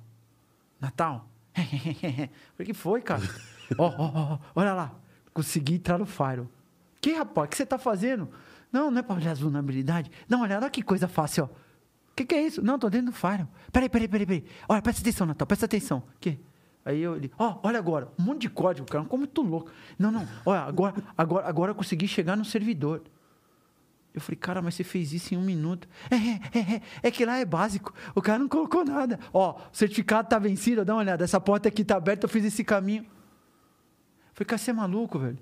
[0.79, 1.29] Natal.
[2.59, 3.21] O que foi, cara?
[3.77, 4.91] Ó, ó, ó, olha lá.
[5.33, 6.49] Consegui entrar no Firewall.
[7.01, 7.47] Que, rapaz?
[7.47, 8.29] O que você tá fazendo?
[8.73, 10.11] Não, não é pra olhar as vulnerabilidades.
[10.27, 11.47] Não, olha, olha que coisa fácil, ó.
[11.47, 12.61] O que, que é isso?
[12.63, 13.47] Não, tô dentro do Firewall.
[13.71, 14.45] Peraí, peraí, peraí, peraí.
[14.67, 15.99] Olha, presta atenção, Natal, presta atenção.
[15.99, 16.39] O quê?
[16.83, 19.71] Aí eu, ele, ó, olha agora, um monte de código, cara, como muito louco.
[19.97, 23.03] Não, não, olha, agora, agora, agora eu consegui chegar no servidor.
[24.13, 25.87] Eu falei, cara, mas você fez isso em um minuto.
[26.09, 27.93] É, é, é, é, é que lá é básico.
[28.13, 29.19] O cara não colocou nada.
[29.31, 31.23] Ó, o certificado tá vencido, dá uma olhada.
[31.23, 33.05] Essa porta aqui tá aberta, eu fiz esse caminho.
[34.33, 35.39] Falei, cara, você é maluco, velho.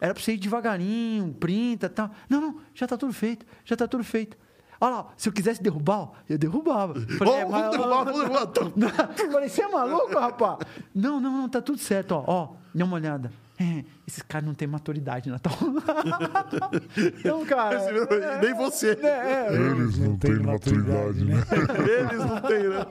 [0.00, 2.10] Era pra você ir devagarinho, printa e tal.
[2.28, 4.36] Não, não, já tá tudo feito, já tá tudo feito.
[4.78, 6.94] Olha lá, se eu quisesse derrubar, ó, eu derrubava.
[7.18, 9.14] Falei, Ó, é, vamos derrubar, vamos derrubar.
[9.32, 10.58] Falei, você é maluco, rapaz?
[10.94, 12.24] Não, não, não, tá tudo certo, ó.
[12.26, 13.32] Ó, dê uma olhada.
[13.58, 15.54] É, esses caras não têm maturidade, Natal.
[17.18, 17.76] Então, cara.
[17.76, 18.90] Esse- Nem você.
[19.02, 19.06] É,
[19.48, 21.36] é, Eles não têm maturidade, né?
[22.12, 22.84] Eles não têm, né?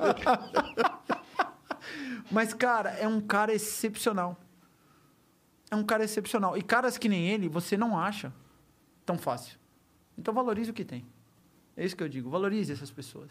[2.32, 4.36] Mas, cara, é um cara excepcional.
[5.76, 6.58] É um cara excepcional.
[6.58, 8.32] E caras que nem ele, você não acha
[9.06, 9.60] tão fácil.
[10.18, 11.06] Então valorize o que tem.
[11.76, 12.30] É isso que eu digo.
[12.30, 13.30] Valorize essas pessoas.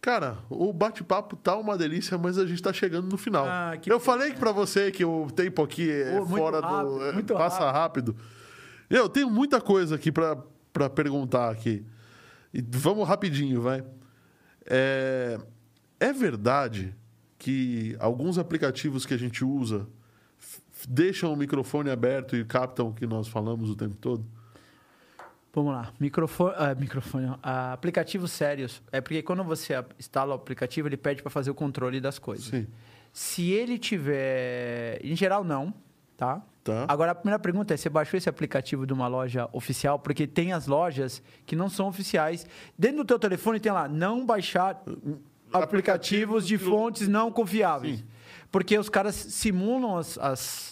[0.00, 3.44] Cara, o bate-papo tá uma delícia, mas a gente tá chegando no final.
[3.46, 7.32] Ah, eu falei pra você que o tempo aqui é muito fora rápido, do.
[7.34, 8.16] é, passa rápido.
[8.88, 11.84] Eu tenho muita coisa aqui pra perguntar aqui.
[12.54, 13.84] E vamos rapidinho, vai.
[14.66, 15.40] É,
[15.98, 16.94] é verdade
[17.38, 19.88] que alguns aplicativos que a gente usa
[20.88, 24.24] deixam o microfone aberto e captam o que nós falamos o tempo todo?
[25.52, 25.92] Vamos lá.
[26.00, 27.38] Microfone, ah, microfone não.
[27.42, 28.82] Ah, aplicativos sérios.
[28.90, 32.46] É porque quando você instala o aplicativo, ele pede para fazer o controle das coisas.
[32.46, 32.66] Sim.
[33.12, 34.98] Se ele tiver.
[35.04, 35.74] Em geral, não.
[36.16, 36.42] Tá?
[36.64, 36.86] Tá.
[36.88, 39.98] Agora, a primeira pergunta é: você baixou esse aplicativo de uma loja oficial?
[39.98, 42.46] Porque tem as lojas que não são oficiais.
[42.78, 44.82] Dentro do teu telefone tem lá, não baixar
[45.52, 47.98] aplicativos de fontes não confiáveis.
[47.98, 48.04] Sim.
[48.50, 50.71] Porque os caras simulam as, as,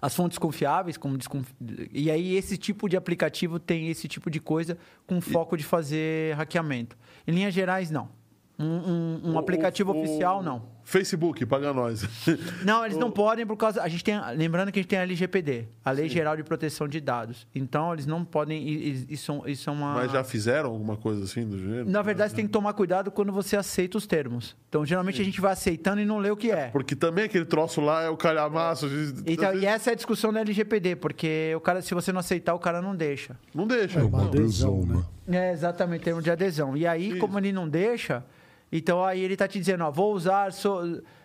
[0.00, 1.52] as fontes confiáveis, como desconfi...
[1.92, 6.34] e aí esse tipo de aplicativo tem esse tipo de coisa com foco de fazer
[6.36, 6.96] hackeamento.
[7.26, 8.19] Em linhas gerais, não.
[8.60, 10.78] Um, um- um O- aplicativo o- oficial, não.
[10.84, 12.02] Facebook, paga nós.
[12.64, 13.80] Não, eles não podem por causa.
[13.80, 16.88] A gente tem, lembrando que a gente tem a LGPD, a Lei Geral de Proteção
[16.88, 17.46] de Dados.
[17.54, 18.66] Então eles não podem.
[19.08, 19.94] Isso, isso é uma.
[19.94, 21.88] Mas já fizeram alguma coisa assim do gênero?
[21.88, 24.56] Na verdade, você tem que tomar cuidado quando você aceita os termos.
[24.68, 26.68] Então, geralmente a gente vai aceitando e não lê o que é.
[26.70, 28.88] Porque também aquele troço lá é o calhamaço.
[28.88, 32.18] de- Então, e essa é a discussão da LGPD, porque o cara, se você não
[32.20, 33.36] aceitar, o cara não deixa.
[33.54, 34.00] Não deixa.
[34.00, 35.04] É uma adesão, né?
[35.28, 36.76] É, exatamente, termo de adesão.
[36.76, 37.18] E aí, Isso.
[37.18, 38.24] como ele não deixa,
[38.70, 40.82] então aí ele tá te dizendo, ó, vou usar só,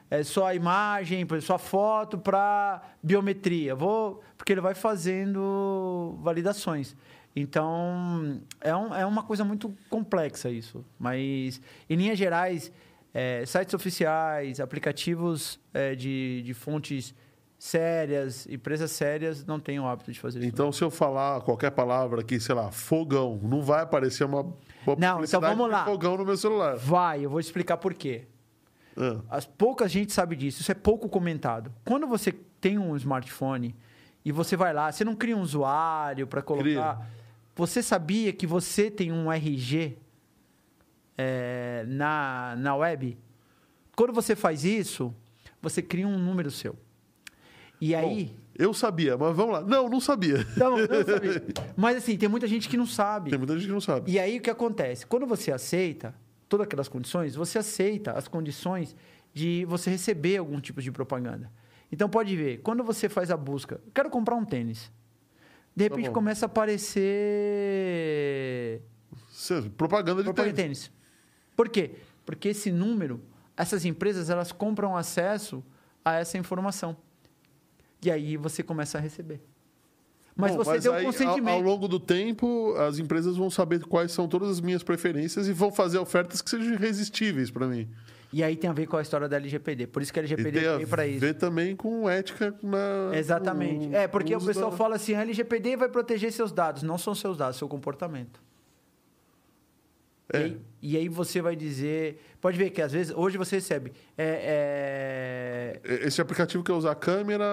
[0.09, 3.75] é, a imagem, sua foto para biometria.
[3.75, 6.95] Vou, porque ele vai fazendo validações.
[7.35, 10.85] Então, é, um, é uma coisa muito complexa isso.
[10.97, 12.71] Mas, em linhas gerais,
[13.13, 17.13] é, sites oficiais, aplicativos é, de, de fontes
[17.57, 20.47] sérias, empresas sérias, não têm o hábito de fazer isso.
[20.47, 24.41] Então, se eu falar qualquer palavra aqui, sei lá, fogão, não vai aparecer uma,
[24.85, 25.85] uma não, então vamos lá.
[25.85, 26.75] fogão no meu celular.
[26.75, 28.27] Vai, eu vou explicar por quê.
[28.97, 29.19] Ah.
[29.29, 31.71] As poucas gente sabe disso, isso é pouco comentado.
[31.83, 33.75] Quando você tem um smartphone
[34.23, 36.63] e você vai lá, você não cria um usuário para colocar.
[36.63, 37.15] Cria.
[37.55, 39.97] Você sabia que você tem um RG
[41.17, 43.17] é, na, na web?
[43.95, 45.13] Quando você faz isso,
[45.61, 46.77] você cria um número seu.
[47.85, 48.25] E aí.
[48.25, 49.61] Bom, eu sabia, mas vamos lá.
[49.61, 50.37] Não, não sabia.
[50.57, 51.43] Não, não sabia.
[51.75, 53.29] Mas assim, tem muita gente que não sabe.
[53.29, 54.09] Tem muita gente que não sabe.
[54.09, 55.05] E aí o que acontece?
[55.05, 56.15] Quando você aceita
[56.47, 58.95] todas aquelas condições, você aceita as condições
[59.33, 61.51] de você receber algum tipo de propaganda.
[61.91, 64.89] Então pode ver, quando você faz a busca, quero comprar um tênis.
[65.75, 67.03] De repente tá começa a aparecer.
[69.75, 70.87] Propaganda de propaganda tênis.
[70.87, 70.91] tênis.
[71.57, 71.97] Por quê?
[72.25, 73.21] Porque esse número,
[73.57, 75.61] essas empresas, elas compram acesso
[76.05, 76.95] a essa informação.
[78.05, 79.41] E aí você começa a receber.
[80.35, 81.47] Mas Bom, você mas deu aí, consentimento.
[81.47, 85.47] Ao, ao, longo do tempo, as empresas vão saber quais são todas as minhas preferências
[85.47, 87.87] e vão fazer ofertas que sejam irresistíveis para mim.
[88.33, 89.87] E aí tem a ver com a história da LGPD.
[89.87, 91.21] Por isso que a LGPD veio para isso.
[91.21, 93.11] Tem a ver também com ética na.
[93.13, 93.95] Exatamente.
[93.95, 94.77] é, porque o pessoal da...
[94.77, 96.83] fala assim: a LGPD vai proteger seus dados.
[96.83, 98.44] Não são seus dados, seu comportamento.
[100.31, 100.37] É.
[100.37, 102.21] E, aí, e, aí, você vai dizer.
[102.41, 103.91] Pode ver que às vezes, hoje você recebe.
[104.17, 106.05] É, é...
[106.07, 107.45] Esse aplicativo que usa a câmera.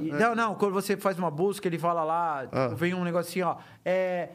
[0.00, 0.18] E, é...
[0.18, 0.54] Não, não.
[0.54, 2.68] Quando você faz uma busca, ele fala lá, ah.
[2.68, 3.56] vem um negocinho, ó.
[3.84, 4.30] É,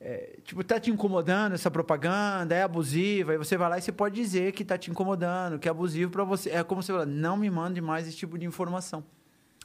[0.00, 3.90] é, tipo, tá te incomodando essa propaganda, é abusiva, aí você vai lá e você
[3.90, 6.50] pode dizer que tá te incomodando, que é abusivo para você.
[6.50, 9.02] É como você fala, não me mande mais esse tipo de informação.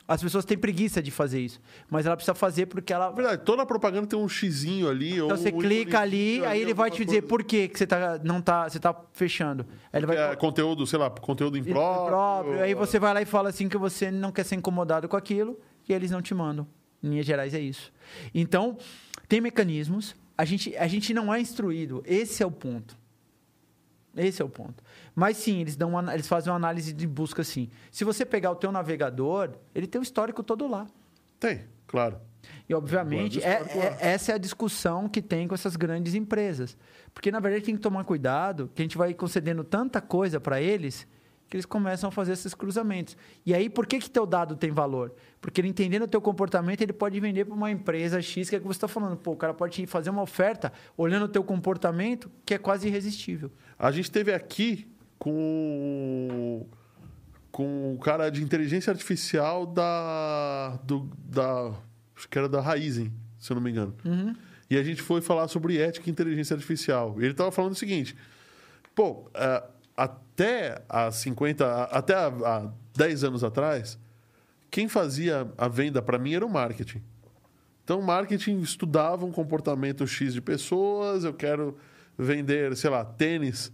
[0.10, 3.12] As pessoas têm preguiça de fazer isso, mas ela precisa fazer porque ela.
[3.12, 5.18] Verdade, toda propaganda tem um xizinho ali.
[5.18, 8.42] Então você clica ali, aí ele vai te dizer por que, que você tá, não
[8.42, 9.66] tá, você tá fechando.
[9.94, 10.18] Aí ele vai...
[10.18, 12.06] É, conteúdo, sei lá, conteúdo impróprio.
[12.08, 12.64] impróprio.
[12.64, 15.60] Aí você vai lá e fala assim que você não quer ser incomodado com aquilo
[15.88, 16.66] e eles não te mandam.
[17.04, 17.94] Em linhas gerais é isso.
[18.34, 18.78] Então,
[19.28, 22.02] tem mecanismos a gente, a gente não é instruído.
[22.06, 22.98] Esse é o ponto.
[24.16, 24.82] Esse é o ponto.
[25.20, 27.70] Mas sim, eles, dão uma, eles fazem uma análise de busca assim.
[27.92, 30.88] Se você pegar o teu navegador, ele tem o histórico todo lá.
[31.38, 32.18] Tem, claro.
[32.70, 36.78] E, obviamente, é, é, essa é a discussão que tem com essas grandes empresas.
[37.14, 40.62] Porque, na verdade, tem que tomar cuidado que a gente vai concedendo tanta coisa para
[40.62, 41.06] eles
[41.50, 43.18] que eles começam a fazer esses cruzamentos.
[43.46, 45.14] E aí, por que que teu dado tem valor?
[45.42, 48.60] Porque ele entendendo o teu comportamento, ele pode vender para uma empresa X, que é
[48.60, 49.18] o que você está falando.
[49.18, 53.52] Pô, o cara pode fazer uma oferta olhando o teu comportamento, que é quase irresistível.
[53.78, 54.88] A gente teve aqui
[55.20, 56.66] com
[57.52, 61.74] com o cara de inteligência artificial da do, da
[62.16, 63.94] acho que era da Raizen, se eu não me engano.
[64.06, 64.34] Uhum.
[64.70, 67.16] E a gente foi falar sobre ética e inteligência artificial.
[67.18, 68.16] Ele estava falando o seguinte:
[68.96, 74.00] pô, uh, até há 50, até há 10 anos atrás,
[74.72, 77.02] quem fazia a venda para mim era o marketing.
[77.84, 81.76] Então, o marketing estudava um comportamento X de pessoas, eu quero
[82.18, 83.72] vender, sei lá, tênis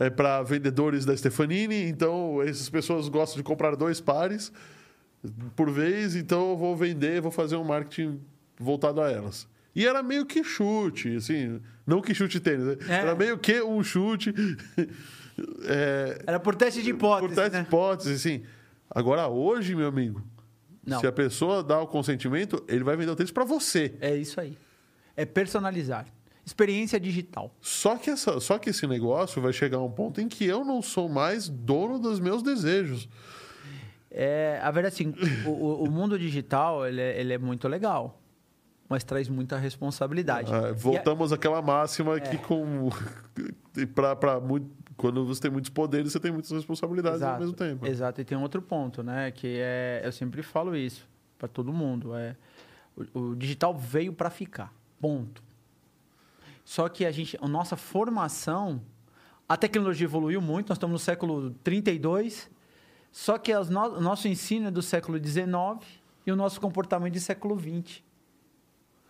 [0.00, 4.50] é, para vendedores da Stefanini, então essas pessoas gostam de comprar dois pares
[5.54, 8.20] por vez, então eu vou vender, vou fazer um marketing
[8.58, 9.46] voltado a elas.
[9.74, 12.76] E era meio que chute, assim, não que chute tênis, né?
[12.88, 12.94] é.
[12.94, 14.34] era meio que um chute.
[15.64, 17.28] É, Era por teste de hipótese.
[17.28, 17.62] Por teste né?
[17.62, 18.42] de hipótese, sim.
[18.90, 20.22] Agora, hoje, meu amigo,
[20.86, 21.00] Não.
[21.00, 23.94] se a pessoa dá o consentimento, ele vai vender o tênis para você.
[24.02, 24.54] É isso aí.
[25.16, 26.04] É personalizar.
[26.50, 27.54] Experiência digital.
[27.60, 30.64] Só que, essa, só que esse negócio vai chegar a um ponto em que eu
[30.64, 33.08] não sou mais dono dos meus desejos.
[34.10, 35.14] É, a verdade, assim,
[35.46, 38.20] o, o mundo digital ele é, ele é muito legal
[38.88, 40.52] mas traz muita responsabilidade.
[40.52, 41.36] Ah, voltamos a...
[41.36, 42.20] àquela máxima é.
[42.20, 42.88] que com
[43.94, 44.16] para
[44.96, 47.86] quando você tem muitos poderes, você tem muitas responsabilidades exato, ao mesmo tempo.
[47.86, 49.30] Exato, e tem outro ponto, né?
[49.30, 51.08] Que é, eu sempre falo isso
[51.38, 52.34] para todo mundo, é
[53.14, 55.40] o, o digital veio para ficar, ponto.
[56.70, 58.80] Só que a gente, a nossa formação,
[59.48, 62.48] a tecnologia evoluiu muito, nós estamos no século 32,
[63.10, 65.84] só que no, o nosso ensino é do século 19
[66.24, 68.04] e o nosso comportamento é do século 20.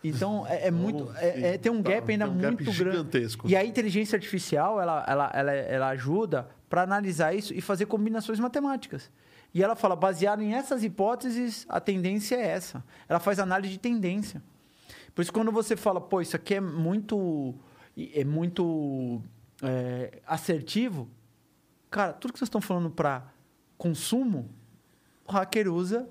[0.03, 1.11] Então, é, é muito.
[1.17, 2.97] É, é, tem um gap ainda um muito gap grande.
[3.45, 8.39] E a inteligência artificial, ela, ela, ela, ela ajuda para analisar isso e fazer combinações
[8.39, 9.11] matemáticas.
[9.53, 12.83] E ela fala, baseado em essas hipóteses, a tendência é essa.
[13.07, 14.41] Ela faz análise de tendência.
[15.13, 17.55] Por isso, quando você fala, pô, isso aqui é muito.
[18.13, 19.21] É muito
[19.61, 21.09] é, assertivo,
[21.89, 23.31] cara, tudo que vocês estão falando para
[23.77, 24.49] consumo,
[25.27, 26.07] o hacker usa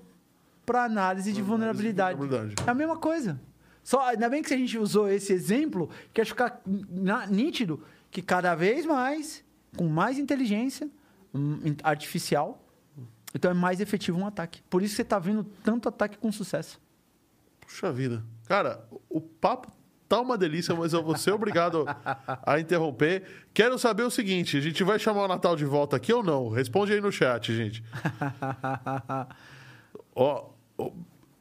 [0.65, 2.13] para análise, de, vulnerabilidade.
[2.13, 2.67] de vulnerabilidade.
[2.67, 3.41] É a mesma coisa.
[3.83, 6.61] Só, ainda bem que a gente usou esse exemplo, que acho ficar
[7.29, 9.43] nítido que cada vez mais,
[9.75, 10.89] com mais inteligência
[11.33, 12.63] hum, artificial,
[13.33, 14.61] então é mais efetivo um ataque.
[14.69, 16.79] Por isso você está vendo tanto ataque com sucesso.
[17.61, 18.23] Puxa vida.
[18.51, 19.71] Cara, o papo
[20.09, 21.85] tá uma delícia, mas eu vou ser obrigado
[22.45, 23.23] a interromper.
[23.53, 26.49] Quero saber o seguinte: a gente vai chamar o Natal de volta aqui ou não?
[26.49, 27.81] Responde aí no chat, gente.
[30.13, 30.49] Ó,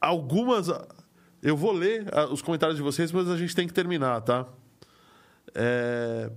[0.01, 0.69] algumas.
[1.43, 4.47] Eu vou ler ah, os comentários de vocês, mas a gente tem que terminar, tá?
[5.53, 6.31] É...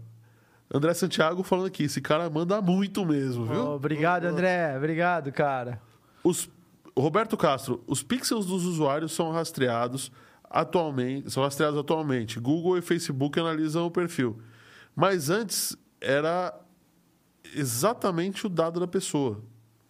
[0.74, 3.64] André Santiago falando aqui, esse cara manda muito mesmo, viu?
[3.64, 4.76] Oh, obrigado, André.
[4.76, 5.80] Obrigado, cara.
[6.24, 6.50] Os...
[6.98, 10.12] Roberto Castro, os pixels dos usuários são rastreados
[10.54, 12.40] atualmente, são rastreados atualmente.
[12.40, 14.40] Google e Facebook analisam o perfil.
[14.96, 16.54] Mas antes era
[17.56, 19.44] exatamente o dado da pessoa.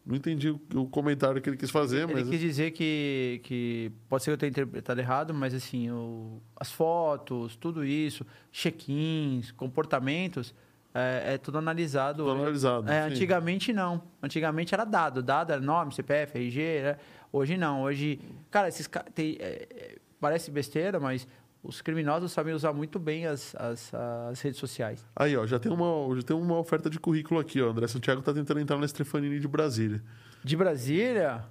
[0.06, 2.22] Não entendi o comentário que ele quis fazer, ele mas...
[2.22, 3.92] Ele quis dizer que, que...
[4.08, 9.52] Pode ser que eu tenha interpretado errado, mas assim, o, as fotos, tudo isso, check-ins,
[9.52, 10.54] comportamentos,
[10.94, 12.24] é, é, tudo analisado.
[12.24, 14.02] Tudo analisado, é, Antigamente não.
[14.22, 15.24] Antigamente era dado.
[15.24, 16.82] Dado era nome, CPF, RG.
[16.84, 16.98] Né?
[17.32, 17.84] Hoje não.
[17.84, 18.20] Hoje...
[18.52, 19.12] Cara, esses caras...
[19.18, 21.28] É, parece besteira, mas
[21.62, 23.94] os criminosos sabem usar muito bem as, as,
[24.32, 25.06] as, redes sociais.
[25.14, 27.72] Aí, ó, já tem, uma, já tem uma oferta de currículo aqui, ó.
[27.72, 30.02] André Santiago está tentando entrar na Stefanini de Brasília.
[30.42, 31.44] De Brasília?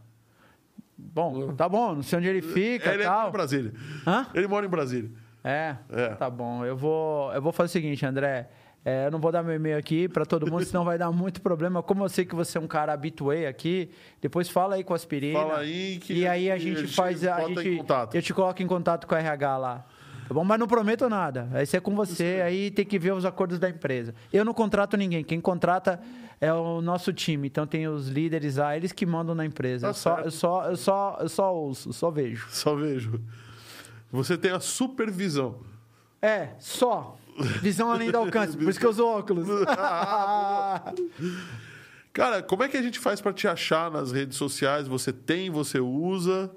[0.96, 2.94] Bom, tá bom, não sei onde ele fica.
[2.94, 3.16] Ele tal.
[3.18, 3.72] mora em Brasília.
[4.06, 4.26] Hã?
[4.32, 5.10] Ele mora em Brasília.
[5.44, 5.76] É?
[5.90, 6.08] é?
[6.14, 6.64] Tá bom.
[6.64, 8.48] Eu vou, eu vou fazer o seguinte, André.
[8.84, 11.40] É, eu não vou dar meu e-mail aqui para todo mundo, senão vai dar muito
[11.40, 11.82] problema.
[11.82, 13.90] Como eu sei que você é um cara habitué aqui,
[14.20, 15.38] depois fala aí com a aspirina.
[15.38, 17.80] Fala aí que e aí a gente faz a gente
[18.12, 19.86] eu te coloco em contato com a RH lá.
[20.26, 20.44] Tá bom?
[20.44, 21.48] Mas não prometo nada.
[21.62, 24.14] Isso é com você, aí tem que ver os acordos da empresa.
[24.32, 25.22] Eu não contrato ninguém.
[25.22, 26.00] Quem contrata
[26.40, 27.46] é o nosso time.
[27.46, 29.86] Então tem os líderes lá, eles que mandam na empresa.
[29.86, 32.48] Tá eu, só, eu, só, eu, só, eu só ouço, só vejo.
[32.50, 33.20] Só vejo.
[34.10, 35.60] Você tem a supervisão.
[36.20, 37.16] É, só.
[37.60, 39.46] Visão além do alcance, por isso que eu uso óculos.
[42.12, 44.86] Cara, como é que a gente faz para te achar nas redes sociais?
[44.86, 46.50] Você tem, você usa?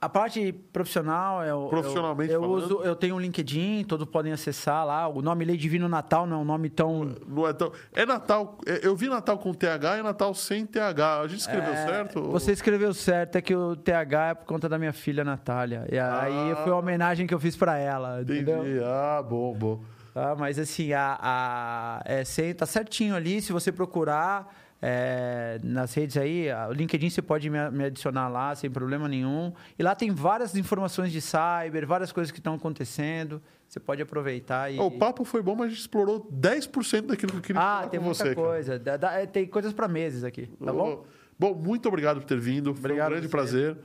[0.00, 4.86] A parte profissional, eu, profissionalmente eu, eu uso, eu tenho um LinkedIn, todos podem acessar
[4.86, 5.06] lá.
[5.06, 7.14] O nome Lei Divino Natal não é um nome tão.
[7.28, 7.70] Não é tão.
[7.92, 8.56] É Natal.
[8.64, 11.20] É, eu vi Natal com TH e Natal sem TH.
[11.20, 12.22] A gente escreveu é, certo?
[12.30, 15.86] Você escreveu certo, é que o TH é por conta da minha filha Natália.
[15.92, 18.22] E aí ah, foi uma homenagem que eu fiz para ela.
[18.22, 18.40] Entendi.
[18.40, 18.86] Entendeu?
[18.86, 19.80] Ah, bom, bom.
[20.20, 24.54] Ah, mas assim, a, a, é, tá certinho ali, se você procurar.
[24.82, 29.52] É, nas redes aí, o LinkedIn você pode me, me, adicionar lá sem problema nenhum.
[29.78, 33.42] E lá tem várias informações de cyber, várias coisas que estão acontecendo.
[33.68, 34.78] Você pode aproveitar e.
[34.78, 38.00] O papo foi bom, mas a gente explorou 10% daquilo que eu queria ah, tem
[38.00, 38.34] com muita você.
[38.34, 38.82] coisa.
[39.12, 41.04] É, tem coisas para meses aqui, tá bom?
[41.38, 42.70] Bom, muito obrigado por ter vindo.
[42.70, 43.76] Obrigado foi um grande prazer.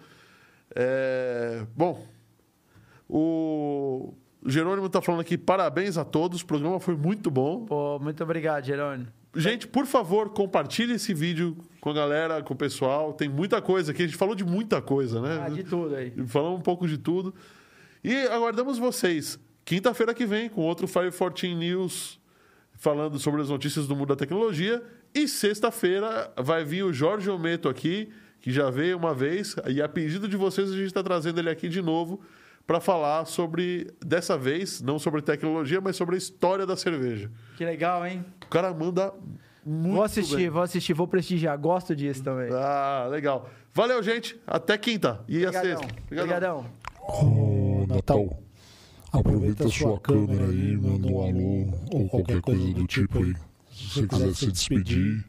[0.73, 1.65] É...
[1.75, 2.05] Bom,
[3.07, 4.13] o
[4.45, 7.65] Jerônimo está falando aqui, parabéns a todos, o programa foi muito bom.
[7.65, 9.07] Pô, muito obrigado, Jerônimo.
[9.35, 13.11] Gente, por favor, compartilhe esse vídeo com a galera, com o pessoal.
[13.11, 14.03] Tem muita coisa aqui.
[14.03, 15.43] A gente falou de muita coisa, né?
[15.45, 16.13] Ah, de tudo aí.
[16.27, 17.33] Falamos um pouco de tudo.
[18.03, 22.19] E aguardamos vocês quinta-feira que vem com outro 514 News
[22.75, 24.81] falando sobre as notícias do mundo da tecnologia.
[25.13, 28.09] E sexta-feira vai vir o Jorge Ometo aqui,
[28.39, 29.55] que já veio uma vez.
[29.67, 32.21] E a pedido de vocês, a gente está trazendo ele aqui de novo
[32.65, 37.29] para falar sobre, dessa vez, não sobre tecnologia, mas sobre a história da cerveja.
[37.57, 38.25] Que legal, hein?
[38.43, 39.13] O cara manda
[39.65, 40.49] muito Vou assistir, bem.
[40.49, 41.57] vou assistir, vou prestigiar.
[41.57, 42.49] Gosto disso também.
[42.51, 43.49] Ah, legal.
[43.73, 44.39] Valeu, gente.
[44.47, 45.59] Até quinta e Obrigadão.
[45.59, 46.01] a sexta.
[46.11, 46.65] Obrigadão.
[47.07, 48.39] Oh, Natal.
[49.11, 53.33] Aproveita a sua câmera aí, manda um alô ou qualquer coisa do tipo aí.
[53.71, 55.25] Se você quiser se despedir.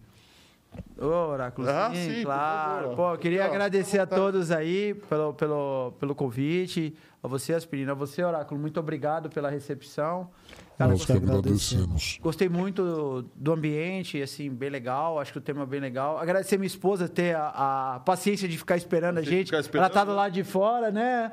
[0.98, 2.96] Ô, Oráculo, ah, sim, sim, claro.
[2.96, 6.94] Pô, eu queria agradecer a todos aí pelo, pelo, pelo convite.
[7.27, 7.90] A você, Aspirina.
[7.90, 10.31] A você, Oráculo, muito obrigado pela recepção.
[10.78, 12.20] Cara, Nós que agradecemos.
[12.23, 15.19] Gostei muito do ambiente, assim, bem legal.
[15.19, 16.19] Acho que o tema é bem legal.
[16.19, 19.53] Agradecer minha esposa ter a, a paciência de ficar esperando a gente.
[19.53, 19.86] Esperando.
[19.86, 21.32] Ela tá do lado de fora, né?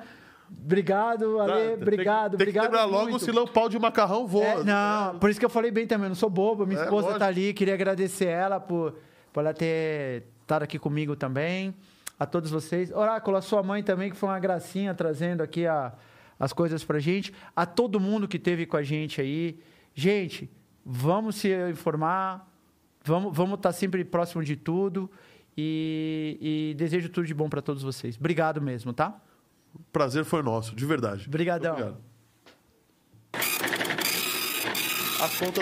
[0.49, 2.71] Obrigado, Ale, obrigado, tem, obrigado.
[2.71, 4.45] Tem que logo, senão o pau de macarrão voa.
[4.45, 6.65] É, não, por isso que eu falei bem também, eu não sou bobo.
[6.65, 7.19] Minha é, esposa lógico.
[7.19, 8.95] tá ali, queria agradecer ela por,
[9.31, 11.75] por ela ter estado aqui comigo também.
[12.23, 12.89] A todos vocês.
[12.89, 15.91] Oráculo, a sua mãe também, que foi uma gracinha trazendo aqui a,
[16.39, 17.33] as coisas pra gente.
[17.53, 19.59] A todo mundo que teve com a gente aí.
[19.93, 20.49] Gente,
[20.85, 22.49] vamos se informar,
[23.03, 25.11] vamos vamos estar tá sempre próximo de tudo
[25.57, 28.15] e, e desejo tudo de bom para todos vocês.
[28.17, 29.19] Obrigado mesmo, tá?
[29.91, 31.27] prazer foi nosso, de verdade.
[31.27, 31.73] Obrigadão.
[31.73, 31.97] Obrigado.
[35.19, 35.61] A conta